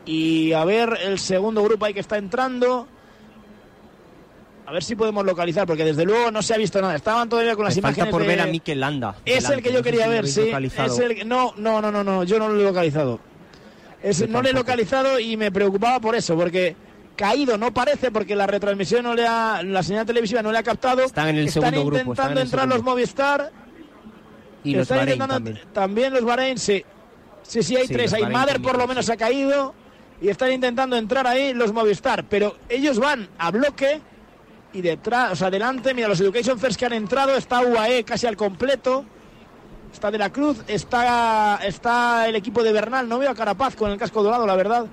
Y 0.04 0.52
a 0.52 0.64
ver 0.64 0.98
el 1.02 1.18
segundo 1.18 1.62
grupo 1.62 1.84
ahí 1.84 1.94
que 1.94 2.00
está 2.00 2.18
entrando. 2.18 2.86
A 4.66 4.72
ver 4.72 4.82
si 4.84 4.94
podemos 4.96 5.24
localizar, 5.24 5.66
porque 5.66 5.84
desde 5.84 6.04
luego 6.04 6.30
no 6.30 6.40
se 6.42 6.54
ha 6.54 6.56
visto 6.56 6.80
nada. 6.80 6.94
Estaban 6.94 7.28
todavía 7.28 7.54
con 7.56 7.64
las 7.64 7.74
Me 7.76 7.82
falta 7.82 8.00
imágenes 8.00 8.12
por 8.12 8.22
de... 8.22 8.28
ver 8.28 8.40
a 8.40 8.46
Mikel 8.46 8.80
Landa. 8.80 9.16
Es 9.24 9.44
delante, 9.44 9.54
el 9.56 9.62
que 9.62 9.68
no 9.70 9.72
yo 9.74 9.78
sé 9.78 9.84
quería 9.84 10.02
si 10.04 10.08
lo 10.08 10.12
ver, 10.14 10.26
sí. 10.28 10.40
Es 10.82 10.98
el 10.98 11.28
No, 11.28 11.54
no, 11.56 11.80
no, 11.80 11.90
no, 11.90 12.04
no, 12.04 12.24
yo 12.24 12.38
no 12.38 12.48
lo 12.48 12.60
he 12.60 12.64
localizado. 12.64 13.20
Es- 14.02 14.28
no 14.28 14.42
lo 14.42 14.48
he 14.48 14.52
localizado 14.52 15.18
y 15.18 15.36
me 15.36 15.50
preocupaba 15.52 16.00
por 16.00 16.14
eso, 16.16 16.36
porque 16.36 16.74
caído 17.16 17.56
no 17.58 17.72
parece, 17.74 18.10
porque 18.10 18.34
la 18.34 18.46
retransmisión 18.46 19.04
no 19.04 19.14
le 19.14 19.26
ha, 19.26 19.62
la 19.62 19.82
señal 19.82 20.06
televisiva 20.06 20.42
no 20.42 20.50
le 20.52 20.58
ha 20.58 20.62
captado. 20.62 21.02
Están 21.04 21.28
en 21.28 21.36
el 21.38 21.50
segundo 21.50 21.84
grupo, 21.84 21.98
intentando 21.98 22.12
están 22.12 22.32
en 22.32 22.38
el 22.38 22.44
entrar 22.44 22.60
segundo. 22.62 22.76
los 22.76 22.84
Movistar. 22.84 23.52
Y 24.64 24.72
los 24.74 24.82
Están 24.82 24.98
Bahrein 24.98 25.14
intentando- 25.16 25.34
también. 25.50 25.60
también 25.72 26.12
los 26.12 26.24
Bahrein, 26.24 26.58
sí. 26.58 26.84
Sí, 27.42 27.62
sí, 27.62 27.76
hay 27.76 27.86
Sí, 27.88 27.94
tres. 27.94 28.12
Hay 28.12 28.26
Mader 28.26 28.62
por 28.62 28.78
lo 28.78 28.86
menos 28.86 29.08
ha 29.10 29.16
caído 29.16 29.74
y 30.20 30.28
están 30.28 30.52
intentando 30.52 30.96
entrar 30.96 31.26
ahí 31.26 31.52
los 31.52 31.72
Movistar. 31.72 32.24
Pero 32.28 32.56
ellos 32.68 32.98
van 32.98 33.28
a 33.38 33.50
bloque 33.50 34.00
y 34.72 34.80
detrás, 34.80 35.32
o 35.32 35.36
sea, 35.36 35.48
adelante, 35.48 35.92
mira, 35.94 36.08
los 36.08 36.20
Education 36.20 36.58
First 36.58 36.78
que 36.78 36.86
han 36.86 36.92
entrado, 36.92 37.36
está 37.36 37.60
UAE 37.60 38.04
casi 38.04 38.26
al 38.26 38.36
completo. 38.36 39.04
Está 39.92 40.10
De 40.10 40.16
la 40.16 40.32
Cruz, 40.32 40.56
está, 40.68 41.58
está 41.62 42.26
el 42.26 42.34
equipo 42.36 42.62
de 42.62 42.72
Bernal, 42.72 43.06
no 43.06 43.18
veo 43.18 43.30
a 43.30 43.34
Carapaz 43.34 43.76
con 43.76 43.90
el 43.90 43.98
casco 43.98 44.22
dorado, 44.22 44.46
la 44.46 44.54
verdad. 44.56 44.86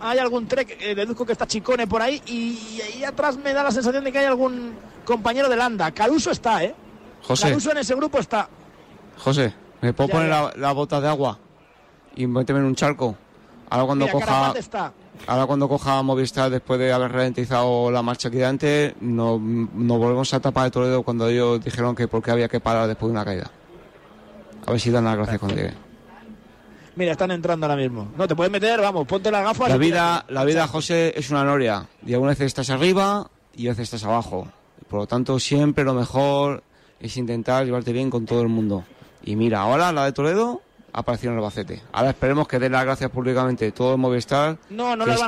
Hay 0.00 0.18
algún 0.18 0.46
trek, 0.46 0.78
eh, 0.80 0.94
deduzco 0.94 1.26
que 1.26 1.32
está 1.32 1.46
Chicone 1.46 1.86
por 1.86 2.00
ahí 2.00 2.22
y, 2.26 2.80
ahí 2.80 3.04
atrás 3.04 3.36
me 3.36 3.52
da 3.52 3.62
la 3.64 3.70
sensación 3.70 4.04
de 4.04 4.12
que 4.12 4.18
hay 4.20 4.24
algún 4.24 4.72
compañero 5.04 5.48
de 5.50 5.56
Landa. 5.56 5.90
Caruso 5.90 6.30
está, 6.30 6.62
¿eh? 6.64 6.74
José, 7.22 7.48
Caruso 7.48 7.72
en 7.72 7.78
ese 7.78 7.94
grupo 7.96 8.18
está. 8.18 8.48
José, 9.18 9.52
¿me 9.80 9.92
puedo 9.92 10.08
Ya, 10.08 10.14
poner 10.14 10.30
ya. 10.30 10.42
La, 10.42 10.52
la 10.56 10.72
bota 10.72 11.00
de 11.00 11.08
agua 11.08 11.38
y 12.16 12.26
meterme 12.26 12.60
en 12.60 12.66
un 12.66 12.74
charco? 12.74 13.16
Ahora 13.70 13.86
cuando 13.86 14.06
Mira, 14.06 14.12
coja... 14.12 14.52
Está. 14.56 14.92
Ahora 15.26 15.46
cuando 15.46 15.68
coja 15.68 16.02
Movistar 16.02 16.48
después 16.50 16.78
de 16.78 16.92
haber 16.92 17.10
ralentizado 17.10 17.90
la 17.90 18.02
marcha 18.02 18.28
aquí 18.28 18.38
delante, 18.38 18.94
nos 19.00 19.40
no 19.40 19.98
volvemos 19.98 20.32
a 20.32 20.36
etapa 20.36 20.64
de 20.64 20.70
Toledo 20.70 21.02
cuando 21.02 21.28
ellos 21.28 21.62
dijeron 21.62 21.94
que 21.94 22.06
por 22.06 22.22
qué 22.22 22.30
había 22.30 22.48
que 22.48 22.60
parar 22.60 22.86
después 22.86 23.08
de 23.08 23.12
una 23.12 23.24
caída. 23.24 23.50
A 24.64 24.70
ver 24.70 24.80
si 24.80 24.90
dan 24.90 25.04
las 25.04 25.16
gracias 25.16 25.38
cuando 25.38 25.56
llegue. 25.56 25.74
Mira, 26.94 27.12
están 27.12 27.30
entrando 27.30 27.66
ahora 27.66 27.76
mismo. 27.80 28.08
No, 28.16 28.26
te 28.26 28.34
puedes 28.34 28.50
meter, 28.50 28.80
vamos, 28.80 29.06
ponte 29.06 29.30
las 29.30 29.44
gafas. 29.44 29.68
La 29.68 29.76
vida, 29.76 30.24
la 30.28 30.44
vida, 30.44 30.66
José, 30.66 31.12
es 31.16 31.30
una 31.30 31.44
noria. 31.44 31.86
Y 32.04 32.12
algunas 32.14 32.36
veces 32.36 32.46
estás 32.48 32.70
arriba 32.70 33.30
y 33.54 33.66
a 33.66 33.70
veces 33.70 33.84
estás 33.84 34.04
abajo. 34.04 34.48
Por 34.88 35.00
lo 35.00 35.06
tanto, 35.06 35.38
siempre 35.38 35.84
lo 35.84 35.94
mejor 35.94 36.62
es 37.00 37.16
intentar 37.16 37.64
llevarte 37.64 37.92
bien 37.92 38.10
con 38.10 38.24
todo 38.26 38.42
el 38.42 38.48
mundo. 38.48 38.84
Y 39.28 39.36
mira, 39.36 39.60
ahora 39.60 39.92
la 39.92 40.06
de 40.06 40.12
Toledo 40.12 40.62
apareció 40.90 41.30
en 41.30 41.36
Albacete. 41.36 41.82
Ahora 41.92 42.10
esperemos 42.10 42.48
que 42.48 42.58
den 42.58 42.72
las 42.72 42.84
gracias 42.84 43.10
públicamente 43.10 43.70
todo 43.72 43.92
el 43.92 43.98
Movistar. 43.98 44.56
No, 44.70 44.96
no 44.96 45.04
que, 45.04 45.12
es- 45.12 45.22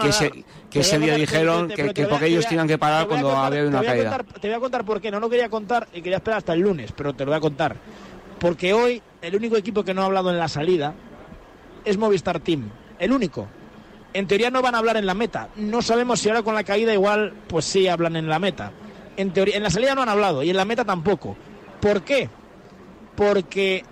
que 0.70 0.80
ese, 0.80 0.98
que 0.98 1.04
día 1.04 1.14
dijeron 1.16 1.68
te- 1.68 1.74
te- 1.74 1.92
que, 1.94 2.06
porque 2.06 2.26
ellos 2.26 2.46
tenían 2.46 2.66
que 2.66 2.78
parar 2.78 3.06
cuando 3.06 3.26
contar- 3.28 3.44
había 3.46 3.68
una 3.68 3.82
caída. 3.82 4.16
contar- 4.16 4.40
te 4.40 4.48
voy 4.48 4.56
a 4.56 4.60
contar 4.60 4.84
por 4.86 5.00
qué. 5.02 5.10
No 5.10 5.20
lo 5.20 5.28
quería 5.28 5.50
contar 5.50 5.86
y 5.92 6.00
quería 6.00 6.16
esperar 6.16 6.38
hasta 6.38 6.54
el 6.54 6.60
lunes, 6.60 6.92
pero 6.92 7.12
te 7.12 7.24
lo 7.26 7.30
voy 7.32 7.36
a 7.36 7.40
contar. 7.40 7.76
Porque 8.38 8.72
hoy 8.72 9.02
el 9.20 9.36
único 9.36 9.56
equipo 9.58 9.84
que 9.84 9.92
no 9.92 10.00
ha 10.00 10.06
hablado 10.06 10.30
en 10.30 10.38
la 10.38 10.48
salida 10.48 10.94
es 11.84 11.98
Movistar 11.98 12.40
Team. 12.40 12.70
El 12.98 13.12
único. 13.12 13.46
En 14.14 14.26
teoría 14.26 14.50
no 14.50 14.62
van 14.62 14.74
a 14.74 14.78
hablar 14.78 14.96
en 14.96 15.04
la 15.04 15.12
meta. 15.14 15.50
No 15.56 15.82
sabemos 15.82 16.20
si 16.20 16.30
ahora 16.30 16.42
con 16.42 16.54
la 16.54 16.64
caída 16.64 16.94
igual, 16.94 17.34
pues 17.48 17.66
sí 17.66 17.86
hablan 17.86 18.16
en 18.16 18.28
la 18.30 18.38
meta. 18.38 18.72
En 19.18 19.30
teoría, 19.34 19.58
en 19.58 19.62
la 19.62 19.68
salida 19.70 19.94
no 19.94 20.00
han 20.02 20.08
hablado 20.08 20.42
y 20.42 20.48
en 20.48 20.56
la 20.56 20.64
meta 20.64 20.86
tampoco. 20.86 21.36
¿Por 21.82 22.00
qué? 22.02 22.30
Porque 23.14 23.76
eh, 23.76 23.84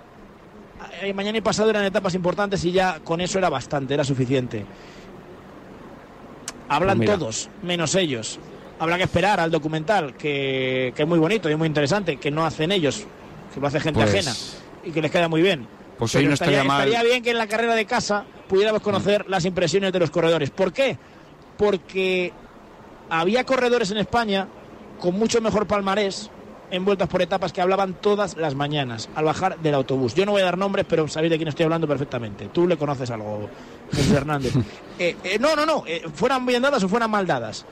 mañana 1.14 1.38
y 1.38 1.40
pasado 1.40 1.70
eran 1.70 1.84
etapas 1.84 2.14
importantes 2.14 2.64
y 2.64 2.72
ya 2.72 3.00
con 3.00 3.20
eso 3.20 3.38
era 3.38 3.48
bastante, 3.48 3.94
era 3.94 4.04
suficiente. 4.04 4.64
Hablan 6.68 6.98
Pues 6.98 7.10
todos, 7.10 7.50
menos 7.62 7.94
ellos. 7.94 8.38
Habrá 8.78 8.96
que 8.96 9.04
esperar 9.04 9.40
al 9.40 9.50
documental, 9.50 10.14
que, 10.14 10.92
que 10.94 11.02
es 11.02 11.08
muy 11.08 11.18
bonito 11.18 11.50
y 11.50 11.56
muy 11.56 11.66
interesante, 11.66 12.18
que 12.18 12.30
no 12.30 12.44
hacen 12.44 12.70
ellos, 12.70 13.06
que 13.52 13.60
lo 13.60 13.66
hace 13.66 13.80
gente 13.80 14.00
Pues- 14.00 14.14
ajena 14.14 14.32
y 14.84 14.92
que 14.92 15.02
les 15.02 15.10
queda 15.10 15.28
muy 15.28 15.42
bien. 15.42 15.66
Pues 15.98 16.14
hoy 16.14 16.26
no 16.26 16.34
estaría, 16.34 16.58
estaría 16.58 16.68
mal. 16.68 16.86
Mm. 16.86 16.92
estaría 16.92 17.10
bien 17.10 17.22
que 17.24 17.30
en 17.30 17.38
la 17.38 17.48
carrera 17.48 17.74
de 17.74 17.84
casa 17.84 18.24
pudiéramos 18.48 18.82
conocer 18.82 19.28
las 19.28 19.44
impresiones 19.44 19.92
de 19.92 19.98
los 19.98 20.10
corredores. 20.10 20.50
¿Por 20.50 20.72
qué? 20.72 20.96
Porque 21.56 22.32
había 23.10 23.42
corredores 23.44 23.90
en 23.90 23.98
España 23.98 24.46
con 25.00 25.18
mucho 25.18 25.40
mejor 25.40 25.66
palmarés 25.66 26.30
en 26.70 26.84
vueltas 26.84 27.08
por 27.08 27.22
etapas 27.22 27.52
que 27.52 27.60
hablaban 27.60 27.94
todas 27.94 28.36
las 28.36 28.54
mañanas 28.54 29.08
al 29.14 29.24
bajar 29.24 29.58
del 29.58 29.74
autobús. 29.74 30.14
Yo 30.14 30.26
no 30.26 30.32
voy 30.32 30.42
a 30.42 30.46
dar 30.46 30.58
nombres, 30.58 30.86
pero 30.88 31.08
sabéis 31.08 31.30
de 31.30 31.36
quién 31.36 31.48
estoy 31.48 31.64
hablando 31.64 31.86
perfectamente. 31.86 32.48
Tú 32.52 32.66
le 32.66 32.76
conoces 32.76 33.10
algo, 33.10 33.48
Jesús 33.92 34.12
Hernández. 34.12 34.54
Eh, 35.00 35.14
eh, 35.22 35.38
no, 35.38 35.54
no, 35.54 35.64
no, 35.64 35.84
eh, 35.86 36.02
fueran 36.12 36.44
bien 36.44 36.60
dadas 36.60 36.82
o 36.82 36.88
fueran 36.88 37.08
mal 37.08 37.24
dadas. 37.24 37.64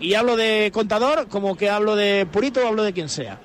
Y 0.00 0.14
hablo 0.14 0.34
de 0.34 0.72
contador 0.74 1.28
como 1.28 1.56
que 1.56 1.70
hablo 1.70 1.94
de 1.94 2.26
purito 2.26 2.60
o 2.60 2.66
hablo 2.66 2.82
de 2.82 2.92
quien 2.92 3.08
sea. 3.08 3.38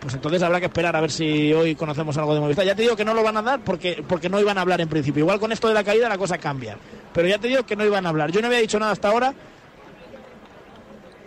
Pues 0.00 0.14
entonces 0.14 0.42
habrá 0.42 0.58
que 0.58 0.64
esperar 0.66 0.96
a 0.96 1.02
ver 1.02 1.10
si 1.10 1.52
hoy 1.52 1.74
conocemos 1.74 2.16
algo 2.16 2.32
de 2.34 2.40
Movistar. 2.40 2.64
Ya 2.64 2.74
te 2.74 2.80
digo 2.80 2.96
que 2.96 3.04
no 3.04 3.12
lo 3.12 3.22
van 3.22 3.36
a 3.36 3.42
dar 3.42 3.60
porque, 3.60 4.02
porque 4.08 4.30
no 4.30 4.40
iban 4.40 4.56
a 4.56 4.62
hablar 4.62 4.80
en 4.80 4.88
principio. 4.88 5.20
Igual 5.20 5.38
con 5.38 5.52
esto 5.52 5.68
de 5.68 5.74
la 5.74 5.84
caída 5.84 6.08
la 6.08 6.16
cosa 6.16 6.38
cambia. 6.38 6.78
Pero 7.12 7.28
ya 7.28 7.36
te 7.36 7.48
digo 7.48 7.64
que 7.64 7.76
no 7.76 7.84
iban 7.84 8.06
a 8.06 8.08
hablar. 8.08 8.32
Yo 8.32 8.40
no 8.40 8.46
había 8.46 8.60
dicho 8.60 8.78
nada 8.78 8.92
hasta 8.92 9.10
ahora 9.10 9.34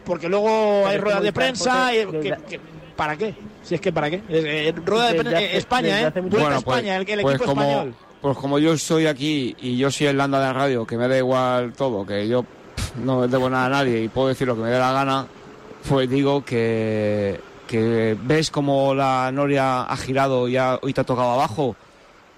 porque 0.06 0.30
luego 0.30 0.86
hay 0.88 0.98
ruedas 0.98 1.22
de 1.24 1.34
prensa. 1.34 1.90
que- 1.92 2.38
que- 2.50 2.60
¿Para 2.96 3.18
qué? 3.18 3.36
Si 3.62 3.76
es 3.76 3.82
que 3.82 3.92
para 3.92 4.10
qué. 4.10 4.18
Eh, 4.30 4.70
eh, 4.70 4.74
rueda 4.86 5.08
de 5.12 5.16
prensa. 5.20 5.38
hace- 5.38 5.46
eh, 5.54 5.58
España, 5.58 6.02
¿eh? 6.02 6.06
a 6.06 6.12
pues, 6.12 6.56
España, 6.56 6.96
el, 6.96 7.10
el 7.10 7.22
pues 7.22 7.36
equipo 7.36 7.50
como, 7.50 7.62
español. 7.62 7.96
Pues 8.22 8.38
como 8.38 8.60
yo 8.60 8.72
estoy 8.74 9.06
aquí 9.08 9.54
y 9.60 9.76
yo 9.78 9.92
soy 9.92 10.08
el 10.08 10.18
landa 10.18 10.40
de 10.40 10.46
la 10.46 10.54
radio, 10.54 10.86
que 10.88 10.98
me 10.98 11.08
da 11.10 11.18
igual 11.18 11.74
todo, 11.74 12.06
que 12.06 12.26
yo 12.28 12.44
pff, 12.44 12.96
no 13.04 13.28
debo 13.28 13.50
nada 13.50 13.66
a 13.66 13.70
nadie 13.70 14.02
y 14.04 14.08
puedo 14.08 14.30
decir 14.30 14.48
lo 14.48 14.56
que 14.56 14.62
me 14.62 14.70
dé 14.70 14.80
la 14.80 14.94
gana, 14.94 15.28
pues 15.90 16.10
digo 16.10 16.46
que, 16.46 17.40
que 17.68 18.16
ves 18.24 18.50
como 18.50 18.96
la 18.96 19.30
Noria 19.34 19.82
ha 19.84 19.98
girado 19.98 20.48
y 20.48 20.56
ha- 20.56 20.80
hoy 20.82 20.94
te 20.94 21.02
ha 21.02 21.04
tocado 21.04 21.32
abajo. 21.32 21.76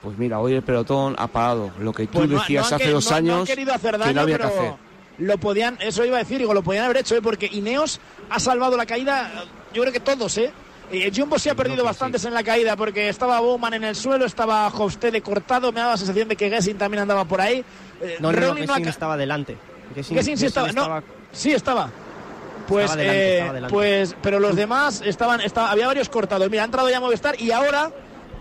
Pues 0.01 0.17
mira, 0.17 0.39
hoy 0.39 0.53
el 0.53 0.63
pelotón 0.63 1.15
ha 1.19 1.27
parado. 1.27 1.71
Lo 1.79 1.91
que 1.93 2.07
tú 2.07 2.19
Pues 2.19 2.29
no- 2.29 2.39
decías 2.39 2.69
no 2.71 2.75
hace 2.77 2.85
que- 2.85 2.91
dos 2.91 3.05
no- 3.05 3.11
no 3.11 3.17
han 3.17 3.23
años 3.25 3.47
querido 3.49 3.73
hacer 3.73 3.97
que 3.99 4.13
no 4.13 4.21
había 4.21 4.37
pero 4.37 4.49
que 4.49 4.57
hacer. 4.57 4.73
Lo 5.19 5.37
podían, 5.37 5.77
eso 5.81 6.05
iba 6.05 6.17
a 6.17 6.19
decir, 6.19 6.37
digo, 6.37 6.53
lo 6.53 6.61
podían 6.63 6.85
haber 6.85 6.97
hecho, 6.97 7.15
¿eh? 7.15 7.21
porque 7.21 7.47
Ineos 7.51 7.99
ha 8.29 8.39
salvado 8.39 8.77
la 8.77 8.85
caída, 8.85 9.31
yo 9.73 9.81
creo 9.81 9.91
que 9.93 9.99
todos, 9.99 10.37
¿eh? 10.37 10.51
Eh, 10.91 11.11
Jumbo 11.13 11.37
sí 11.39 11.49
ha 11.49 11.55
perdido 11.55 11.83
bastantes 11.83 12.23
en 12.23 12.33
la 12.33 12.43
caída 12.43 12.75
porque 12.77 13.09
estaba 13.09 13.39
Bowman 13.41 13.73
en 13.73 13.83
el 13.83 13.95
suelo, 13.95 14.25
estaba 14.25 14.67
Hofstede 14.67 15.21
cortado, 15.21 15.71
me 15.73 15.79
daba 15.81 15.93
la 15.93 15.97
sensación 15.97 16.29
de 16.29 16.35
que 16.37 16.49
Gessing 16.49 16.77
también 16.77 17.01
andaba 17.01 17.25
por 17.25 17.41
ahí. 17.41 17.63
Eh, 18.01 18.17
No, 18.21 18.31
no, 18.31 18.39
no, 18.39 18.53
no 18.53 18.75
estaba 18.89 19.17
delante. 19.17 19.57
Gessing- 19.95 20.15
Gessing 20.15 20.37
sí 20.37 20.45
Gessing 20.45 20.45
estaba, 20.47 20.67
no, 20.71 20.81
estaba- 20.81 21.03
sí 21.33 21.51
estaba. 21.51 21.89
Pues, 22.67 22.85
Estaba 22.85 23.01
delante, 23.01 23.37
eh, 23.37 23.39
estaba 23.55 23.67
pues, 23.69 24.15
pero 24.21 24.39
los 24.39 24.55
demás 24.55 25.01
estaban, 25.05 25.41
estaba- 25.41 25.71
había 25.71 25.87
varios 25.87 26.07
cortados. 26.09 26.49
Mira, 26.49 26.61
ha 26.63 26.65
entrado 26.65 26.89
ya 26.89 26.99
Movistar 27.01 27.41
y 27.41 27.51
ahora 27.51 27.91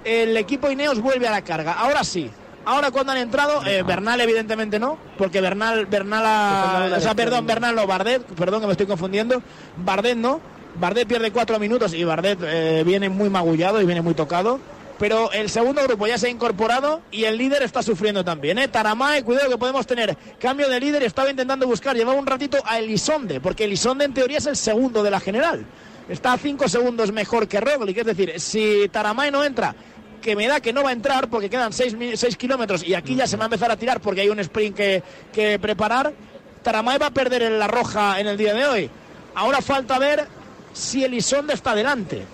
el 0.04 0.36
equipo 0.36 0.70
Ineos 0.70 1.00
vuelve 1.00 1.26
a 1.26 1.30
la 1.32 1.42
carga. 1.42 1.72
Ahora 1.72 2.04
sí. 2.04 2.30
Ahora 2.66 2.90
cuando 2.90 3.12
han 3.12 3.18
entrado, 3.18 3.64
eh, 3.64 3.82
Bernal 3.82 4.20
evidentemente 4.20 4.78
no, 4.78 4.98
porque 5.16 5.40
Bernal, 5.40 5.86
Bernal, 5.86 6.24
ha- 6.26 6.96
o 6.96 7.00
sea, 7.00 7.14
perdón, 7.14 7.46
Bernal 7.46 7.74
no, 7.76 7.86
Bardet, 7.86 8.22
perdón 8.34 8.60
que 8.60 8.66
me 8.66 8.72
estoy 8.72 8.86
confundiendo, 8.86 9.40
Bardet 9.76 10.16
no, 10.16 10.40
Bardet 10.78 11.06
pierde 11.06 11.30
cuatro 11.30 11.58
minutos 11.60 11.94
y 11.94 12.02
Bardet 12.04 12.38
eh, 12.42 12.82
viene 12.84 13.08
muy 13.08 13.30
magullado 13.30 13.80
y 13.80 13.86
viene 13.86 14.02
muy 14.02 14.14
tocado. 14.14 14.58
Pero 14.98 15.30
el 15.32 15.50
segundo 15.50 15.82
grupo 15.82 16.06
ya 16.06 16.16
se 16.16 16.26
ha 16.26 16.30
incorporado 16.30 17.02
y 17.10 17.24
el 17.24 17.36
líder 17.36 17.62
está 17.62 17.82
sufriendo 17.82 18.24
también. 18.24 18.58
¿eh? 18.58 18.66
Taramae, 18.66 19.22
cuidado 19.24 19.50
que 19.50 19.58
podemos 19.58 19.86
tener 19.86 20.16
cambio 20.40 20.70
de 20.70 20.80
líder. 20.80 21.02
Estaba 21.02 21.28
intentando 21.30 21.66
buscar, 21.66 21.94
llevaba 21.94 22.18
un 22.18 22.26
ratito 22.26 22.56
a 22.64 22.78
Elisonde, 22.78 23.38
porque 23.40 23.64
Elisonde 23.64 24.06
en 24.06 24.14
teoría 24.14 24.38
es 24.38 24.46
el 24.46 24.56
segundo 24.56 25.02
de 25.02 25.10
la 25.10 25.20
general. 25.20 25.66
está 26.08 26.32
a 26.32 26.38
5 26.38 26.66
segundos 26.68 27.12
mejor 27.12 27.46
que 27.46 27.60
Roglic. 27.60 27.98
Es 27.98 28.06
decir, 28.06 28.40
si 28.40 28.88
Taramay 28.90 29.30
no 29.30 29.44
entra, 29.44 29.74
que 30.26 30.34
me 30.34 30.48
da 30.48 30.58
que 30.58 30.72
no 30.72 30.82
va 30.82 30.90
a 30.90 30.92
entrar 30.92 31.30
porque 31.30 31.48
quedan 31.48 31.72
6 31.72 32.36
kilómetros 32.36 32.82
y 32.82 32.94
aquí 32.94 33.14
ya 33.14 33.28
se 33.28 33.36
va 33.36 33.44
a 33.44 33.46
empezar 33.46 33.70
a 33.70 33.76
tirar 33.76 34.00
porque 34.00 34.22
hay 34.22 34.28
un 34.28 34.40
sprint 34.40 34.76
que, 34.76 35.02
que 35.32 35.56
preparar, 35.60 36.12
Taramay 36.64 36.98
va 36.98 37.06
a 37.06 37.10
perder 37.12 37.42
en 37.42 37.60
la 37.60 37.68
roja 37.68 38.18
en 38.18 38.26
el 38.26 38.36
día 38.36 38.52
de 38.52 38.66
hoy. 38.66 38.90
Ahora 39.36 39.62
falta 39.62 40.00
ver 40.00 40.26
si 40.72 41.04
Elizondo 41.04 41.52
está 41.52 41.76
delante. 41.76 42.24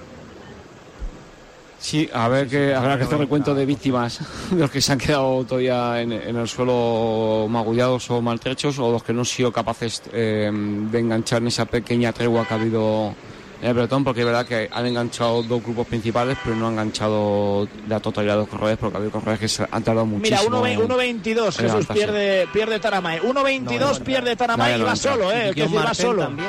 Sí, 1.79 2.09
a 2.15 2.29
ver 2.29 2.49
que 2.49 2.75
habrá 2.75 2.97
que 2.97 3.05
hacer 3.05 3.19
recuento 3.19 3.55
de 3.55 3.67
víctimas, 3.67 4.21
de 4.51 4.57
los 4.57 4.71
que 4.71 4.81
se 4.81 4.93
han 4.93 4.99
quedado 4.99 5.45
todavía 5.45 6.01
en, 6.01 6.13
en 6.13 6.37
el 6.37 6.49
suelo 6.49 7.47
magullados 7.51 8.11
o 8.11 8.23
maltrechos, 8.23 8.79
o 8.79 8.91
los 8.91 9.03
que 9.03 9.13
no 9.13 9.21
han 9.21 9.27
sido 9.27 9.53
capaces 9.53 10.01
eh, 10.15 10.51
de 10.51 10.99
enganchar 10.99 11.43
en 11.43 11.49
esa 11.49 11.67
pequeña 11.67 12.11
tregua 12.15 12.49
que 12.49 12.55
ha 12.55 12.57
habido 12.57 13.15
en 13.63 13.69
el 13.69 13.75
pelotón, 13.75 14.03
porque 14.05 14.21
es 14.21 14.27
verdad 14.27 14.45
que 14.45 14.69
han 14.73 14.87
enganchado 14.87 15.43
dos 15.45 15.63
grupos 15.63 15.87
principales, 15.87 16.37
pero 16.43 16.57
no 16.57 16.67
han 16.67 16.73
enganchado 16.75 17.69
la 17.89 18.01
totalidad 18.01 18.35
de 18.35 18.41
los 18.41 18.49
corredores, 18.49 18.77
porque 18.77 18.97
ha 18.97 18.99
habido 18.99 19.13
corredores 19.13 19.39
que 19.41 19.49
se 19.49 19.63
han 19.71 19.83
tardado 19.85 20.05
Mira, 20.05 20.39
muchísimo. 20.43 20.63
1.22 20.67 21.01
en- 21.07 21.23
Jesús 21.23 21.59
en 21.61 21.67
levantarse. 21.67 21.93
pierde, 21.95 22.49
pierde 22.53 22.81
Taramay. 22.81 23.21
1.22 23.21 24.01
pierde 24.01 24.35
No, 24.37 24.57
ya 24.59 24.77
y 24.79 24.83
va 24.83 24.97
solo, 24.97 25.31
¿eh? 25.33 25.51
Es 25.51 25.55
decir, 25.57 25.77
va 25.79 25.95
solo. 25.95 26.23
también. 26.25 26.49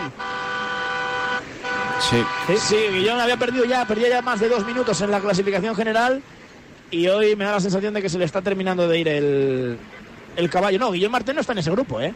Sí. 2.09 2.23
Sí, 2.57 2.75
Guillón 2.91 3.19
había 3.19 3.37
perdido 3.37 3.63
ya, 3.65 3.85
perdía 3.87 4.09
ya 4.09 4.21
más 4.21 4.39
de 4.39 4.49
dos 4.49 4.65
minutos 4.65 4.99
en 5.01 5.11
la 5.11 5.19
clasificación 5.21 5.75
general 5.75 6.21
y 6.91 7.07
hoy 7.07 7.35
me 7.35 7.45
da 7.45 7.53
la 7.53 7.59
sensación 7.59 7.93
de 7.93 8.01
que 8.01 8.09
se 8.09 8.17
le 8.17 8.25
está 8.25 8.41
terminando 8.41 8.87
de 8.87 8.99
ir 8.99 9.07
el, 9.07 9.77
el 10.35 10.49
caballo. 10.49 10.79
No, 10.79 10.91
Guillón 10.91 11.11
Martín 11.11 11.35
no 11.35 11.41
está 11.41 11.53
en 11.53 11.59
ese 11.59 11.71
grupo, 11.71 12.01
¿eh? 12.01 12.13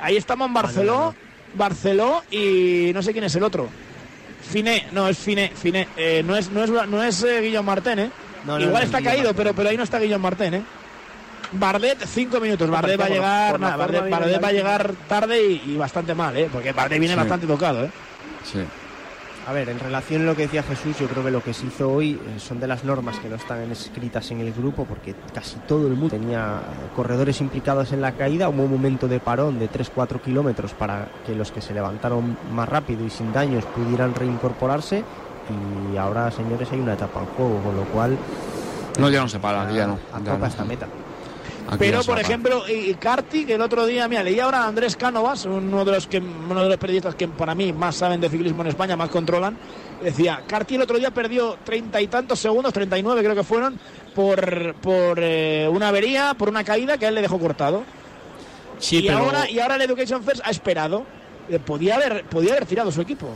Ahí 0.00 0.16
estamos 0.16 0.48
en 0.48 0.54
Barceló, 0.54 1.14
Barceló 1.54 2.22
y 2.30 2.92
no 2.94 3.02
sé 3.02 3.12
quién 3.12 3.24
es 3.24 3.34
el 3.34 3.42
otro. 3.42 3.68
Finé, 4.44 4.86
no, 4.92 5.08
es 5.08 5.18
Finé, 5.18 5.50
Finé. 5.54 5.88
Eh, 5.96 6.22
no 6.24 6.36
es, 6.36 6.50
no 6.50 6.62
es, 6.64 6.70
no 6.70 7.02
es 7.02 7.22
eh, 7.22 7.40
Guillón 7.40 7.64
Martín, 7.64 7.98
¿eh? 7.98 8.10
No, 8.44 8.58
no, 8.58 8.64
Igual 8.64 8.82
está 8.82 8.98
Guillaume 8.98 9.16
caído, 9.16 9.28
Martín. 9.30 9.36
pero, 9.44 9.54
pero 9.54 9.68
ahí 9.70 9.76
no 9.76 9.82
está 9.82 9.98
Guillón 9.98 10.20
Martín, 10.20 10.54
¿eh? 10.54 10.62
Bardet, 11.52 12.04
cinco 12.06 12.40
minutos. 12.40 12.68
Bardet 12.68 13.00
va 13.00 13.04
a 13.04 13.08
llegar, 13.08 13.60
nada, 13.60 13.76
Bardet, 13.76 14.42
va 14.42 14.48
a 14.48 14.52
llegar 14.52 14.92
tarde 15.08 15.40
y, 15.42 15.62
y 15.72 15.76
bastante 15.76 16.14
mal, 16.14 16.36
¿eh? 16.36 16.48
Porque 16.52 16.72
Bardet 16.72 16.98
viene 16.98 17.14
Sí. 17.14 17.20
bastante 17.20 17.46
tocado, 17.46 17.84
¿eh? 17.84 17.90
Sí. 18.44 18.58
A 19.46 19.52
ver, 19.52 19.68
en 19.68 19.78
relación 19.78 20.22
a 20.22 20.24
lo 20.24 20.34
que 20.34 20.42
decía 20.42 20.62
Jesús, 20.62 20.98
yo 20.98 21.06
creo 21.06 21.22
que 21.22 21.30
lo 21.30 21.42
que 21.42 21.52
se 21.52 21.66
hizo 21.66 21.92
hoy 21.92 22.12
eh, 22.12 22.38
son 22.38 22.60
de 22.60 22.66
las 22.66 22.82
normas 22.82 23.18
que 23.18 23.28
no 23.28 23.36
están 23.36 23.70
escritas 23.70 24.30
en 24.30 24.40
el 24.40 24.52
grupo, 24.54 24.86
porque 24.86 25.14
casi 25.34 25.56
todo 25.68 25.86
el 25.86 25.94
mundo 25.94 26.16
tenía 26.16 26.60
corredores 26.96 27.42
implicados 27.42 27.92
en 27.92 28.00
la 28.00 28.12
caída. 28.12 28.48
Hubo 28.48 28.62
un 28.62 28.70
momento 28.70 29.06
de 29.06 29.20
parón 29.20 29.58
de 29.58 29.68
3-4 29.68 30.20
kilómetros 30.22 30.72
para 30.72 31.08
que 31.26 31.34
los 31.34 31.52
que 31.52 31.60
se 31.60 31.74
levantaron 31.74 32.38
más 32.52 32.68
rápido 32.68 33.04
y 33.04 33.10
sin 33.10 33.34
daños 33.34 33.64
pudieran 33.66 34.14
reincorporarse. 34.14 35.04
Y 35.92 35.96
ahora, 35.98 36.30
señores, 36.30 36.72
hay 36.72 36.80
una 36.80 36.94
etapa 36.94 37.20
en 37.20 37.26
juego, 37.26 37.62
con 37.62 37.76
lo 37.76 37.84
cual. 37.84 38.16
No, 38.98 39.10
ya 39.10 39.20
no 39.20 39.28
se 39.28 39.38
para, 39.38 39.70
ya 39.72 39.86
no. 39.86 39.98
Ya 40.24 40.38
no. 40.38 40.46
esta 40.46 40.64
meta. 40.64 40.86
Aquí 41.66 41.76
Pero, 41.78 42.02
por 42.02 42.18
ejemplo, 42.20 42.62
y 42.68 42.94
que 42.94 43.54
el 43.54 43.60
otro 43.62 43.86
día, 43.86 44.06
mira, 44.06 44.22
leí 44.22 44.38
ahora 44.38 44.64
a 44.64 44.68
Andrés 44.68 44.96
Cánovas, 44.96 45.46
uno 45.46 45.84
de 45.84 45.92
los 45.92 46.06
que 46.06 46.18
uno 46.18 46.62
de 46.62 46.68
los 46.68 46.76
periodistas 46.76 47.14
que 47.14 47.26
para 47.26 47.54
mí 47.54 47.72
más 47.72 47.96
saben 47.96 48.20
de 48.20 48.28
ciclismo 48.28 48.62
en 48.62 48.68
España, 48.68 48.96
más 48.96 49.08
controlan, 49.08 49.56
decía, 50.02 50.42
Carti 50.46 50.74
el 50.74 50.82
otro 50.82 50.98
día 50.98 51.10
perdió 51.10 51.56
treinta 51.64 52.00
y 52.02 52.08
tantos 52.08 52.38
segundos, 52.38 52.72
39 52.72 53.22
creo 53.22 53.34
que 53.34 53.44
fueron, 53.44 53.78
por, 54.14 54.74
por 54.74 55.18
eh, 55.20 55.66
una 55.70 55.88
avería, 55.88 56.34
por 56.34 56.50
una 56.50 56.64
caída 56.64 56.98
que 56.98 57.06
a 57.06 57.08
él 57.08 57.14
le 57.14 57.22
dejó 57.22 57.38
cortado. 57.38 57.82
Sí, 58.78 58.98
y, 58.98 59.02
pero- 59.06 59.18
ahora, 59.18 59.48
y 59.48 59.58
ahora 59.58 59.76
el 59.76 59.82
Education 59.82 60.22
First 60.22 60.42
ha 60.44 60.50
esperado. 60.50 61.06
Eh, 61.48 61.58
podía, 61.58 61.96
haber, 61.96 62.24
podía 62.24 62.52
haber 62.52 62.66
tirado 62.66 62.90
su 62.90 63.00
equipo. 63.00 63.28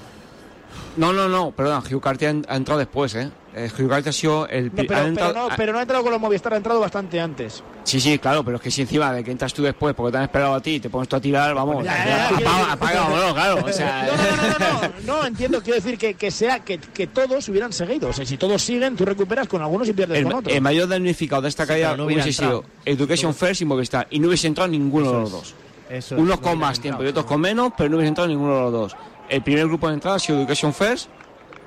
No, 0.96 1.12
no, 1.12 1.28
no, 1.28 1.50
perdón, 1.52 1.82
Hugh 1.90 2.00
Carty 2.00 2.26
ha, 2.26 2.34
ha 2.48 2.56
entrado 2.56 2.78
después, 2.78 3.14
¿eh? 3.14 3.30
Eh, 3.54 4.12
sido 4.12 4.46
el... 4.48 4.66
No, 4.66 4.72
pero, 4.76 4.82
ha 4.82 4.86
pero 4.98 5.08
entrado- 5.08 5.32
no, 5.34 5.46
ha- 5.50 5.56
pero 5.56 5.72
no 5.72 5.78
ha 5.78 5.82
entrado 5.82 6.02
con 6.02 6.12
los 6.12 6.20
Movistar, 6.20 6.54
ha 6.54 6.56
entrado 6.58 6.80
bastante 6.80 7.20
antes. 7.20 7.62
Sí, 7.84 8.00
sí, 8.00 8.18
claro, 8.18 8.44
pero 8.44 8.56
es 8.58 8.62
que 8.62 8.70
si 8.70 8.82
encima 8.82 9.12
de 9.12 9.24
que 9.24 9.30
entras 9.30 9.52
tú 9.54 9.62
después 9.62 9.94
porque 9.94 10.12
te 10.12 10.18
han 10.18 10.24
esperado 10.24 10.54
a 10.54 10.60
ti 10.60 10.72
y 10.74 10.80
te 10.80 10.90
pones 10.90 11.08
tú 11.08 11.16
a 11.16 11.20
tirar, 11.20 11.54
vamos, 11.54 11.84
apaga, 11.86 13.32
claro, 13.34 13.64
o 13.64 13.72
sea... 13.72 14.08
No, 15.06 15.24
entiendo, 15.24 15.60
quiero 15.62 15.76
decir 15.76 15.98
que, 15.98 16.14
que 16.14 16.30
sea 16.30 16.60
que, 16.60 16.78
que 16.78 17.06
todos 17.06 17.48
hubieran 17.48 17.72
seguido. 17.72 18.08
O 18.08 18.12
sea, 18.12 18.24
si 18.26 18.36
todos 18.36 18.62
siguen, 18.62 18.96
tú 18.96 19.04
recuperas 19.04 19.48
con 19.48 19.62
algunos 19.62 19.88
y 19.88 19.92
pierdes 19.92 20.18
El, 20.18 20.24
con 20.24 20.34
otros. 20.34 20.54
el 20.54 20.60
mayor 20.60 20.88
damnificado 20.88 21.42
de 21.42 21.48
esta 21.48 21.64
Sí, 21.64 21.68
caída 21.68 21.90
pero 21.92 21.96
no 21.98 22.04
hubiese 22.06 22.28
entrado. 22.30 22.62
sido 22.62 22.70
Education 22.84 23.34
First 23.34 23.62
y 23.62 23.64
Movistar. 23.64 24.06
Y 24.10 24.18
no 24.20 24.28
hubiese 24.28 24.46
entrado 24.46 24.68
ninguno 24.68 25.06
Eso 25.06 25.14
de 25.14 25.20
los 25.22 25.32
dos. 25.32 25.54
Eso 25.90 26.14
Unos 26.16 26.36
no 26.36 26.42
con 26.42 26.58
más 26.58 26.78
tiempo 26.80 27.02
y 27.02 27.06
entrado, 27.06 27.20
otros 27.22 27.32
con 27.32 27.40
menos, 27.40 27.72
pero 27.76 27.88
no 27.90 27.96
hubiese 27.96 28.08
entrado 28.08 28.28
ninguno 28.28 28.54
de 28.56 28.60
los 28.62 28.72
dos. 28.72 28.96
El 29.28 29.42
primer 29.42 29.66
grupo 29.66 29.88
de 29.88 29.94
entrada 29.94 30.16
ha 30.16 30.20
sido 30.20 30.38
Education 30.38 30.74
First, 30.74 31.08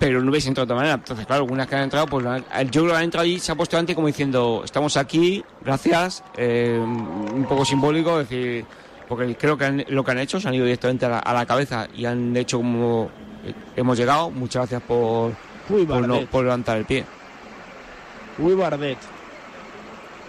pero 0.02 0.20
no 0.20 0.32
hubiese 0.32 0.48
entrado 0.48 0.66
de 0.66 0.74
otra 0.74 0.76
manera. 0.78 0.96
Entonces, 0.96 1.28
claro, 1.28 1.44
algunas 1.44 1.68
que 1.68 1.76
han 1.76 1.84
entrado, 1.84 2.08
pues 2.08 2.26
yo 2.26 2.82
creo 2.82 2.88
que 2.88 2.98
han 2.98 3.04
entrado 3.04 3.24
ahí, 3.24 3.38
se 3.38 3.52
ha 3.52 3.56
puesto 3.56 3.76
delante 3.76 3.94
como 3.94 4.08
diciendo, 4.08 4.64
estamos 4.66 4.98
aquí, 4.98 5.44
gracias, 5.64 6.24
eh, 6.36 6.80
un 6.84 7.46
poco 7.48 7.64
simbólico, 7.64 8.20
es 8.20 8.28
decir, 8.28 8.66
porque 9.08 9.36
creo 9.36 9.56
que 9.56 9.66
han- 9.66 9.86
lo 9.90 10.04
que 10.04 10.10
han 10.10 10.18
hecho, 10.18 10.40
se 10.42 10.48
han 10.48 10.56
ido 10.56 10.66
directamente 10.66 11.06
a 11.06 11.10
la, 11.10 11.20
a 11.20 11.34
la 11.36 11.46
cabeza 11.46 11.88
y 11.96 12.06
han 12.06 12.36
hecho 12.36 12.58
como 12.58 13.12
hemos 13.76 13.96
llegado, 13.96 14.32
muchas 14.32 14.62
gracias 14.62 14.82
por, 14.82 15.34
Uy, 15.70 15.86
por, 15.86 16.08
no- 16.08 16.22
por 16.26 16.46
levantar 16.46 16.78
el 16.80 16.86
pie. 16.86 17.06
Uy, 18.40 18.56
Bardet. 18.56 18.98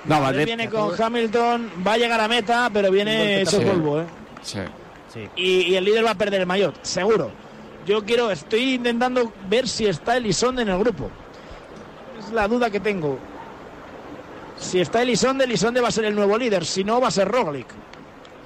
No, 0.04 0.20
Bardet 0.20 0.42
Bardet- 0.42 0.44
viene 0.44 0.68
con 0.68 1.00
Hamilton, 1.02 1.70
va 1.86 1.94
a 1.94 1.96
llegar 1.96 2.20
a 2.20 2.28
meta, 2.28 2.68
pero 2.70 2.90
viene 2.90 3.46
Sí. 3.46 3.56
polvo, 3.56 4.00
¿eh? 4.02 4.04
Sí. 4.42 4.58
Y, 5.36 5.62
y 5.72 5.76
el 5.76 5.84
líder 5.84 6.04
va 6.04 6.10
a 6.10 6.14
perder 6.14 6.42
el 6.42 6.46
maillot, 6.46 6.74
seguro. 6.84 7.30
Yo 7.86 8.04
quiero, 8.04 8.30
estoy 8.30 8.74
intentando 8.74 9.32
ver 9.48 9.68
si 9.68 9.86
está 9.86 10.16
Elizondo 10.16 10.62
en 10.62 10.68
el 10.68 10.78
grupo. 10.78 11.10
Es 12.18 12.32
la 12.32 12.46
duda 12.46 12.70
que 12.70 12.78
tengo. 12.80 13.18
Si 14.58 14.80
está 14.80 15.02
Elizondo, 15.02 15.42
Elizondo 15.44 15.82
va 15.82 15.88
a 15.88 15.92
ser 15.92 16.04
el 16.04 16.14
nuevo 16.14 16.38
líder. 16.38 16.64
Si 16.64 16.84
no, 16.84 17.00
va 17.00 17.08
a 17.08 17.10
ser 17.10 17.26
Roglic. 17.28 17.66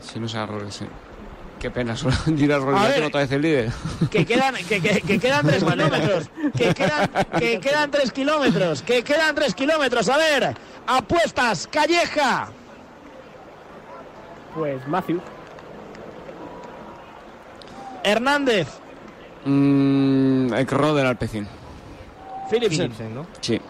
Si 0.01 0.18
no 0.18 0.28
se 0.28 0.39
errores, 0.39 0.74
sí. 0.74 0.87
Qué 1.59 1.70
pena, 1.70 1.97
solo 1.97 2.14
A 2.14 2.59
Roglic 2.59 2.89
ver. 2.89 3.05
otra 3.05 3.20
vez 3.20 3.32
el 3.32 3.43
líder. 3.43 3.72
Que 4.11 4.24
quedan, 4.24 4.55
que, 4.55 4.80
que- 4.80 5.01
que 5.03 5.18
quedan 5.18 5.47
tres 5.47 5.62
kilómetros. 5.70 6.30
Que 6.57 6.72
quedan, 6.74 7.11
que 7.39 7.61
quedan 7.61 7.91
tres 7.91 8.12
kilómetros. 8.12 8.82
Que 8.82 9.03
quedan 9.03 9.34
tres 9.34 9.55
kilómetros. 9.55 10.09
A 10.09 10.16
ver, 10.16 10.55
apuestas, 10.87 11.66
Calleja. 11.66 12.49
Pues 14.55 14.87
Matthew. 14.89 15.20
Hernández. 18.03 18.68
Mm, 19.47 20.53
el 20.55 20.66
corredor 20.66 20.97
del 20.97 21.07
Alpecin. 21.07 21.47
Philipsen. 22.51 22.92
Sí. 23.40 23.61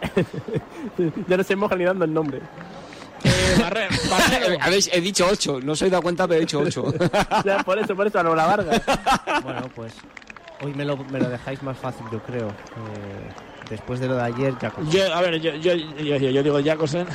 ya 1.28 1.36
no 1.36 1.42
se 1.44 1.56
moja 1.56 1.74
ni 1.76 1.84
dando 1.84 2.04
el 2.04 2.14
nombre. 2.14 2.40
Habéis- 4.60 4.90
he 4.92 5.00
dicho 5.00 5.26
8, 5.28 5.60
no 5.62 5.72
os 5.72 5.82
he 5.82 5.90
dado 5.90 6.02
cuenta, 6.02 6.26
pero 6.28 6.38
he 6.38 6.40
dicho 6.42 6.60
8. 6.60 6.94
Ya, 7.44 7.62
por 7.64 7.78
eso, 7.78 7.96
por 7.96 8.06
eso, 8.06 8.20
a 8.20 8.22
la 8.22 8.46
Vargas. 8.46 8.80
Bueno, 9.42 9.62
pues 9.74 9.92
hoy 10.62 10.72
me 10.74 10.84
lo, 10.84 10.96
me 10.96 11.18
lo 11.18 11.28
dejáis 11.28 11.62
más 11.62 11.76
fácil, 11.76 12.06
yo 12.12 12.20
creo. 12.22 12.48
Eh, 12.48 12.52
después 13.70 13.98
de 14.00 14.06
lo 14.08 14.14
de 14.16 14.22
ayer, 14.22 14.54
ya 14.60 14.70
con- 14.70 14.88
Yo, 14.90 15.12
a 15.12 15.20
ver, 15.20 15.40
yo, 15.40 15.52
yo, 15.56 15.74
yo, 15.74 16.16
yo- 16.16 16.30
yo 16.30 16.42
digo 16.44 16.60
Jacobsen. 16.64 17.06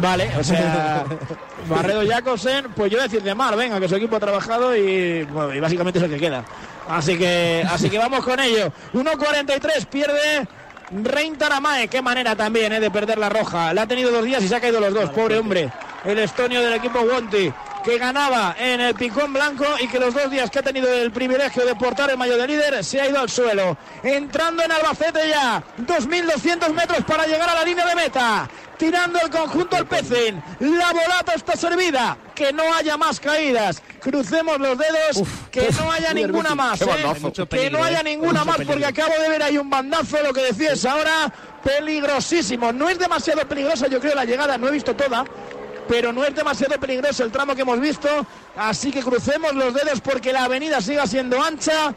Vale, 0.00 0.30
o 0.38 0.44
sea, 0.44 1.04
Barredo 1.68 2.02
Jacobsen, 2.06 2.66
pues 2.74 2.90
yo 2.90 3.00
decir 3.00 3.22
de 3.22 3.34
Mar, 3.34 3.56
venga, 3.56 3.80
que 3.80 3.88
su 3.88 3.96
equipo 3.96 4.16
ha 4.16 4.20
trabajado 4.20 4.76
y, 4.76 5.24
bueno, 5.24 5.54
y 5.54 5.60
básicamente 5.60 5.98
es 5.98 6.04
el 6.04 6.10
que 6.10 6.18
queda. 6.18 6.44
Así 6.88 7.18
que, 7.18 7.64
así 7.68 7.90
que 7.90 7.98
vamos 7.98 8.24
con 8.24 8.40
ello. 8.40 8.72
1.43 8.94 9.86
pierde 9.86 10.48
Rein 10.90 11.36
Taramae, 11.36 11.88
qué 11.88 12.00
manera 12.00 12.34
también 12.34 12.72
eh, 12.72 12.80
de 12.80 12.90
perder 12.90 13.18
la 13.18 13.28
roja. 13.28 13.74
La 13.74 13.82
ha 13.82 13.86
tenido 13.86 14.10
dos 14.10 14.24
días 14.24 14.42
y 14.42 14.48
se 14.48 14.56
ha 14.56 14.60
caído 14.60 14.80
los 14.80 14.94
dos, 14.94 15.10
pobre 15.10 15.38
hombre. 15.38 15.70
El 16.04 16.18
estonio 16.18 16.62
del 16.62 16.74
equipo 16.74 17.00
Wonti, 17.00 17.52
que 17.88 17.96
ganaba 17.96 18.54
en 18.58 18.82
el 18.82 18.94
picón 18.94 19.32
blanco 19.32 19.64
y 19.80 19.88
que 19.88 19.98
los 19.98 20.12
dos 20.12 20.30
días 20.30 20.50
que 20.50 20.58
ha 20.58 20.62
tenido 20.62 20.92
el 20.92 21.10
privilegio 21.10 21.64
de 21.64 21.74
portar 21.74 22.10
el 22.10 22.18
mayo 22.18 22.36
de 22.36 22.46
líder 22.46 22.84
se 22.84 23.00
ha 23.00 23.08
ido 23.08 23.18
al 23.18 23.30
suelo. 23.30 23.78
Entrando 24.02 24.62
en 24.62 24.70
Albacete 24.70 25.26
ya, 25.26 25.64
2.200 25.86 26.70
metros 26.74 27.02
para 27.06 27.24
llegar 27.24 27.48
a 27.48 27.54
la 27.54 27.64
línea 27.64 27.86
de 27.86 27.94
meta. 27.94 28.46
Tirando 28.76 29.18
el 29.20 29.30
conjunto 29.30 29.76
al 29.76 29.86
Pecin. 29.86 30.40
La 30.60 30.92
volata 30.92 31.32
está 31.34 31.56
servida. 31.56 32.16
Que 32.34 32.52
no 32.52 32.62
haya 32.74 32.96
más 32.98 33.18
caídas. 33.18 33.82
Crucemos 34.00 34.60
los 34.60 34.78
dedos. 34.78 35.26
que 35.50 35.70
no 35.72 35.90
haya 35.90 36.12
muy 36.12 36.22
ninguna 36.24 36.54
más. 36.54 36.82
¿eh? 36.82 36.86
Que 37.50 37.70
no 37.70 37.82
haya 37.82 38.00
¿eh? 38.00 38.04
ninguna 38.04 38.44
más 38.44 38.58
peligro. 38.58 38.74
porque 38.74 38.86
acabo 38.86 39.20
de 39.20 39.28
ver 39.30 39.42
ahí 39.42 39.58
un 39.58 39.68
bandazo. 39.68 40.22
Lo 40.22 40.32
que 40.32 40.42
decías 40.42 40.84
ahora. 40.84 41.32
Peligrosísimo. 41.64 42.72
No 42.72 42.88
es 42.88 42.98
demasiado 43.00 43.48
peligrosa, 43.48 43.88
yo 43.88 43.98
creo, 43.98 44.14
la 44.14 44.24
llegada. 44.24 44.56
No 44.58 44.68
he 44.68 44.72
visto 44.72 44.94
toda 44.94 45.24
pero 45.88 46.12
no 46.12 46.24
es 46.24 46.34
demasiado 46.34 46.78
peligroso 46.78 47.24
el 47.24 47.32
tramo 47.32 47.54
que 47.54 47.62
hemos 47.62 47.80
visto, 47.80 48.08
así 48.56 48.90
que 48.90 49.02
crucemos 49.02 49.54
los 49.54 49.74
dedos 49.74 50.00
porque 50.00 50.32
la 50.32 50.44
avenida 50.44 50.80
siga 50.80 51.06
siendo 51.06 51.42
ancha 51.42 51.94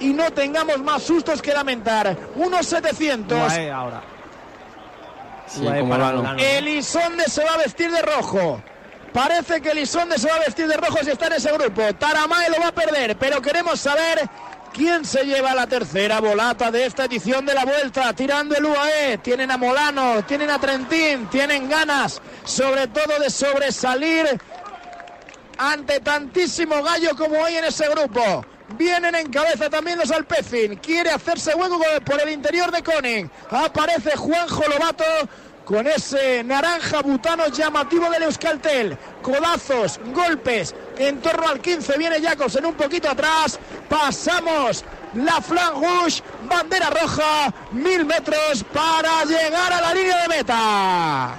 y 0.00 0.12
no 0.12 0.30
tengamos 0.32 0.78
más 0.82 1.02
sustos 1.02 1.42
que 1.42 1.52
lamentar. 1.52 2.16
Unos 2.36 2.66
700. 2.66 3.38
Guay 3.38 3.68
ahora. 3.68 4.02
Sí, 5.46 5.62
Guay 5.62 5.80
como 5.80 5.92
para 5.92 6.06
Lano. 6.06 6.22
Lano. 6.22 6.38
Elisonde 6.38 7.24
se 7.24 7.44
va 7.44 7.54
a 7.54 7.58
vestir 7.58 7.90
de 7.90 8.02
rojo. 8.02 8.62
Parece 9.12 9.60
que 9.60 9.72
Elisonde 9.72 10.18
se 10.18 10.28
va 10.28 10.36
a 10.36 10.40
vestir 10.40 10.66
de 10.66 10.76
rojo 10.76 10.98
si 11.02 11.10
está 11.10 11.26
en 11.26 11.34
ese 11.34 11.52
grupo. 11.52 11.82
Taramae 11.94 12.48
lo 12.48 12.60
va 12.60 12.68
a 12.68 12.72
perder, 12.72 13.16
pero 13.18 13.42
queremos 13.42 13.78
saber 13.78 14.28
¿Quién 14.72 15.04
se 15.04 15.24
lleva 15.24 15.54
la 15.54 15.66
tercera 15.66 16.18
volata 16.20 16.70
de 16.70 16.86
esta 16.86 17.04
edición 17.04 17.44
de 17.44 17.52
la 17.52 17.66
vuelta? 17.66 18.14
Tirando 18.14 18.56
el 18.56 18.64
UAE. 18.64 19.18
Tienen 19.18 19.50
a 19.50 19.58
Molano, 19.58 20.24
tienen 20.24 20.48
a 20.48 20.58
Trentín, 20.58 21.26
tienen 21.26 21.68
ganas, 21.68 22.22
sobre 22.44 22.86
todo 22.86 23.18
de 23.18 23.28
sobresalir 23.28 24.40
ante 25.58 26.00
tantísimo 26.00 26.82
gallo 26.82 27.10
como 27.16 27.44
hay 27.44 27.56
en 27.56 27.64
ese 27.64 27.86
grupo. 27.90 28.46
Vienen 28.78 29.14
en 29.14 29.30
cabeza 29.30 29.68
también 29.68 29.98
los 29.98 30.10
Alpecin. 30.10 30.76
Quiere 30.76 31.10
hacerse 31.10 31.54
hueco 31.54 31.78
por 32.06 32.22
el 32.22 32.30
interior 32.30 32.70
de 32.72 32.82
Koning. 32.82 33.30
Aparece 33.50 34.16
Juanjo 34.16 34.62
Lobato 34.68 35.04
con 35.64 35.86
ese 35.86 36.42
naranja 36.44 37.02
butano 37.02 37.48
llamativo 37.48 38.10
del 38.10 38.24
Euskaltel. 38.24 38.96
Codazos, 39.22 40.00
golpes. 40.12 40.74
En 40.98 41.20
torno 41.20 41.48
al 41.48 41.60
15 41.60 41.98
viene 41.98 42.20
Jacobsen 42.20 42.66
un 42.66 42.74
poquito 42.74 43.10
atrás. 43.10 43.58
Pasamos 43.88 44.84
la 45.14 45.40
flan 45.40 45.74
rouge, 45.74 46.22
bandera 46.48 46.90
roja, 46.90 47.52
mil 47.72 48.04
metros 48.04 48.64
para 48.72 49.24
llegar 49.24 49.72
a 49.72 49.80
la 49.80 49.94
línea 49.94 50.22
de 50.22 50.28
meta. 50.28 51.34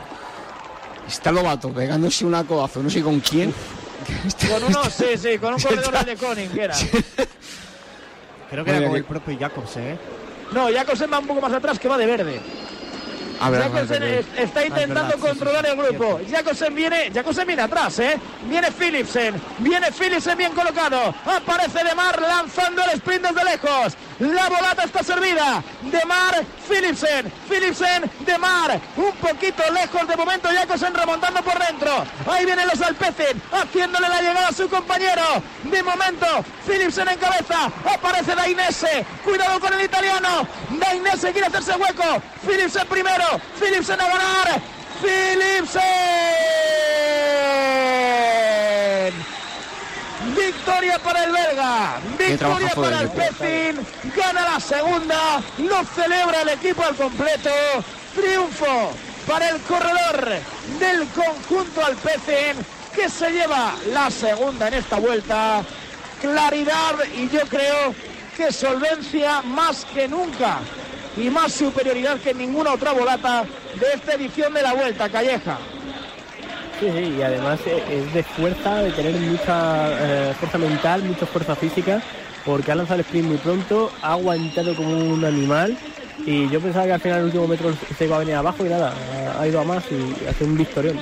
Está 1.07 1.32
Lobato 1.32 1.69
pegándose 1.69 2.26
una 2.26 2.43
codazo, 2.43 2.82
no 2.82 2.89
sé 2.89 3.01
con 3.01 3.19
quién. 3.19 3.53
Con 4.49 4.63
uno, 4.63 4.84
sí, 4.89 5.17
sí, 5.17 5.38
con 5.38 5.53
un 5.55 5.61
corredor 5.61 6.05
de 6.05 6.15
Koning, 6.15 6.49
que 6.49 6.63
era. 6.63 6.76
Creo 8.49 8.63
que 8.63 8.71
era 8.71 8.88
con 8.88 8.95
el 8.95 9.03
propio 9.03 9.38
Jacobs, 9.39 9.78
¿eh? 9.78 9.97
No, 10.51 10.71
Jacobsen 10.71 11.11
va 11.11 11.19
un 11.19 11.28
poco 11.28 11.41
más 11.41 11.53
atrás, 11.53 11.80
que 11.80 11.88
va 11.88 11.97
de 11.97 12.05
verde. 12.05 12.39
Ver, 13.49 13.61
Jacobsen 13.63 14.03
a 14.03 14.05
ver, 14.05 14.13
es- 14.19 14.39
está 14.39 14.61
es 14.61 14.67
intentando 14.67 15.01
verdad, 15.03 15.15
sí, 15.15 15.21
sí, 15.21 15.27
controlar 15.27 15.65
sí, 15.65 15.71
el 15.71 15.77
grupo. 15.77 16.19
Jacobsen 16.29 16.75
viene, 16.75 17.11
Jacobsen 17.13 17.47
viene 17.47 17.61
atrás, 17.61 17.99
¿eh? 17.99 18.19
Viene 18.43 18.71
Philipsen, 18.71 19.41
viene 19.59 19.91
Philipsen 19.91 20.38
bien 20.38 20.53
colocado. 20.53 21.13
Aparece 21.25 21.84
Demar 21.84 22.21
lanzando 22.21 22.84
el 22.84 22.89
sprint 22.91 23.25
desde 23.27 23.43
lejos. 23.43 23.93
La 24.19 24.47
volata 24.49 24.84
está 24.84 25.03
servida. 25.03 25.61
Demar, 25.81 26.43
Philipsen, 26.67 27.31
Philipsen, 27.49 28.09
Demar. 28.25 28.79
Un 28.95 29.11
poquito 29.13 29.63
lejos 29.73 30.07
de 30.07 30.15
momento 30.15 30.49
Jacobsen 30.49 30.93
remontando 30.93 31.41
por 31.43 31.57
dentro. 31.59 32.05
Ahí 32.31 32.45
vienen 32.45 32.67
los 32.67 32.81
Alpecin 32.81 33.41
haciéndole 33.51 34.07
la 34.07 34.21
llegada 34.21 34.47
a 34.49 34.53
su 34.53 34.69
compañero. 34.69 35.23
De 35.63 35.84
momento, 35.84 36.27
Philipsen 36.65 37.07
en 37.09 37.17
cabeza. 37.17 37.69
Aparece 37.93 38.36
Dainese. 38.36 39.05
Cuidado 39.23 39.59
con 39.59 39.73
el 39.73 39.84
italiano. 39.84 40.47
Dainese 40.69 41.31
quiere 41.31 41.47
hacerse 41.47 41.73
hueco. 41.75 42.21
Philipsen 42.45 42.88
primero. 42.88 43.22
Philipsen 43.59 43.99
a 43.99 44.07
ganar. 44.07 44.61
Philipsen. 45.01 45.84
Victoria 50.36 50.99
para 50.99 51.24
el 51.24 51.32
belga. 51.32 51.99
Victoria 52.17 52.69
para 52.76 53.01
el. 53.01 53.09
Pecin. 53.09 53.86
Gana 54.15 54.53
la 54.53 54.59
segunda. 54.59 55.41
Lo 55.57 55.84
celebra 55.86 56.41
el 56.41 56.49
equipo 56.49 56.84
al 56.84 56.95
completo. 56.95 57.49
Triunfo 58.15 58.93
para 59.28 59.49
el 59.49 59.61
corredor 59.61 60.39
del 60.80 61.07
conjunto 61.09 61.86
Alpecin 61.86 62.57
que 62.93 63.09
se 63.09 63.32
lleva 63.32 63.74
la 63.91 64.11
segunda 64.11 64.67
en 64.67 64.76
esta 64.76 64.99
vuelta. 64.99 65.63
Claridad 66.21 66.95
y 67.15 67.28
yo 67.30 67.41
creo 67.47 67.95
que 68.38 68.51
solvencia 68.51 69.41
más 69.41 69.86
que 69.86 70.07
nunca 70.07 70.59
y 71.18 71.30
más 71.30 71.51
superioridad 71.51 72.20
que 72.20 72.34
ninguna 72.34 72.74
otra 72.74 72.91
volata 72.91 73.43
de 73.80 73.86
esta 73.93 74.14
edición 74.14 74.53
de 74.53 74.61
la 74.61 74.74
vuelta, 74.74 75.09
Calleja. 75.09 75.57
Sí, 76.80 76.88
sí, 76.91 77.16
y 77.18 77.22
además 77.22 77.59
eh, 77.66 77.84
es 77.89 78.14
de 78.14 78.24
fuerza, 78.24 78.78
de 78.78 78.91
tener 78.91 79.16
mucha 79.16 79.89
eh, 79.91 80.34
fuerza 80.39 80.57
mental, 80.57 81.03
mucha 81.03 81.26
fuerza 81.26 81.55
física, 81.55 82.01
porque 82.45 82.72
ha 82.72 82.76
lanzado 82.76 82.99
el 82.99 83.05
sprint 83.05 83.28
muy 83.28 83.38
pronto, 83.38 83.91
ha 84.01 84.14
aguantado 84.14 84.76
como 84.76 84.89
un 84.89 85.24
animal 85.24 85.78
y 86.26 86.49
yo 86.49 86.59
pensaba 86.59 86.86
que 86.86 86.93
al 86.93 87.01
final 87.01 87.20
el 87.20 87.26
último 87.26 87.47
metro 87.47 87.74
se 87.97 88.05
iba 88.05 88.16
a 88.16 88.20
venir 88.20 88.36
abajo 88.36 88.66
y 88.66 88.70
nada, 88.70 88.93
ha 89.39 89.47
ido 89.47 89.59
a 89.61 89.64
más 89.64 89.84
y 89.91 90.28
hace 90.28 90.43
un 90.43 90.57
victorión. 90.57 90.97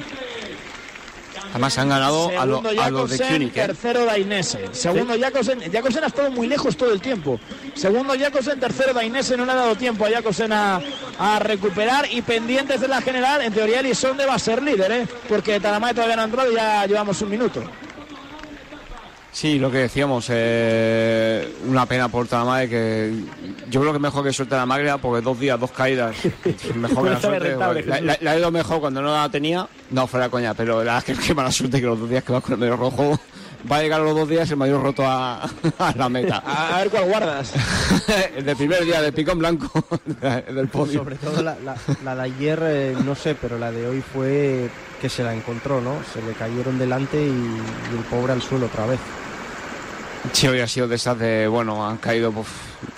Además 1.52 1.78
han 1.78 1.90
ganado 1.90 2.28
a, 2.40 2.46
lo- 2.46 2.58
Segundo 2.62 2.82
a 2.82 2.90
los 2.90 3.10
de 3.10 3.18
König. 3.20 3.50
¿eh? 3.50 3.68
tercero 3.68 4.06
Dainese. 4.06 4.70
Segundo 4.72 5.14
Jakobsen, 5.20 5.72
Jakobsen 5.72 6.04
ha 6.04 6.08
estado 6.08 6.32
muy 6.32 6.48
lejos 6.48 6.76
todo 6.76 6.92
el 6.92 7.02
tiempo. 7.02 7.40
Segundo 7.76 8.14
Jakobsen, 8.18 8.60
tercero 8.60 8.94
Dainese, 8.94 9.36
no 9.38 9.46
le 9.46 9.52
ha 9.52 9.56
dado 9.56 9.76
tiempo 9.76 10.06
a 10.06 10.10
Jakobsen 10.10 10.52
a, 10.54 10.82
a 11.20 11.40
recuperar 11.40 12.08
y 12.12 12.22
pendientes 12.22 12.82
de 12.82 12.88
la 12.88 13.02
general, 13.02 13.42
en 13.42 13.54
teoría 13.54 13.82
Elisonde 13.82 14.26
va 14.26 14.36
a 14.36 14.40
ser 14.40 14.64
líder, 14.64 14.92
¿eh? 14.92 15.08
porque 15.30 15.60
Taramay 15.60 15.94
todavía 15.94 16.16
no 16.16 16.22
ha 16.24 16.26
entrado 16.26 16.52
y 16.52 16.56
ya 16.56 16.86
llevamos 16.86 17.22
un 17.22 17.30
minuto. 17.30 17.64
Sí, 19.34 19.58
lo 19.60 19.72
que 19.72 19.78
decíamos, 19.78 20.26
eh, 20.30 21.56
una 21.66 21.86
pena 21.86 22.10
por 22.10 22.28
Talamay 22.28 22.68
que 22.68 23.14
yo 23.70 23.80
creo 23.80 23.94
que 23.94 24.00
mejor 24.00 24.26
que 24.26 24.34
suelte 24.34 24.56
la 24.56 24.66
magria 24.66 24.98
porque 24.98 25.24
dos 25.24 25.40
días, 25.40 25.58
dos 25.58 25.72
caídas, 25.72 26.16
mejor 26.76 27.04
que 27.06 27.10
la 27.12 27.22
suerte. 27.22 27.40
rentable, 27.48 27.84
la, 27.86 27.96
Jesús. 27.96 28.08
la- 28.08 28.18
la 28.20 28.32
ha 28.32 28.38
ido 28.38 28.52
mejor 28.52 28.82
cuando 28.82 29.02
no 29.02 29.14
la 29.14 29.30
tenía, 29.30 29.68
no 29.90 30.06
fuera 30.06 30.28
coña, 30.30 30.54
pero 30.54 30.84
la 30.84 30.96
verdad 30.96 30.98
es 31.10 31.18
que 31.18 31.28
qué 31.28 31.34
mala 31.34 31.50
suerte 31.52 31.80
que 31.80 31.86
los 31.88 31.98
dos 31.98 32.10
días 32.10 32.26
que 32.26 32.34
va 32.34 32.42
con 32.42 32.52
el 32.54 32.58
medio 32.60 32.76
rojo 32.76 33.18
va 33.70 33.78
a 33.78 33.82
llegar 33.82 34.02
los 34.02 34.16
dos 34.16 34.30
días 34.30 34.50
el 34.52 34.58
mayor 34.58 34.82
roto 34.82 35.04
a, 35.06 35.42
a 35.80 35.94
la 35.96 36.10
meta. 36.10 36.42
A, 36.46 36.76
a 36.76 36.80
ver 36.80 36.90
cuál 36.90 37.06
guardas. 37.10 37.52
el 38.38 38.46
del 38.46 38.56
primer 38.56 38.86
día 38.86 39.02
de 39.02 39.12
pico 39.12 39.32
en 39.32 39.40
blanco 39.40 39.72
el 40.48 40.56
del 40.56 40.68
podio. 40.70 41.00
Sobre 41.00 41.16
todo 41.16 41.42
la, 41.42 41.56
la- 41.64 41.76
la 42.04 42.16
de 42.16 42.22
ayer, 42.22 42.60
eh, 42.64 42.96
no 43.04 43.16
sé, 43.16 43.36
pero 43.36 43.58
la 43.58 43.72
de 43.72 43.88
hoy 43.88 44.02
fue 44.02 44.70
que 45.02 45.10
se 45.10 45.24
la 45.24 45.34
encontró, 45.34 45.82
¿no? 45.82 45.96
Se 46.14 46.22
le 46.22 46.34
cayeron 46.34 46.78
delante 46.78 47.18
y, 47.22 47.28
y 47.30 47.98
el 47.98 48.04
pobre 48.10 48.34
al 48.34 48.42
suelo 48.42 48.68
otra 48.68 48.86
vez. 48.86 49.00
Sí, 50.34 50.48
hoy 50.48 50.60
ha 50.60 50.68
sido 50.68 50.88
de 50.88 50.96
esas 50.98 51.18
de, 51.18 51.48
bueno, 51.48 51.84
han 51.88 51.98
caído 51.98 52.32
pues, 52.32 52.46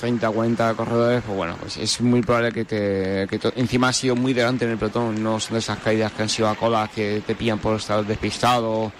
30, 0.01 0.29
40 0.29 0.73
corredores, 0.73 1.23
pues 1.25 1.37
bueno, 1.37 1.55
pues 1.57 1.77
es 1.77 2.01
muy 2.01 2.21
probable 2.21 2.51
que 2.51 2.65
te, 2.65 3.25
que 3.29 3.39
to- 3.39 3.53
encima 3.55 3.87
ha 3.87 3.93
sido 3.93 4.13
muy 4.17 4.33
delante 4.33 4.65
en 4.65 4.71
el 4.71 4.77
pelotón, 4.77 5.23
no 5.23 5.39
son 5.39 5.53
de 5.53 5.59
esas 5.59 5.79
caídas 5.79 6.11
que 6.11 6.23
han 6.23 6.27
sido 6.29 6.49
a 6.49 6.55
cola 6.55 6.89
que 6.93 7.23
te 7.25 7.33
pillan 7.35 7.59
por 7.59 7.77
estar 7.77 8.05
despistado, 8.05 8.91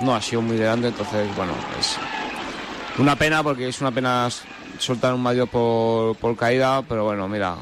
no 0.00 0.14
ha 0.14 0.22
sido 0.22 0.42
muy 0.42 0.56
delante, 0.56 0.88
entonces, 0.88 1.28
bueno, 1.36 1.52
es 1.78 1.96
una 2.98 3.16
pena 3.16 3.42
porque 3.42 3.68
es 3.68 3.80
una 3.80 3.90
pena 3.90 4.28
soltar 4.78 5.14
un 5.14 5.22
mayor 5.22 5.48
por, 5.48 6.16
por 6.16 6.36
caída, 6.36 6.82
pero 6.82 7.04
bueno, 7.04 7.28
mira, 7.28 7.56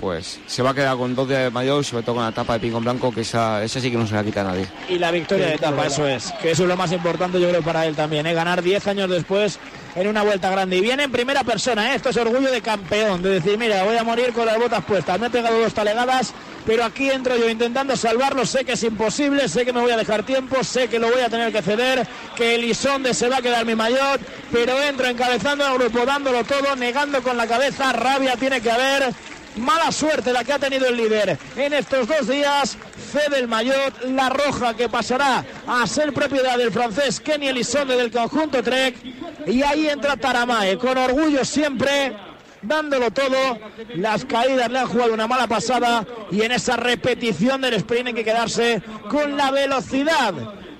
pues 0.00 0.40
se 0.46 0.62
va 0.62 0.70
a 0.70 0.74
quedar 0.74 0.96
con 0.96 1.14
dos 1.14 1.28
días 1.28 1.42
de 1.42 1.50
mayor, 1.50 1.84
sobre 1.84 2.02
todo 2.02 2.16
con 2.16 2.24
la 2.24 2.32
tapa 2.32 2.54
de 2.54 2.60
pico 2.60 2.78
en 2.78 2.84
blanco, 2.84 3.12
que 3.12 3.20
esa, 3.20 3.62
esa 3.62 3.80
sí 3.80 3.90
que 3.90 3.96
no 3.96 4.06
se 4.06 4.14
la 4.14 4.24
quita 4.24 4.40
a 4.40 4.44
nadie. 4.44 4.66
Y 4.88 4.98
la 4.98 5.12
victoria 5.12 5.46
de 5.46 5.54
etapa, 5.54 5.86
eso 5.86 6.06
es. 6.06 6.32
Que 6.42 6.50
eso 6.50 6.64
es 6.64 6.68
lo 6.68 6.76
más 6.76 6.90
importante, 6.90 7.40
yo 7.40 7.48
creo, 7.48 7.62
para 7.62 7.86
él 7.86 7.94
también. 7.94 8.26
¿eh? 8.26 8.34
Ganar 8.34 8.62
10 8.62 8.86
años 8.88 9.08
después 9.08 9.60
en 9.94 10.08
una 10.08 10.24
vuelta 10.24 10.50
grande. 10.50 10.76
Y 10.76 10.80
viene 10.80 11.04
en 11.04 11.12
primera 11.12 11.44
persona, 11.44 11.92
¿eh? 11.92 11.96
esto 11.96 12.08
es 12.08 12.16
orgullo 12.16 12.50
de 12.50 12.60
campeón. 12.60 13.22
De 13.22 13.30
decir, 13.30 13.56
mira, 13.58 13.84
voy 13.84 13.96
a 13.96 14.02
morir 14.02 14.32
con 14.32 14.44
las 14.44 14.58
botas 14.58 14.84
puestas. 14.84 15.20
Me 15.20 15.28
he 15.28 15.30
pegado 15.30 15.60
dos 15.60 15.72
talegadas, 15.72 16.34
pero 16.66 16.84
aquí 16.84 17.10
entro 17.10 17.36
yo 17.36 17.48
intentando 17.48 17.96
salvarlo. 17.96 18.46
Sé 18.46 18.64
que 18.64 18.72
es 18.72 18.82
imposible, 18.82 19.48
sé 19.48 19.64
que 19.64 19.72
me 19.72 19.80
voy 19.80 19.90
a 19.90 19.96
dejar 19.96 20.24
tiempo, 20.24 20.62
sé 20.62 20.88
que 20.88 20.98
lo 20.98 21.10
voy 21.10 21.20
a 21.20 21.28
tener 21.28 21.52
que 21.52 21.62
ceder, 21.62 22.06
que 22.36 22.54
Elisonde 22.54 23.14
se 23.14 23.28
va 23.28 23.38
a 23.38 23.42
quedar 23.42 23.64
mi 23.66 23.74
mayor, 23.74 24.20
pero 24.50 24.80
entro 24.82 25.06
encabezando 25.06 25.64
al 25.64 25.78
grupo, 25.78 26.04
dándolo 26.04 26.44
todo, 26.44 26.76
negando 26.76 27.22
con 27.22 27.36
la 27.36 27.46
cabeza. 27.46 27.92
Rabia 27.92 28.36
tiene 28.36 28.60
que 28.60 28.70
haber. 28.70 29.12
Mala 29.56 29.92
suerte 29.92 30.32
la 30.32 30.44
que 30.44 30.54
ha 30.54 30.58
tenido 30.58 30.86
el 30.86 30.96
líder 30.96 31.38
en 31.56 31.74
estos 31.74 32.08
dos 32.08 32.26
días. 32.26 32.78
Cede 33.12 33.38
el 33.38 33.48
maillot, 33.48 34.04
la 34.04 34.30
roja 34.30 34.74
que 34.74 34.88
pasará 34.88 35.44
a 35.66 35.86
ser 35.86 36.14
propiedad 36.14 36.56
del 36.56 36.72
francés 36.72 37.20
Kenny 37.20 37.48
Elisonde 37.48 37.96
del 37.96 38.10
conjunto 38.10 38.62
Trek. 38.62 38.96
Y 39.46 39.62
ahí 39.62 39.88
entra 39.88 40.16
Taramae, 40.16 40.78
con 40.78 40.96
orgullo 40.96 41.44
siempre, 41.44 42.16
dándolo 42.62 43.10
todo. 43.10 43.58
Las 43.94 44.24
caídas 44.24 44.70
le 44.70 44.78
han 44.78 44.86
jugado 44.86 45.14
una 45.14 45.26
mala 45.26 45.46
pasada 45.46 46.06
y 46.30 46.42
en 46.42 46.52
esa 46.52 46.76
repetición 46.76 47.60
del 47.60 47.74
sprint 47.74 48.08
hay 48.08 48.14
que 48.14 48.24
quedarse 48.24 48.82
con 49.08 49.36
la 49.36 49.50
velocidad 49.50 50.34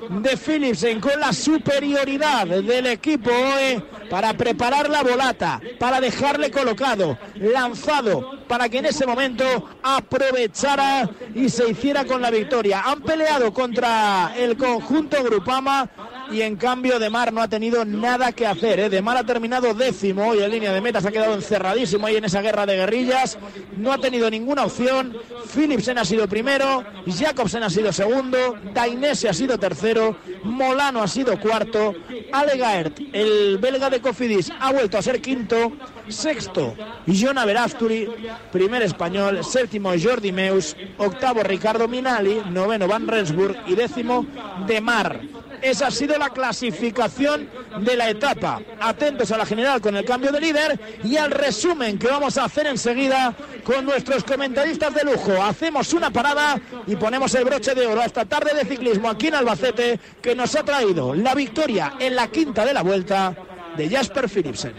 de 0.09 0.37
Philipsen 0.37 1.01
con 1.01 1.18
la 1.20 1.33
superioridad 1.33 2.47
del 2.47 2.87
equipo 2.87 3.30
OE 3.30 3.83
para 4.11 4.35
preparar 4.35 4.91
la 4.91 5.03
volata, 5.03 5.61
para 5.78 6.01
dejarle 6.01 6.51
colocado, 6.51 7.16
lanzado, 7.37 8.41
para 8.53 8.68
que 8.68 8.80
en 8.80 8.84
ese 8.84 9.07
momento 9.07 9.44
aprovechara 9.82 11.09
y 11.34 11.48
se 11.48 11.70
hiciera 11.70 12.05
con 12.05 12.20
la 12.20 12.30
victoria. 12.30 12.82
Han 12.84 13.00
peleado 13.00 13.50
contra 13.50 14.34
el 14.36 14.59
conjunto 14.59 15.24
Grupama 15.24 15.88
y 16.30 16.42
en 16.42 16.57
cambio 16.57 16.98
De 16.98 17.09
Mar 17.09 17.32
no 17.32 17.40
ha 17.40 17.48
tenido 17.48 17.82
nada 17.86 18.32
que 18.32 18.46
hacer. 18.46 18.78
¿eh? 18.78 18.90
De 18.90 19.00
Mar 19.00 19.16
ha 19.16 19.24
terminado 19.24 19.72
décimo 19.72 20.34
y 20.34 20.42
en 20.42 20.50
línea 20.50 20.70
de 20.70 20.82
meta 20.82 21.00
se 21.00 21.09
ha 21.09 21.12
quedado 21.12 21.32
encerradísimo 21.32 22.07
ahí 22.07 22.16
en 22.16 22.26
esa 22.26 22.42
guerra 22.42 22.66
de 22.66 22.76
guerrillas. 22.76 23.38
No 23.78 23.90
ha 23.90 23.96
tenido 23.96 24.28
ninguna 24.28 24.64
opción. 24.64 25.16
Philipsen 25.55 25.96
ha 25.96 26.05
sido 26.05 26.28
primero, 26.28 26.84
Jacobsen 27.07 27.62
ha 27.62 27.70
sido 27.70 27.90
segundo, 27.90 28.57
Dainese 28.74 29.30
ha 29.30 29.34
sido 29.34 29.59
tercero, 29.59 30.16
Molano 30.44 31.03
ha 31.03 31.09
sido 31.09 31.38
cuarto, 31.40 31.94
Ale 32.32 32.57
Gaert, 32.57 32.98
el 33.12 33.59
belga 33.59 33.90
de 33.90 34.00
Cofidis, 34.00 34.50
ha 34.59 34.72
vuelto 34.72 34.98
a 34.98 35.03
ser 35.03 35.20
quinto, 35.20 35.72
sexto 36.09 36.74
Jona 37.07 37.44
Verasturi, 37.44 38.09
primer 38.50 38.82
español, 38.82 39.44
séptimo 39.44 39.92
Jordi 40.00 40.32
Meus, 40.32 40.76
octavo 40.98 41.42
Ricardo 41.42 41.88
Minali, 41.88 42.42
noveno 42.50 42.86
Van 42.86 43.07
Rensburg 43.07 43.57
y 43.66 43.74
décimo 43.74 44.26
De 44.66 44.80
Mar. 44.80 45.20
Esa 45.62 45.86
ha 45.86 45.90
sido 45.92 46.18
la 46.18 46.30
clasificación 46.30 47.48
de 47.78 47.96
la 47.96 48.11
etapa. 48.11 48.61
Atentos 48.80 49.30
a 49.30 49.38
la 49.38 49.46
general 49.46 49.80
con 49.80 49.96
el 49.96 50.05
cambio 50.05 50.32
de 50.32 50.40
líder 50.40 50.98
y 51.05 51.16
al 51.16 51.30
resumen 51.30 52.00
que 52.00 52.09
vamos 52.09 52.36
a 52.36 52.44
hacer 52.44 52.66
enseguida 52.66 53.32
con 53.62 53.84
nuestros 53.84 54.24
comentaristas 54.24 54.92
de 54.92 55.05
lujo. 55.05 55.40
Hacemos 55.40 55.92
una 55.92 56.11
parada 56.11 56.61
y 56.86 56.96
ponemos 56.96 57.32
el 57.36 57.44
broche 57.44 57.76
de 57.76 57.86
oro 57.86 58.00
a 58.00 58.07
esta 58.07 58.24
tarde 58.24 58.55
de 58.55 58.68
ciclismo 58.68 59.09
aquí 59.09 59.28
en 59.28 59.36
Albacete 59.36 60.00
que 60.20 60.34
nos 60.34 60.53
ha 60.57 60.64
traído 60.64 61.14
la 61.14 61.34
victoria 61.34 61.94
en 62.00 62.16
la 62.16 62.26
quinta 62.26 62.64
de 62.64 62.74
la 62.74 62.82
vuelta 62.82 63.36
de 63.76 63.88
Jasper 63.88 64.28
Philipsen. 64.28 64.74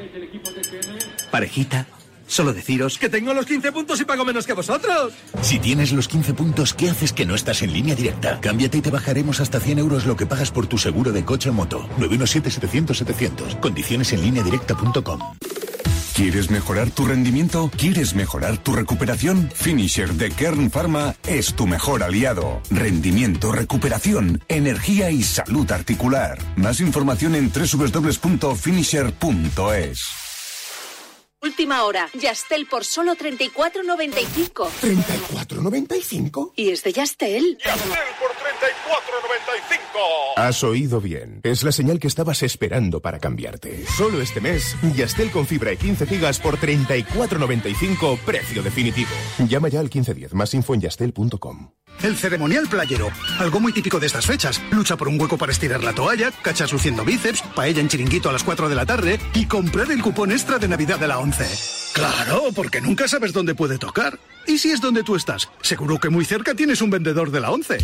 Parejita, 1.34 1.88
solo 2.28 2.54
deciros 2.54 3.00
que 3.00 3.10
tengo 3.10 3.34
los 3.34 3.48
15 3.48 3.72
puntos 3.72 4.00
y 4.00 4.06
pago 4.06 4.24
menos 4.24 4.46
que 4.46 4.54
vosotros. 4.54 5.14
Si 5.42 5.58
tienes 5.58 5.92
los 5.92 6.08
15 6.08 6.36
puntos, 6.36 6.76
¿qué 6.76 6.92
haces 6.92 7.12
que 7.12 7.26
no 7.26 7.34
estás 7.34 7.64
en 7.64 7.74
línea 7.74 7.96
directa? 7.96 8.40
Cámbiate 8.40 8.78
y 8.78 8.82
te 8.82 8.92
bajaremos 8.92 9.40
hasta 9.40 9.60
100 9.60 9.80
euros 9.80 10.06
lo 10.06 10.16
que 10.16 10.28
pagas 10.28 10.52
por 10.52 10.68
tu 10.68 10.78
seguro 10.78 11.12
de 11.12 11.26
coche 11.26 11.50
o 11.50 11.54
moto. 11.54 11.90
917-700-700. 11.98 13.60
Condiciones 13.60 14.14
en 14.14 14.22
línea 14.22 14.44
directa.com. 14.44 15.22
¿Quieres 16.14 16.52
mejorar 16.52 16.92
tu 16.92 17.08
rendimiento? 17.08 17.72
¿Quieres 17.76 18.14
mejorar 18.14 18.60
tu 18.60 18.74
recuperación? 18.74 19.50
Finisher 19.56 20.14
de 20.14 20.30
Kern 20.30 20.70
Pharma 20.70 21.16
es 21.26 21.56
tu 21.56 21.66
mejor 21.66 22.04
aliado. 22.04 22.62
Rendimiento, 22.70 23.52
recuperación, 23.52 24.40
energía 24.50 25.10
y 25.10 25.24
salud 25.24 25.72
articular. 25.72 26.38
Más 26.58 26.80
información 26.80 27.34
en 27.34 27.52
www.finisher.es. 27.52 30.23
Última 31.44 31.84
hora. 31.84 32.10
Yastel 32.14 32.66
por 32.68 32.86
solo 32.86 33.16
34.95. 33.16 34.70
¿34.95? 34.82 36.54
¿Y 36.56 36.72
es 36.72 36.84
de 36.84 36.94
Yastel? 36.94 37.58
Has 40.36 40.64
oído 40.64 41.00
bien. 41.00 41.40
Es 41.44 41.64
la 41.64 41.72
señal 41.72 42.00
que 42.00 42.08
estabas 42.08 42.44
esperando 42.44 43.02
para 43.02 43.20
cambiarte. 43.20 43.86
Solo 43.86 44.22
este 44.22 44.42
mes, 44.42 44.76
Yastel 44.96 45.32
con 45.32 45.46
fibra 45.46 45.74
y 45.74 45.78
15 45.78 46.08
gigas 46.08 46.40
por 46.40 46.58
34.95, 46.58 48.20
precio 48.20 48.64
definitivo. 48.64 49.12
Llama 49.48 49.70
ya 49.70 49.80
al 49.80 49.86
1510, 49.86 50.34
más 50.34 50.54
info 50.54 50.74
en 50.74 50.82
yastel.com. 50.82 51.72
El 52.02 52.18
ceremonial 52.18 52.68
playero, 52.68 53.10
algo 53.40 53.60
muy 53.60 53.72
típico 53.72 54.00
de 54.00 54.08
estas 54.08 54.26
fechas. 54.26 54.62
Lucha 54.72 54.98
por 54.98 55.08
un 55.08 55.22
hueco 55.22 55.38
para 55.38 55.52
estirar 55.52 55.84
la 55.84 55.94
toalla, 55.94 56.32
cachas 56.42 56.74
luciendo 56.74 57.06
bíceps, 57.06 57.44
paella 57.56 57.80
en 57.80 57.88
chiringuito 57.88 58.30
a 58.30 58.34
las 58.34 58.44
4 58.44 58.68
de 58.68 58.76
la 58.76 58.86
tarde 58.86 59.20
y 59.36 59.46
comprar 59.46 59.92
el 59.92 60.02
cupón 60.02 60.32
extra 60.32 60.58
de 60.58 60.68
Navidad 60.68 61.00
de 61.00 61.08
la 61.08 61.20
11. 61.20 61.46
Claro, 61.94 62.46
porque 62.56 62.82
nunca 62.82 63.08
sabes 63.08 63.32
dónde 63.32 63.56
puede 63.56 63.78
tocar. 63.78 64.20
¿Y 64.48 64.58
si 64.58 64.72
es 64.72 64.82
donde 64.82 65.04
tú 65.04 65.16
estás? 65.16 65.50
Seguro 65.62 66.00
que 66.00 66.10
muy 66.10 66.26
cerca 66.26 66.56
tienes 66.56 66.82
un 66.82 66.90
vendedor 66.90 67.32
de 67.32 67.40
la 67.40 67.52
11. 67.52 67.78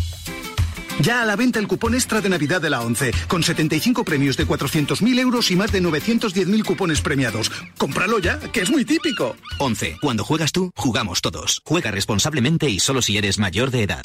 Ya 1.01 1.21
a 1.21 1.25
la 1.25 1.37
venta 1.37 1.59
el 1.59 1.67
cupón 1.67 1.93
extra 1.93 2.19
de 2.19 2.27
Navidad 2.27 2.61
de 2.61 2.69
la 2.69 2.81
11, 2.81 3.11
con 3.27 3.41
75 3.41 4.03
premios 4.03 4.35
de 4.35 4.45
400.000 4.45 5.19
euros 5.19 5.49
y 5.49 5.55
más 5.55 5.71
de 5.71 5.81
910.000 5.81 6.65
cupones 6.65 7.01
premiados. 7.01 7.49
Cómpralo 7.77 8.19
ya, 8.19 8.37
que 8.39 8.61
es 8.61 8.69
muy 8.69 8.83
típico. 8.83 9.37
11. 9.59 9.97
Cuando 10.01 10.25
juegas 10.25 10.51
tú, 10.51 10.71
jugamos 10.75 11.21
todos. 11.21 11.61
Juega 11.63 11.91
responsablemente 11.91 12.69
y 12.69 12.79
solo 12.79 13.01
si 13.01 13.17
eres 13.17 13.39
mayor 13.39 13.71
de 13.71 13.83
edad. 13.83 14.03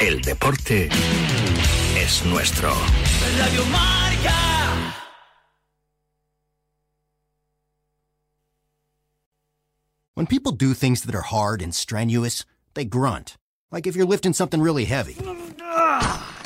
El 0.00 0.20
deporte 0.20 0.90
es 1.96 2.24
nuestro. 2.26 2.74
Radio 3.38 3.64
Marca. 3.66 4.34
When 10.14 10.26
people 10.26 10.52
do 10.52 10.74
things 10.74 11.02
that 11.02 11.14
are 11.14 11.24
hard 11.30 11.62
and 11.62 11.74
strenuous, 11.74 12.44
they 12.74 12.84
grunt. 12.84 13.36
Like 13.72 13.86
if 13.86 13.96
you're 13.96 14.06
lifting 14.06 14.32
something 14.32 14.60
really 14.60 14.84
heavy. 14.84 15.16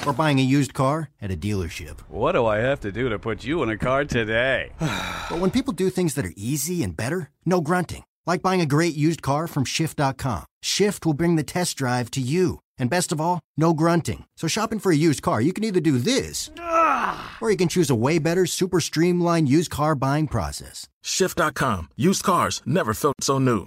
Or 0.06 0.12
buying 0.14 0.38
a 0.38 0.42
used 0.42 0.72
car 0.72 1.10
at 1.20 1.30
a 1.30 1.36
dealership. 1.36 2.00
What 2.08 2.32
do 2.32 2.46
I 2.46 2.58
have 2.58 2.80
to 2.80 2.92
do 2.92 3.08
to 3.10 3.18
put 3.18 3.44
you 3.44 3.62
in 3.62 3.68
a 3.70 3.76
car 3.76 4.04
today? 4.04 4.72
But 5.30 5.38
when 5.38 5.52
people 5.52 5.72
do 5.72 5.90
things 5.90 6.14
that 6.14 6.26
are 6.26 6.32
easy 6.36 6.82
and 6.82 6.96
better, 6.96 7.30
no 7.46 7.60
grunting. 7.60 8.02
Like 8.26 8.42
buying 8.42 8.60
a 8.60 8.66
great 8.66 8.96
used 8.96 9.22
car 9.22 9.46
from 9.46 9.64
Shift.com. 9.64 10.44
Shift 10.60 11.06
will 11.06 11.14
bring 11.14 11.36
the 11.36 11.44
test 11.44 11.76
drive 11.76 12.10
to 12.12 12.20
you. 12.20 12.58
And 12.78 12.90
best 12.90 13.12
of 13.12 13.20
all, 13.20 13.38
no 13.56 13.72
grunting. 13.72 14.24
So 14.36 14.48
shopping 14.48 14.80
for 14.80 14.90
a 14.90 14.96
used 14.96 15.22
car, 15.22 15.40
you 15.40 15.52
can 15.52 15.62
either 15.62 15.80
do 15.80 15.98
this, 15.98 16.50
or 17.40 17.50
you 17.50 17.56
can 17.56 17.68
choose 17.68 17.90
a 17.90 17.94
way 17.94 18.18
better, 18.18 18.44
super 18.46 18.80
streamlined 18.80 19.48
used 19.48 19.70
car 19.70 19.94
buying 19.94 20.26
process. 20.26 20.88
Shift.com. 21.02 21.88
Used 21.96 22.24
cars 22.24 22.60
never 22.66 22.92
felt 22.92 23.16
so 23.20 23.38
new. 23.38 23.66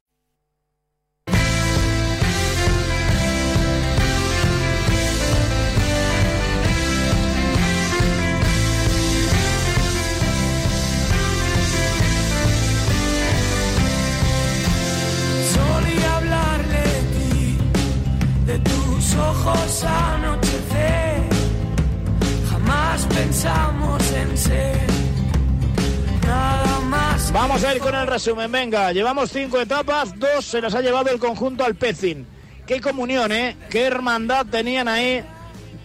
con 27.79 27.95
el 27.95 28.07
resumen, 28.07 28.51
venga, 28.51 28.91
llevamos 28.91 29.31
cinco 29.31 29.59
etapas, 29.59 30.17
dos 30.19 30.45
se 30.45 30.61
las 30.61 30.75
ha 30.75 30.81
llevado 30.81 31.09
el 31.09 31.19
conjunto 31.19 31.63
Alpecin. 31.63 32.27
Qué 32.65 32.81
comunión, 32.81 33.31
¿eh? 33.31 33.55
Qué 33.69 33.83
hermandad 33.83 34.45
tenían 34.45 34.87
ahí, 34.87 35.23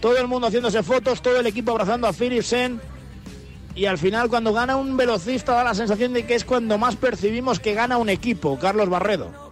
todo 0.01 0.17
el 0.17 0.27
mundo 0.27 0.47
haciéndose 0.47 0.83
fotos, 0.83 1.21
todo 1.21 1.39
el 1.39 1.47
equipo 1.47 1.71
abrazando 1.71 2.07
a 2.07 2.13
Philipsen. 2.13 2.81
Y 3.75 3.85
al 3.85 3.97
final 3.97 4.27
cuando 4.27 4.53
gana 4.53 4.75
un 4.75 4.97
velocista 4.97 5.53
da 5.53 5.63
la 5.63 5.75
sensación 5.75 6.13
de 6.13 6.25
que 6.25 6.35
es 6.35 6.43
cuando 6.43 6.77
más 6.77 6.95
percibimos 6.95 7.59
que 7.59 7.73
gana 7.73 7.97
un 7.97 8.09
equipo, 8.09 8.57
Carlos 8.59 8.89
Barredo. 8.89 9.46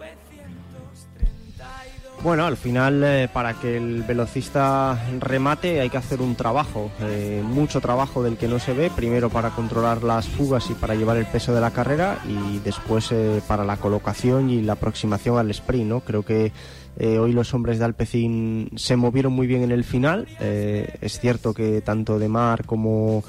Bueno, 2.26 2.48
al 2.48 2.58
final 2.58 3.04
eh, 3.04 3.30
para 3.32 3.54
que 3.54 3.78
el 3.78 4.02
velocista 4.02 5.00
remate 5.20 5.80
hay 5.80 5.92
que 5.92 5.98
hacer 5.98 6.22
un 6.22 6.34
trabajo, 6.34 6.90
eh, 7.02 7.44
mucho 7.46 7.82
trabajo 7.82 8.24
del 8.24 8.36
que 8.36 8.48
no 8.48 8.58
se 8.58 8.74
ve, 8.74 8.90
primero 8.90 9.30
para 9.30 9.52
controlar 9.52 10.02
las 10.02 10.28
fugas 10.28 10.68
y 10.72 10.74
para 10.74 10.96
llevar 10.96 11.18
el 11.18 11.28
peso 11.28 11.54
de 11.54 11.62
la 11.62 11.70
carrera 11.70 12.18
y 12.28 12.58
después 12.66 13.12
eh, 13.12 13.44
para 13.48 13.64
la 13.64 13.78
colocación 13.78 14.50
y 14.50 14.64
la 14.64 14.74
aproximación 14.74 15.38
al 15.38 15.52
sprint. 15.52 15.88
¿no? 15.88 16.00
Creo 16.00 16.24
que 16.24 16.52
hoy 16.98 17.32
los 17.32 17.54
hombres 17.54 17.78
de 17.78 17.86
Alpecin 17.86 18.72
se 18.76 18.96
movieron 18.96 19.34
muy 19.34 19.46
bien 19.46 19.62
en 19.62 19.72
el 19.72 19.84
final, 19.84 20.28
es 20.40 21.20
cierto 21.20 21.54
que 21.54 21.82
tanto 21.82 22.18
De 22.20 22.30
Mar 22.30 22.66
como 22.66 23.22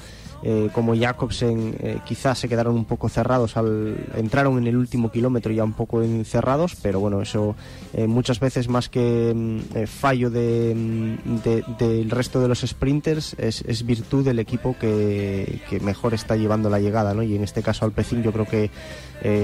eh, 0.43 0.69
como 0.71 0.95
Jacobsen 0.95 1.75
eh, 1.79 1.99
quizás 2.05 2.37
se 2.37 2.47
quedaron 2.47 2.75
un 2.75 2.85
poco 2.85 3.09
cerrados 3.09 3.57
al 3.57 3.97
entraron 4.15 4.57
en 4.59 4.67
el 4.67 4.77
último 4.77 5.11
kilómetro 5.11 5.51
ya 5.51 5.63
un 5.63 5.73
poco 5.73 6.03
encerrados 6.03 6.75
pero 6.81 6.99
bueno 6.99 7.21
eso 7.21 7.55
eh, 7.93 8.05
muchas 8.05 8.39
veces 8.39 8.69
más 8.69 8.87
que 8.87 9.33
mm, 9.35 9.85
fallo 9.87 10.29
mm, 10.29 10.33
de- 10.33 11.63
del 11.79 12.09
resto 12.11 12.39
de 12.39 12.47
los 12.47 12.59
sprinters 12.61 13.35
es, 13.39 13.61
es 13.61 13.83
virtud 13.85 14.23
del 14.23 14.37
equipo 14.39 14.75
que, 14.79 15.59
mejor 15.81 16.13
está 16.13 16.35
llevando 16.35 16.69
la 16.69 16.79
llegada 16.79 17.13
¿no? 17.15 17.23
y 17.23 17.35
en 17.35 17.43
este 17.43 17.63
caso 17.63 17.85
Alpecin 17.85 18.21
yo 18.21 18.31
creo 18.31 18.45
que 18.45 18.69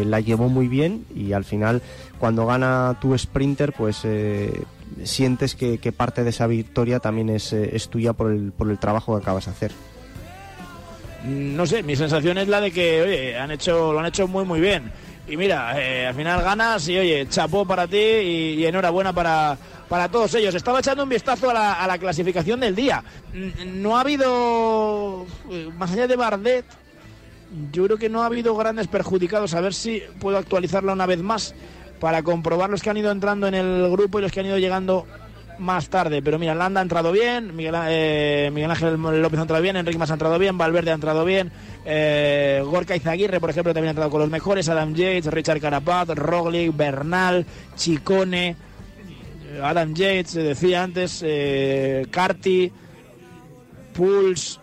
la 0.05 0.19
llevó 0.19 0.49
muy 0.49 0.67
bien 0.67 1.05
y 1.15 1.33
al 1.33 1.43
final 1.43 1.81
cuando 2.19 2.45
gana 2.45 2.97
tu 3.01 3.17
sprinter 3.17 3.73
pues 3.73 4.05
sientes 5.03 5.55
que, 5.55 5.79
que 5.79 5.91
parte 5.91 6.23
de 6.23 6.29
esa 6.29 6.45
victoria 6.47 6.99
también 6.99 7.29
es, 7.29 7.51
es 7.53 7.89
tuya 7.89 8.13
por 8.13 8.31
el, 8.31 8.51
por 8.51 8.69
el 8.69 8.77
trabajo 8.77 9.15
que 9.15 9.21
acabas 9.23 9.45
de 9.45 9.51
hacer 9.51 9.71
no 11.23 11.65
sé, 11.65 11.83
mi 11.83 11.95
sensación 11.95 12.37
es 12.37 12.47
la 12.47 12.61
de 12.61 12.71
que, 12.71 13.01
oye, 13.01 13.37
han 13.37 13.51
hecho, 13.51 13.93
lo 13.93 13.99
han 13.99 14.07
hecho 14.07 14.27
muy, 14.27 14.45
muy 14.45 14.59
bien. 14.59 14.91
Y 15.27 15.37
mira, 15.37 15.81
eh, 15.81 16.07
al 16.07 16.15
final 16.15 16.41
ganas 16.41 16.87
y, 16.89 16.97
oye, 16.97 17.25
chapó 17.29 17.65
para 17.65 17.87
ti 17.87 17.97
y, 17.97 18.65
enhorabuena 18.65 19.13
para, 19.13 19.57
para 19.87 20.09
todos 20.09 20.33
ellos. 20.35 20.53
Estaba 20.53 20.79
echando 20.79 21.03
un 21.03 21.09
vistazo 21.09 21.49
a 21.49 21.53
la, 21.53 21.73
a 21.73 21.87
la 21.87 21.97
clasificación 21.97 22.59
del 22.59 22.75
día. 22.75 23.03
No 23.65 23.97
ha 23.97 24.01
habido, 24.01 25.25
eh, 25.49 25.69
más 25.77 25.91
allá 25.91 26.07
de 26.07 26.15
Bardet, 26.17 26.65
yo 27.71 27.85
creo 27.85 27.97
que 27.97 28.09
no 28.09 28.23
ha 28.23 28.25
habido 28.25 28.55
grandes 28.55 28.87
perjudicados. 28.87 29.53
A 29.53 29.61
ver 29.61 29.73
si 29.73 30.03
puedo 30.19 30.37
actualizarla 30.37 30.91
una 30.91 31.05
vez 31.05 31.21
más 31.21 31.55
para 32.01 32.21
comprobar 32.21 32.69
los 32.69 32.81
que 32.81 32.89
han 32.89 32.97
ido 32.97 33.11
entrando 33.11 33.47
en 33.47 33.53
el 33.53 33.89
grupo 33.89 34.19
y 34.19 34.23
los 34.23 34.31
que 34.31 34.41
han 34.41 34.47
ido 34.47 34.57
llegando 34.57 35.07
más 35.59 35.89
tarde. 35.89 36.21
Pero 36.21 36.39
mira, 36.39 36.55
Landa 36.55 36.79
ha 36.79 36.83
entrado 36.83 37.11
bien, 37.11 37.55
Miguel, 37.55 37.75
eh, 37.87 38.49
Miguel 38.53 38.71
Ángel 38.71 39.01
López 39.21 39.39
ha 39.39 39.43
entrado 39.43 39.61
bien, 39.61 39.75
Enrique 39.75 39.97
Mas 39.97 40.11
ha 40.11 40.13
entrado 40.13 40.39
bien, 40.39 40.57
Valverde 40.57 40.91
ha 40.91 40.95
entrado 40.95 41.25
bien, 41.25 41.51
eh, 41.85 42.61
Gorka 42.65 42.95
Izaguirre, 42.95 43.39
por 43.39 43.49
ejemplo, 43.49 43.73
también 43.73 43.89
ha 43.89 43.91
entrado 43.91 44.11
con 44.11 44.21
los 44.21 44.29
mejores, 44.29 44.69
Adam 44.69 44.93
Yates, 44.93 45.27
Richard 45.27 45.59
Carapaz, 45.59 46.09
Roglic, 46.09 46.75
Bernal, 46.75 47.45
Chicone, 47.75 48.55
Adam 49.61 49.93
Yates, 49.93 50.31
se 50.31 50.43
decía 50.43 50.83
antes, 50.83 51.21
eh, 51.25 52.07
Carty, 52.09 52.71
Pulse, 53.93 54.59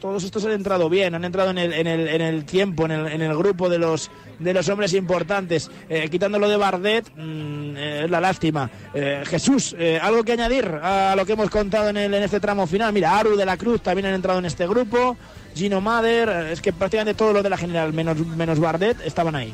todos 0.00 0.24
estos 0.24 0.44
han 0.44 0.52
entrado 0.52 0.88
bien, 0.88 1.14
han 1.14 1.24
entrado 1.24 1.50
en 1.50 1.58
el, 1.58 1.72
en 1.72 1.86
el, 1.86 2.08
en 2.08 2.22
el 2.22 2.44
tiempo, 2.44 2.86
en 2.86 2.92
el, 2.92 3.06
en 3.08 3.22
el 3.22 3.36
grupo 3.36 3.68
de 3.68 3.78
los 3.78 4.10
de 4.40 4.54
los 4.54 4.68
hombres 4.68 4.92
importantes. 4.94 5.70
Eh, 5.88 6.08
quitándolo 6.10 6.48
de 6.48 6.56
Bardet, 6.56 7.06
mm, 7.14 7.76
eh, 7.76 8.02
es 8.04 8.10
la 8.10 8.20
lástima. 8.20 8.70
Eh, 8.92 9.22
Jesús, 9.26 9.76
eh, 9.78 9.98
¿algo 10.02 10.24
que 10.24 10.32
añadir 10.32 10.66
a 10.66 11.14
lo 11.16 11.24
que 11.24 11.34
hemos 11.34 11.50
contado 11.50 11.90
en, 11.90 11.96
el, 11.96 12.12
en 12.12 12.22
este 12.22 12.40
tramo 12.40 12.66
final? 12.66 12.92
Mira, 12.92 13.16
Aru 13.16 13.36
de 13.36 13.46
la 13.46 13.56
Cruz 13.56 13.82
también 13.82 14.06
han 14.06 14.14
entrado 14.14 14.38
en 14.38 14.46
este 14.46 14.66
grupo, 14.66 15.16
Gino 15.54 15.80
Mader, 15.80 16.50
es 16.50 16.60
que 16.60 16.72
prácticamente 16.72 17.14
todos 17.14 17.34
los 17.34 17.42
de 17.42 17.50
la 17.50 17.56
general, 17.56 17.92
menos, 17.92 18.18
menos 18.18 18.58
Bardet, 18.58 18.96
estaban 19.04 19.36
ahí. 19.36 19.52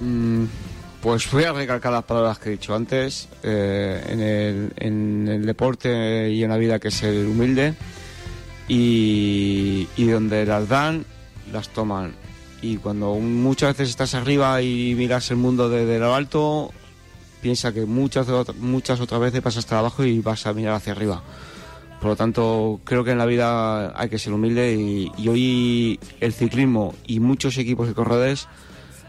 Mm, 0.00 0.44
pues 1.02 1.30
voy 1.30 1.44
a 1.44 1.52
recalcar 1.52 1.92
las 1.92 2.04
palabras 2.04 2.38
que 2.38 2.50
he 2.50 2.52
dicho 2.52 2.74
antes. 2.74 3.28
en, 3.42 4.20
el, 4.20 4.72
en 4.76 5.28
el 5.28 5.46
deporte 5.46 6.30
y 6.30 6.42
en 6.42 6.50
la 6.50 6.56
vida 6.56 6.78
que 6.78 6.88
es 6.88 7.02
el 7.02 7.26
humilde. 7.26 7.74
Y, 8.68 9.86
y 9.96 10.06
donde 10.08 10.44
las 10.44 10.68
dan, 10.68 11.04
las 11.52 11.68
toman. 11.68 12.25
Y 12.62 12.76
cuando 12.78 13.14
muchas 13.14 13.70
veces 13.76 13.90
estás 13.90 14.14
arriba 14.14 14.60
y 14.62 14.94
miras 14.96 15.30
el 15.30 15.36
mundo 15.36 15.68
desde 15.68 15.98
lo 15.98 16.14
alto, 16.14 16.72
piensa 17.42 17.72
que 17.72 17.84
muchas, 17.84 18.26
muchas 18.58 19.00
otras 19.00 19.20
veces 19.20 19.40
pasas 19.42 19.64
hasta 19.64 19.78
abajo 19.78 20.04
y 20.04 20.20
vas 20.20 20.46
a 20.46 20.52
mirar 20.52 20.74
hacia 20.74 20.92
arriba. 20.92 21.22
Por 22.00 22.10
lo 22.10 22.16
tanto, 22.16 22.80
creo 22.84 23.04
que 23.04 23.12
en 23.12 23.18
la 23.18 23.26
vida 23.26 23.98
hay 23.98 24.08
que 24.08 24.18
ser 24.18 24.32
humilde 24.32 24.74
y, 24.74 25.12
y 25.16 25.28
hoy 25.28 26.00
el 26.20 26.32
ciclismo 26.32 26.94
y 27.06 27.20
muchos 27.20 27.56
equipos 27.58 27.88
de 27.88 27.94
corredores 27.94 28.48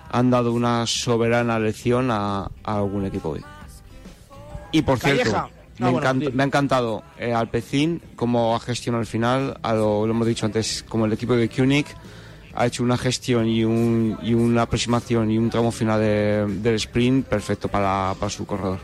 han 0.09 0.29
dado 0.29 0.53
una 0.53 0.85
soberana 0.87 1.59
lección 1.59 2.11
a, 2.11 2.49
a 2.63 2.77
algún 2.77 3.05
equipo 3.05 3.29
hoy. 3.29 3.41
Y 4.71 4.81
por 4.81 4.99
Calleja. 4.99 5.23
cierto, 5.23 5.49
Ah, 5.79 5.85
me, 5.85 5.91
bueno, 5.91 6.07
encanta- 6.09 6.29
me 6.33 6.41
ha 6.43 6.45
encantado 6.47 7.03
eh, 7.19 7.33
Alpecin 7.33 8.01
cómo 8.15 8.55
ha 8.55 8.59
gestionado 8.59 9.01
el 9.01 9.07
final, 9.07 9.59
a 9.61 9.73
lo, 9.73 10.07
lo 10.07 10.11
hemos 10.11 10.25
dicho 10.25 10.45
antes, 10.47 10.83
como 10.89 11.05
el 11.05 11.13
equipo 11.13 11.35
de 11.35 11.47
Koenig 11.49 11.85
ha 12.59 12.65
hecho 12.65 12.83
una 12.83 12.97
gestión 12.97 13.47
y, 13.47 13.63
un, 13.63 14.17
y 14.23 14.33
una 14.33 14.63
aproximación 14.63 15.29
y 15.31 15.37
un 15.37 15.49
tramo 15.49 15.71
final 15.71 15.99
de- 15.99 16.45
del 16.61 16.75
sprint 16.75 17.27
perfecto 17.27 17.67
para, 17.67 18.15
para 18.19 18.29
su 18.31 18.45
corredor. 18.45 18.79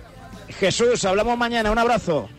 Jesús, 0.60 1.04
hablamos 1.06 1.38
mañana, 1.38 1.72
un 1.72 1.80
abrazo. 1.80 2.30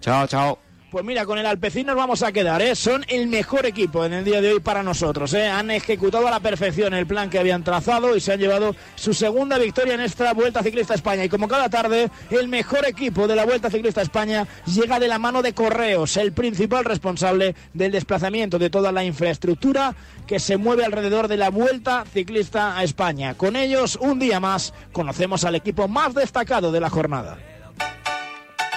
Chao, 0.00 0.26
chao. 0.28 0.58
Pues 0.94 1.04
mira, 1.04 1.26
con 1.26 1.38
el 1.38 1.46
Alpecin 1.46 1.88
nos 1.88 1.96
vamos 1.96 2.22
a 2.22 2.30
quedar, 2.30 2.62
¿eh? 2.62 2.76
Son 2.76 3.04
el 3.08 3.26
mejor 3.26 3.66
equipo 3.66 4.04
en 4.04 4.12
el 4.12 4.24
día 4.24 4.40
de 4.40 4.52
hoy 4.52 4.60
para 4.60 4.84
nosotros, 4.84 5.34
¿eh? 5.34 5.48
Han 5.48 5.72
ejecutado 5.72 6.28
a 6.28 6.30
la 6.30 6.38
perfección 6.38 6.94
el 6.94 7.04
plan 7.04 7.28
que 7.28 7.40
habían 7.40 7.64
trazado 7.64 8.14
y 8.14 8.20
se 8.20 8.32
han 8.32 8.38
llevado 8.38 8.76
su 8.94 9.12
segunda 9.12 9.58
victoria 9.58 9.94
en 9.94 10.02
esta 10.02 10.32
Vuelta 10.34 10.62
Ciclista 10.62 10.94
España. 10.94 11.24
Y 11.24 11.28
como 11.28 11.48
cada 11.48 11.68
tarde, 11.68 12.12
el 12.30 12.46
mejor 12.46 12.86
equipo 12.86 13.26
de 13.26 13.34
la 13.34 13.44
Vuelta 13.44 13.70
Ciclista 13.70 14.02
España 14.02 14.46
llega 14.66 15.00
de 15.00 15.08
la 15.08 15.18
mano 15.18 15.42
de 15.42 15.52
Correos, 15.52 16.16
el 16.16 16.32
principal 16.32 16.84
responsable 16.84 17.56
del 17.72 17.90
desplazamiento 17.90 18.60
de 18.60 18.70
toda 18.70 18.92
la 18.92 19.02
infraestructura 19.02 19.96
que 20.28 20.38
se 20.38 20.58
mueve 20.58 20.84
alrededor 20.84 21.26
de 21.26 21.38
la 21.38 21.50
Vuelta 21.50 22.04
Ciclista 22.04 22.78
a 22.78 22.84
España. 22.84 23.34
Con 23.34 23.56
ellos, 23.56 23.98
un 24.00 24.20
día 24.20 24.38
más, 24.38 24.72
conocemos 24.92 25.42
al 25.42 25.56
equipo 25.56 25.88
más 25.88 26.14
destacado 26.14 26.70
de 26.70 26.78
la 26.78 26.88
jornada. 26.88 27.36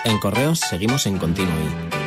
En 0.03 0.17
Correos 0.17 0.61
seguimos 0.61 1.05
en 1.05 1.19
continuo 1.19 1.53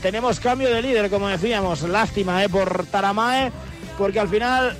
Tenemos 0.00 0.40
cambio 0.40 0.72
de 0.72 0.80
líder, 0.80 1.10
como 1.10 1.28
decíamos. 1.28 1.82
Lástima 1.82 2.42
¿eh? 2.42 2.48
por 2.48 2.86
Taramae, 2.86 3.52
porque 3.98 4.18
al 4.18 4.28
final 4.28 4.76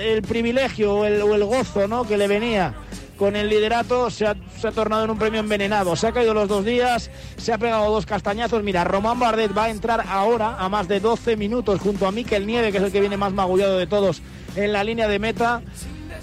el 0.00 0.22
privilegio 0.22 0.94
o 0.94 1.04
el, 1.04 1.20
o 1.20 1.34
el 1.34 1.44
gozo 1.44 1.86
¿no? 1.86 2.04
que 2.04 2.16
le 2.16 2.28
venía 2.28 2.74
con 3.18 3.36
el 3.36 3.48
liderato 3.48 4.10
se 4.10 4.26
ha, 4.26 4.34
se 4.58 4.68
ha 4.68 4.72
tornado 4.72 5.04
en 5.04 5.10
un 5.10 5.18
premio 5.18 5.40
envenenado. 5.40 5.94
Se 5.96 6.06
ha 6.06 6.12
caído 6.12 6.34
los 6.34 6.48
dos 6.48 6.64
días, 6.64 7.10
se 7.36 7.52
ha 7.52 7.58
pegado 7.58 7.92
dos 7.92 8.06
castañazos. 8.06 8.62
Mira, 8.62 8.84
Román 8.84 9.20
Bardet 9.20 9.56
va 9.56 9.64
a 9.64 9.70
entrar 9.70 10.04
ahora 10.08 10.56
a 10.58 10.68
más 10.68 10.88
de 10.88 10.98
12 10.98 11.36
minutos 11.36 11.80
junto 11.80 12.06
a 12.06 12.10
Miquel 12.10 12.46
Nieve, 12.46 12.72
que 12.72 12.78
es 12.78 12.84
el 12.84 12.90
que 12.90 13.00
viene 13.00 13.16
más 13.16 13.32
magullado 13.32 13.78
de 13.78 13.86
todos 13.86 14.22
en 14.56 14.72
la 14.72 14.82
línea 14.82 15.08
de 15.08 15.18
meta. 15.18 15.62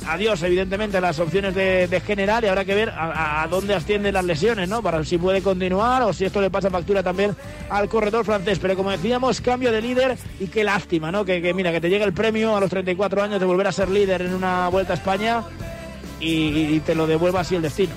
Adiós, 0.09 0.41
evidentemente, 0.41 0.99
las 0.99 1.19
opciones 1.19 1.53
de, 1.53 2.01
general 2.03 2.43
y 2.43 2.47
habrá 2.47 2.65
que 2.65 2.73
ver 2.73 2.89
a, 2.89 3.43
a 3.43 3.47
dónde 3.47 3.75
ascienden 3.75 4.15
las 4.15 4.25
lesiones, 4.25 4.67
¿no? 4.67 4.81
Para 4.81 5.03
si 5.03 5.19
puede 5.19 5.43
continuar 5.43 6.01
o 6.01 6.13
si 6.13 6.25
esto 6.25 6.41
le 6.41 6.49
pasa 6.49 6.71
factura 6.71 7.03
también 7.03 7.35
al 7.69 7.87
corredor 7.87 8.25
francés. 8.25 8.57
Pero 8.57 8.75
como 8.75 8.89
decíamos, 8.89 9.39
cambio 9.39 9.71
de 9.71 9.83
líder 9.83 10.17
y 10.39 10.47
qué 10.47 10.63
lástima, 10.63 11.11
¿no? 11.11 11.25
Que, 11.25 11.53
mira, 11.53 11.71
que 11.71 11.79
te 11.79 11.91
llegue 11.91 12.05
el 12.05 12.13
premio 12.13 12.57
a 12.57 12.59
los 12.59 12.71
34 12.71 13.21
años 13.21 13.39
de 13.39 13.45
volver 13.45 13.67
a 13.67 13.71
ser 13.71 13.89
líder 13.89 14.23
en 14.23 14.33
una 14.33 14.67
vuelta 14.69 14.93
a 14.93 14.95
España 14.95 15.43
y, 16.19 16.75
y 16.75 16.79
te 16.79 16.95
lo 16.95 17.05
devuelva 17.05 17.41
así 17.41 17.55
el 17.55 17.61
destino. 17.61 17.93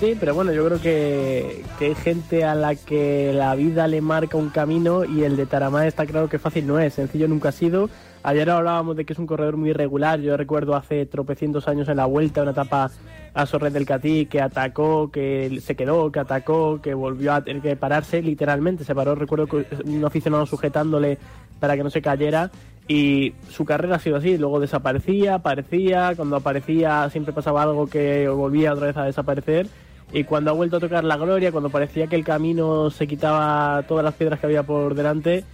Sí, 0.00 0.16
pero 0.18 0.34
bueno, 0.34 0.50
yo 0.50 0.64
creo 0.64 0.80
que, 0.80 1.62
que 1.78 1.84
hay 1.88 1.94
gente 1.94 2.42
a 2.42 2.54
la 2.54 2.74
que 2.74 3.34
la 3.34 3.54
vida 3.54 3.86
le 3.86 4.00
marca 4.00 4.38
un 4.38 4.48
camino 4.48 5.04
y 5.04 5.24
el 5.24 5.36
de 5.36 5.44
Taramá 5.44 5.86
está 5.86 6.06
claro 6.06 6.30
que 6.30 6.38
fácil 6.38 6.66
no 6.66 6.78
es, 6.78 6.94
sencillo 6.94 7.28
nunca 7.28 7.50
ha 7.50 7.52
sido. 7.52 7.90
Ayer 8.22 8.50
hablábamos 8.50 8.96
de 8.96 9.06
que 9.06 9.14
es 9.14 9.18
un 9.18 9.26
corredor 9.26 9.56
muy 9.56 9.70
irregular, 9.70 10.20
yo 10.20 10.36
recuerdo 10.36 10.76
hace 10.76 11.06
tropecientos 11.06 11.68
años 11.68 11.88
en 11.88 11.96
la 11.96 12.04
vuelta, 12.04 12.42
una 12.42 12.50
etapa 12.50 12.90
a 13.32 13.46
Sorren 13.46 13.72
del 13.72 13.86
Catí, 13.86 14.26
que 14.26 14.42
atacó, 14.42 15.10
que 15.10 15.58
se 15.62 15.74
quedó, 15.74 16.12
que 16.12 16.20
atacó, 16.20 16.80
que 16.82 16.92
volvió 16.92 17.32
a 17.32 17.42
tener 17.42 17.62
que 17.62 17.76
pararse, 17.76 18.20
literalmente 18.20 18.84
se 18.84 18.94
paró, 18.94 19.14
recuerdo 19.14 19.46
que 19.46 19.64
un 19.86 20.04
aficionado 20.04 20.44
sujetándole 20.44 21.16
para 21.60 21.76
que 21.76 21.82
no 21.82 21.88
se 21.88 22.02
cayera 22.02 22.50
y 22.88 23.34
su 23.48 23.64
carrera 23.64 23.96
ha 23.96 24.00
sido 24.00 24.16
así, 24.16 24.36
luego 24.36 24.60
desaparecía, 24.60 25.36
aparecía, 25.36 26.12
cuando 26.14 26.36
aparecía 26.36 27.08
siempre 27.08 27.32
pasaba 27.32 27.62
algo 27.62 27.86
que 27.86 28.28
volvía 28.28 28.74
otra 28.74 28.88
vez 28.88 28.96
a 28.96 29.04
desaparecer. 29.04 29.68
Y 30.12 30.24
cuando 30.24 30.50
ha 30.50 30.54
vuelto 30.54 30.78
a 30.78 30.80
tocar 30.80 31.04
la 31.04 31.16
gloria, 31.16 31.52
cuando 31.52 31.70
parecía 31.70 32.08
que 32.08 32.16
el 32.16 32.24
camino 32.24 32.90
se 32.90 33.06
quitaba 33.06 33.84
todas 33.86 34.04
las 34.04 34.14
piedras 34.14 34.40
que 34.40 34.46
había 34.46 34.64
por 34.64 34.96
delante, 34.96 35.44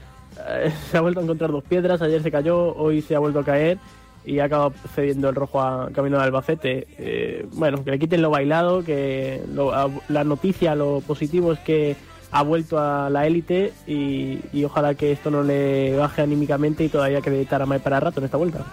eh, 0.48 0.72
se 0.90 0.96
ha 0.96 1.00
vuelto 1.00 1.20
a 1.20 1.22
encontrar 1.22 1.50
dos 1.52 1.64
piedras, 1.64 2.02
ayer 2.02 2.22
se 2.22 2.30
cayó, 2.30 2.74
hoy 2.76 3.02
se 3.02 3.14
ha 3.14 3.18
vuelto 3.18 3.40
a 3.40 3.44
caer 3.44 3.78
y 4.24 4.40
ha 4.40 4.44
acabado 4.44 4.72
cediendo 4.94 5.28
el 5.28 5.34
rojo 5.36 5.60
a 5.60 5.88
camino 5.92 6.18
de 6.18 6.24
Albacete. 6.24 6.86
Eh, 6.98 7.46
bueno, 7.52 7.84
que 7.84 7.92
le 7.92 7.98
quiten 7.98 8.22
lo 8.22 8.30
bailado, 8.30 8.82
que 8.84 9.40
lo- 9.52 9.72
a- 9.72 9.88
la 10.08 10.24
noticia, 10.24 10.74
lo 10.74 11.00
positivo 11.06 11.52
es 11.52 11.60
que 11.60 11.96
ha 12.32 12.42
vuelto 12.42 12.78
a 12.80 13.08
la 13.08 13.24
élite 13.26 13.72
y, 13.86 14.40
y 14.52 14.64
ojalá 14.64 14.94
que 14.94 15.12
esto 15.12 15.30
no 15.30 15.42
le 15.44 15.94
baje 15.96 16.22
anímicamente 16.22 16.82
y 16.84 16.88
todavía 16.88 17.20
quede 17.20 17.44
Taramay 17.44 17.78
para 17.78 18.00
rato 18.00 18.18
en 18.18 18.24
esta 18.26 18.36
vuelta. 18.36 18.64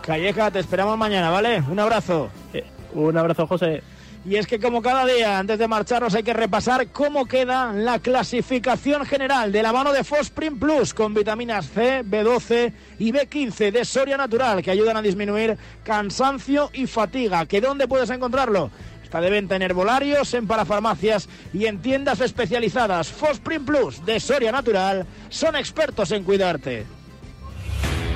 Calleja, 0.00 0.50
te 0.50 0.60
esperamos 0.60 0.96
mañana, 0.96 1.30
¿vale? 1.30 1.62
Un 1.70 1.78
abrazo. 1.78 2.28
Eh, 2.54 2.64
un 2.94 3.16
abrazo, 3.18 3.46
José. 3.46 3.82
Y 4.28 4.34
es 4.34 4.48
que 4.48 4.58
como 4.58 4.82
cada 4.82 5.06
día, 5.06 5.38
antes 5.38 5.56
de 5.56 5.68
marcharnos, 5.68 6.12
hay 6.16 6.24
que 6.24 6.32
repasar 6.32 6.88
cómo 6.88 7.26
queda 7.26 7.72
la 7.72 8.00
clasificación 8.00 9.06
general 9.06 9.52
de 9.52 9.62
la 9.62 9.72
mano 9.72 9.92
de 9.92 10.02
Fosprin 10.02 10.58
Plus 10.58 10.92
con 10.92 11.14
vitaminas 11.14 11.68
C, 11.68 12.02
B12 12.04 12.72
y 12.98 13.12
B15 13.12 13.70
de 13.70 13.84
Soria 13.84 14.16
Natural 14.16 14.64
que 14.64 14.72
ayudan 14.72 14.96
a 14.96 15.02
disminuir 15.02 15.56
cansancio 15.84 16.70
y 16.72 16.88
fatiga. 16.88 17.46
¿Que 17.46 17.60
dónde 17.60 17.86
puedes 17.86 18.10
encontrarlo? 18.10 18.72
Está 19.04 19.20
de 19.20 19.30
venta 19.30 19.54
en 19.54 19.62
herbolarios, 19.62 20.34
en 20.34 20.48
parafarmacias 20.48 21.28
y 21.52 21.66
en 21.66 21.80
tiendas 21.80 22.20
especializadas. 22.20 23.06
Fosprin 23.06 23.64
Plus 23.64 24.04
de 24.04 24.18
Soria 24.18 24.50
Natural 24.50 25.06
son 25.28 25.54
expertos 25.54 26.10
en 26.10 26.24
cuidarte. 26.24 26.95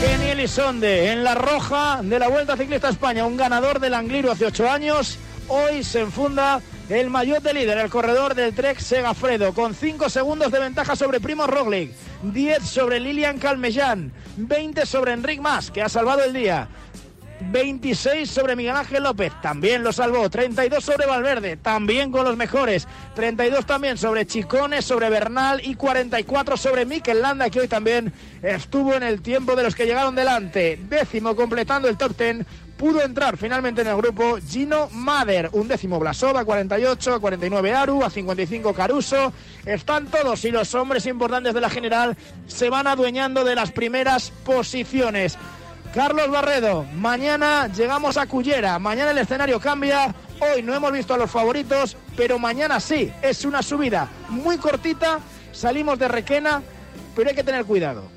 Kenny 0.00 0.26
Elizonde 0.26 1.12
en 1.12 1.24
la 1.24 1.34
roja 1.34 2.00
de 2.02 2.18
la 2.18 2.28
Vuelta 2.28 2.56
Ciclista 2.56 2.88
a 2.88 2.90
España, 2.90 3.24
un 3.24 3.36
ganador 3.36 3.80
del 3.80 3.94
Angliru 3.94 4.30
hace 4.30 4.46
ocho 4.46 4.68
años. 4.68 5.18
Hoy 5.48 5.82
se 5.82 6.00
enfunda 6.00 6.60
el 6.88 7.08
maillot 7.08 7.42
de 7.42 7.54
líder, 7.54 7.78
el 7.78 7.88
corredor 7.88 8.34
del 8.34 8.54
Trek 8.54 8.78
Segafredo, 8.78 9.54
con 9.54 9.74
5 9.74 10.10
segundos 10.10 10.52
de 10.52 10.60
ventaja 10.60 10.96
sobre 10.96 11.20
Primo 11.20 11.46
Roglic, 11.46 11.92
10 12.22 12.62
sobre 12.62 13.00
Lilian 13.00 13.38
Calmellán, 13.38 14.12
20 14.36 14.84
sobre 14.86 15.12
Enric 15.12 15.40
Mas, 15.40 15.70
que 15.70 15.82
ha 15.82 15.88
salvado 15.88 16.24
el 16.24 16.32
día. 16.32 16.68
26 17.40 18.28
sobre 18.28 18.56
Miguel 18.56 18.76
Ángel 18.76 19.02
López, 19.02 19.32
también 19.42 19.82
lo 19.82 19.92
salvó. 19.92 20.28
32 20.30 20.82
sobre 20.82 21.06
Valverde, 21.06 21.56
también 21.56 22.10
con 22.10 22.24
los 22.24 22.36
mejores. 22.36 22.86
32 23.14 23.66
también 23.66 23.98
sobre 23.98 24.26
Chicones, 24.26 24.84
sobre 24.84 25.10
Bernal 25.10 25.60
y 25.64 25.74
44 25.74 26.56
sobre 26.56 26.86
Mikel 26.86 27.22
Landa, 27.22 27.50
que 27.50 27.60
hoy 27.60 27.68
también 27.68 28.12
estuvo 28.42 28.94
en 28.94 29.02
el 29.02 29.20
tiempo 29.22 29.54
de 29.54 29.62
los 29.62 29.74
que 29.74 29.86
llegaron 29.86 30.14
delante. 30.14 30.78
Décimo 30.88 31.36
completando 31.36 31.88
el 31.88 31.96
top 31.96 32.16
10. 32.16 32.46
Pudo 32.76 33.02
entrar 33.02 33.38
finalmente 33.38 33.80
en 33.80 33.86
el 33.86 33.96
grupo 33.96 34.36
Gino 34.46 34.90
Mader, 34.92 35.48
un 35.52 35.66
décimo 35.66 35.98
Blasova, 35.98 36.44
48, 36.44 37.14
a 37.14 37.20
49 37.20 37.72
Aru, 37.72 38.04
a 38.04 38.10
55 38.10 38.74
Caruso. 38.74 39.32
Están 39.64 40.08
todos 40.08 40.44
y 40.44 40.50
los 40.50 40.74
hombres 40.74 41.06
importantes 41.06 41.54
de 41.54 41.60
la 41.62 41.70
general 41.70 42.18
se 42.46 42.68
van 42.68 42.86
adueñando 42.86 43.44
de 43.44 43.54
las 43.54 43.72
primeras 43.72 44.30
posiciones. 44.44 45.38
Carlos 45.96 46.28
Barredo, 46.30 46.84
mañana 46.94 47.68
llegamos 47.68 48.18
a 48.18 48.26
Cullera, 48.26 48.78
mañana 48.78 49.12
el 49.12 49.16
escenario 49.16 49.58
cambia, 49.58 50.14
hoy 50.40 50.62
no 50.62 50.74
hemos 50.74 50.92
visto 50.92 51.14
a 51.14 51.16
los 51.16 51.30
favoritos, 51.30 51.96
pero 52.14 52.38
mañana 52.38 52.80
sí, 52.80 53.10
es 53.22 53.46
una 53.46 53.62
subida 53.62 54.06
muy 54.28 54.58
cortita, 54.58 55.20
salimos 55.52 55.98
de 55.98 56.08
Requena, 56.08 56.60
pero 57.14 57.30
hay 57.30 57.34
que 57.34 57.42
tener 57.42 57.64
cuidado. 57.64 58.15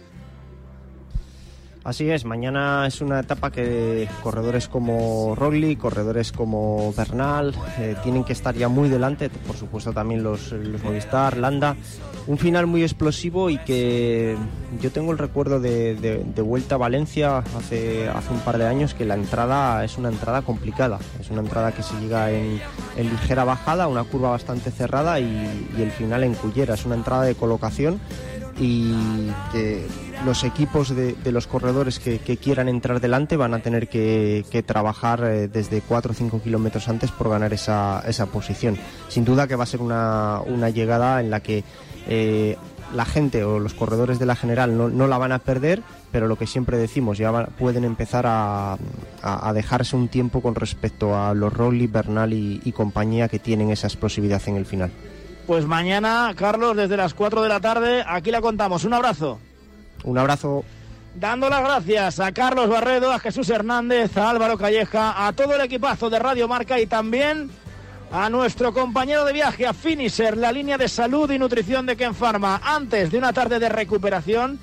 Así 1.90 2.08
es, 2.12 2.24
mañana 2.24 2.86
es 2.86 3.02
una 3.02 3.22
etapa 3.22 3.50
que 3.50 4.08
corredores 4.22 4.68
como 4.68 5.34
Rogli, 5.36 5.76
corredores 5.76 6.32
como 6.32 6.94
Bernal, 6.94 7.56
eh, 7.80 7.96
tienen 8.04 8.24
que 8.24 8.34
estar 8.34 8.54
ya 8.54 8.68
muy 8.68 8.90
delante, 8.90 9.32
por 9.32 9.56
supuesto 9.56 9.92
también 9.92 10.22
los, 10.22 10.52
los 10.52 10.84
Movistar, 10.84 11.38
Landa. 11.38 11.76
Un 12.28 12.38
final 12.38 12.68
muy 12.68 12.84
explosivo 12.84 13.50
y 13.50 13.58
que 13.58 14.38
yo 14.80 14.92
tengo 14.92 15.12
el 15.12 15.18
recuerdo 15.18 15.60
de, 15.60 16.22
vuelta 16.46 16.76
a 16.76 16.78
Valencia 16.78 17.40
hace, 17.40 18.08
hace 18.08 18.34
un 18.34 18.40
par 18.42 18.60
de 18.60 18.68
años 18.68 18.94
que 18.94 19.04
la 19.04 19.16
entrada 19.16 19.84
es 19.84 19.98
una 19.98 20.10
entrada 20.10 20.44
complicada, 20.44 21.00
es 21.20 21.32
una 21.32 21.42
entrada 21.42 21.72
que 21.72 21.82
se 21.82 22.00
llega 22.00 22.30
en, 22.30 22.62
en 22.98 23.10
ligera 23.10 23.46
bajada, 23.46 23.88
una 23.88 24.04
curva 24.04 24.30
bastante 24.30 24.70
cerrada 24.70 25.20
y, 25.20 25.70
y 25.76 25.82
el 25.82 25.90
final 25.90 26.24
en 26.24 26.36
Cullera, 26.36 26.76
es 26.76 26.86
una 26.86 26.94
entrada 26.94 27.24
de 27.24 27.34
colocación 27.34 28.00
y 28.60 28.92
que 29.54 29.88
los 30.26 30.44
equipos 30.44 30.94
de, 30.96 31.16
los 31.32 31.48
corredores 31.48 32.00
que, 32.00 32.20
quieran 32.38 32.68
entrar 32.68 33.00
delante 33.00 33.38
van 33.38 33.54
a 33.54 33.60
tener 33.60 33.88
que, 33.88 34.64
trabajar 34.66 35.24
eh, 35.24 35.48
desde 35.48 35.82
4 35.82 36.12
o 36.12 36.16
5 36.16 36.42
kilómetros 36.42 36.90
antes 36.90 37.12
por 37.12 37.30
ganar 37.30 37.54
esa, 37.54 38.04
esa 38.08 38.26
posición. 38.26 38.78
Sin 39.08 39.24
duda 39.24 39.48
que 39.48 39.56
va 39.56 39.64
a 39.64 39.68
ser 39.68 39.82
una, 39.82 40.42
una 40.46 40.70
llegada 40.70 41.22
en 41.22 41.30
la 41.30 41.40
que 41.40 41.64
eh, 42.08 42.58
la 42.94 43.06
gente 43.06 43.44
o 43.44 43.60
los 43.60 43.74
corredores 43.74 44.20
de 44.20 44.26
la 44.26 44.36
general 44.36 44.78
no, 44.78 44.90
no 44.90 45.08
la 45.08 45.18
van 45.18 45.32
a 45.32 45.40
perder, 45.40 45.82
pero 46.12 46.28
lo 46.28 46.38
que 46.38 46.48
siempre 46.48 46.78
decimos, 46.78 47.18
ya 47.18 47.32
van- 47.32 47.50
pueden 47.58 47.86
empezar 47.86 48.26
a, 48.28 48.78
dejarse 49.54 49.96
un 49.96 50.10
tiempo 50.10 50.42
con 50.42 50.56
respecto 50.56 51.18
a 51.18 51.34
los 51.34 51.54
Rowley, 51.54 51.88
Bernal 51.88 52.34
y 52.34 52.72
compañía 52.74 53.30
que 53.30 53.40
tienen 53.40 53.70
esa 53.70 53.88
explosividad 53.88 54.42
en 54.48 54.56
el 54.56 54.66
final. 54.66 54.92
Pues 55.50 55.66
mañana, 55.66 56.32
Carlos, 56.36 56.78
desde 56.78 56.96
las 56.96 57.16
4 57.16 57.42
de 57.42 57.50
la 57.50 57.60
tarde, 57.60 58.06
aquí 58.08 58.30
la 58.30 58.40
contamos. 58.40 58.84
Un 58.84 58.94
abrazo. 58.94 59.40
Un 60.04 60.16
abrazo. 60.16 60.64
Dando 61.16 61.50
las 61.50 61.62
gracias 61.62 62.20
a 62.20 62.32
Carlos 62.32 62.70
Barredo, 62.70 63.12
a 63.12 63.18
Jesús 63.18 63.50
Hernández, 63.50 64.16
a 64.16 64.30
Álvaro 64.30 64.60
Calleja, 64.60 65.26
a 65.26 65.34
todo 65.34 65.56
el 65.56 65.62
equipazo 65.62 66.08
de 66.12 66.20
Radio 66.20 66.48
Marca 66.48 66.80
y 66.80 66.86
también 66.86 67.50
a 68.12 68.30
nuestro 68.30 68.72
compañero 68.76 69.26
de 69.26 69.34
viaje, 69.34 69.66
a 69.66 69.74
Finisher, 69.74 70.38
la 70.38 70.52
línea 70.52 70.78
de 70.78 70.88
salud 70.88 71.32
y 71.32 71.40
nutrición 71.40 71.88
de 71.88 71.98
Ken 71.98 72.14
Pharma, 72.14 72.62
antes 72.64 73.10
de 73.10 73.18
una 73.18 73.34
tarde 73.34 73.58
de 73.58 73.70
recuperación 73.70 74.60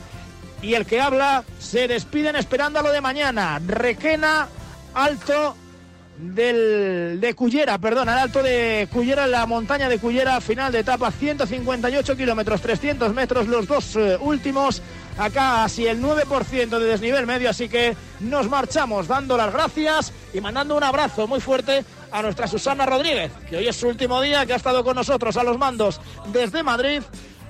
Y 0.62 0.76
el 0.76 0.86
que 0.86 1.02
habla 1.02 1.44
se 1.60 1.88
despiden 1.88 2.36
esperando 2.36 2.80
a 2.80 2.84
lo 2.84 2.92
de 2.92 3.02
mañana. 3.02 3.60
Requena, 3.66 4.48
alto 4.94 5.56
del, 6.22 7.20
de 7.20 7.34
Cullera, 7.34 7.78
perdón, 7.80 8.10
al 8.10 8.20
alto 8.20 8.44
de 8.44 8.88
Cullera, 8.92 9.26
la 9.28 9.46
montaña 9.46 9.90
de 9.90 9.98
Cullera, 9.98 10.40
final 10.40 10.72
de 10.72 10.80
etapa, 10.80 11.12
158 11.12 12.16
kilómetros, 12.16 12.62
300 12.62 13.14
metros, 13.14 13.48
los 13.48 13.68
dos 13.68 13.96
eh, 13.96 14.18
últimos, 14.22 14.82
acá 15.18 15.64
así 15.64 15.88
el 15.88 16.02
9% 16.02 16.80
de 16.80 16.86
desnivel 16.86 17.26
medio, 17.26 17.50
así 17.50 17.68
que 17.68 17.96
nos 18.20 18.50
marchamos 18.50 19.08
dando 19.08 19.36
las 19.36 19.52
gracias 19.52 20.14
y 20.34 20.42
mandando 20.42 20.78
un 20.78 20.84
abrazo 20.84 21.28
muy 21.28 21.40
fuerte 21.40 21.84
a 22.12 22.22
nuestra 22.22 22.48
Susana 22.48 22.86
Rodríguez, 22.86 23.32
que 23.50 23.58
hoy 23.58 23.68
es 23.68 23.76
su 23.76 23.88
último 23.88 24.22
día, 24.22 24.46
que 24.46 24.54
ha 24.54 24.58
estado 24.58 24.84
con 24.84 24.96
nosotros 24.96 25.36
a 25.38 25.44
los 25.44 25.58
mandos 25.58 26.00
desde 26.32 26.62
Madrid, 26.62 27.02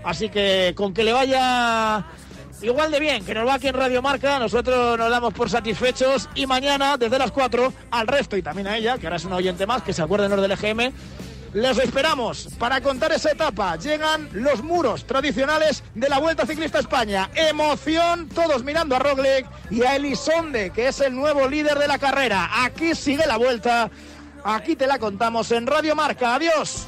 así 0.03 0.29
que 0.29 0.73
con 0.75 0.93
que 0.93 1.03
le 1.03 1.13
vaya 1.13 2.05
igual 2.61 2.91
de 2.91 2.99
bien 2.99 3.25
que 3.25 3.33
nos 3.33 3.47
va 3.47 3.55
aquí 3.55 3.67
en 3.67 3.75
Radio 3.75 4.01
Marca, 4.01 4.39
nosotros 4.39 4.97
nos 4.97 5.09
damos 5.09 5.33
por 5.33 5.49
satisfechos 5.49 6.29
y 6.35 6.45
mañana 6.45 6.97
desde 6.97 7.17
las 7.17 7.31
4 7.31 7.73
al 7.91 8.07
resto 8.07 8.37
y 8.37 8.41
también 8.41 8.67
a 8.67 8.77
ella, 8.77 8.97
que 8.97 9.07
ahora 9.07 9.17
es 9.17 9.25
una 9.25 9.37
oyente 9.37 9.65
más, 9.65 9.81
que 9.83 9.93
se 9.93 10.01
acuerden 10.01 10.31
los 10.31 10.41
del 10.41 10.51
EGM, 10.51 10.91
les 11.53 11.77
esperamos 11.79 12.47
para 12.57 12.79
contar 12.81 13.11
esa 13.11 13.31
etapa. 13.31 13.75
Llegan 13.75 14.29
los 14.31 14.63
muros 14.63 15.05
tradicionales 15.05 15.83
de 15.95 16.07
la 16.07 16.19
Vuelta 16.19 16.45
Ciclista 16.45 16.77
a 16.77 16.81
España. 16.81 17.29
Emoción, 17.35 18.29
todos 18.29 18.63
mirando 18.63 18.95
a 18.95 18.99
Roglic 18.99 19.47
y 19.69 19.83
a 19.83 19.95
Elisonde, 19.95 20.71
que 20.71 20.87
es 20.87 21.01
el 21.01 21.13
nuevo 21.13 21.47
líder 21.49 21.77
de 21.77 21.87
la 21.87 21.97
carrera. 21.97 22.63
Aquí 22.63 22.95
sigue 22.95 23.25
la 23.27 23.37
vuelta, 23.37 23.89
aquí 24.43 24.75
te 24.75 24.87
la 24.87 24.97
contamos 24.97 25.51
en 25.51 25.67
Radio 25.67 25.95
Marca. 25.95 26.35
Adiós. 26.35 26.87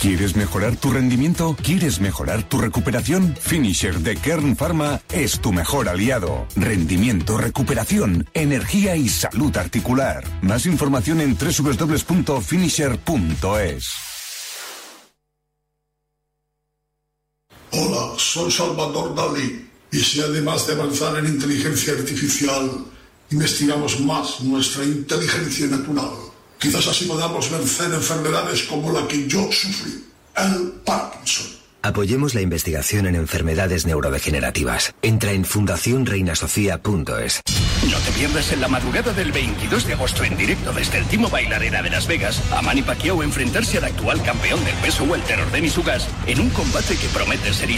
¿Quieres 0.00 0.36
mejorar 0.36 0.76
tu 0.76 0.90
rendimiento? 0.90 1.56
¿Quieres 1.62 2.00
mejorar 2.00 2.48
tu 2.48 2.58
recuperación? 2.58 3.36
Finisher 3.40 3.98
de 3.98 4.16
Kern 4.16 4.56
Pharma 4.56 5.00
es 5.10 5.40
tu 5.40 5.52
mejor 5.52 5.88
aliado. 5.88 6.46
Rendimiento, 6.54 7.38
recuperación, 7.38 8.28
energía 8.34 8.94
y 8.96 9.08
salud 9.08 9.56
articular. 9.56 10.22
Más 10.42 10.66
información 10.66 11.20
en 11.20 11.36
www.finisher.es. 11.36 13.88
Hola, 17.72 18.14
soy 18.18 18.50
Salvador 18.50 19.14
Dalí. 19.14 19.66
Y 19.92 19.98
si 19.98 20.20
además 20.20 20.66
de 20.66 20.74
avanzar 20.74 21.16
en 21.18 21.26
inteligencia 21.26 21.94
artificial, 21.94 22.84
investigamos 23.30 24.00
más 24.00 24.40
nuestra 24.40 24.84
inteligencia 24.84 25.66
natural, 25.66 26.10
quizás 26.58 26.86
así 26.86 27.06
podamos 27.06 27.50
vencer 27.50 27.92
enfermedades 27.92 28.62
como 28.64 28.92
la 28.92 29.06
que 29.06 29.26
yo 29.26 29.50
sufrí, 29.52 30.04
el 30.36 30.72
Parkinson. 30.84 31.56
Apoyemos 31.86 32.34
la 32.34 32.40
investigación 32.40 33.06
en 33.06 33.14
enfermedades 33.14 33.86
neurodegenerativas. 33.86 34.92
Entra 35.02 35.30
en 35.30 35.44
fundacionreinasofía.es. 35.44 37.42
No 37.88 37.98
te 37.98 38.10
pierdas 38.18 38.50
en 38.50 38.60
la 38.60 38.66
madrugada 38.66 39.12
del 39.12 39.30
22 39.30 39.86
de 39.86 39.92
agosto 39.92 40.24
en 40.24 40.36
directo 40.36 40.72
desde 40.72 40.98
el 40.98 41.06
Timo 41.06 41.30
Bailarera 41.30 41.82
de 41.82 41.90
Las 41.90 42.08
Vegas 42.08 42.42
a 42.50 42.60
Manny 42.60 42.82
Pacquiao 42.82 43.22
enfrentarse 43.22 43.78
al 43.78 43.84
actual 43.84 44.20
campeón 44.24 44.64
del 44.64 44.74
peso 44.76 45.04
welter 45.04 45.38
Ordenis 45.38 45.78
Ugas 45.78 46.08
en 46.26 46.40
un 46.40 46.50
combate 46.50 46.96
que 46.96 47.06
promete 47.06 47.54
ser 47.54 47.70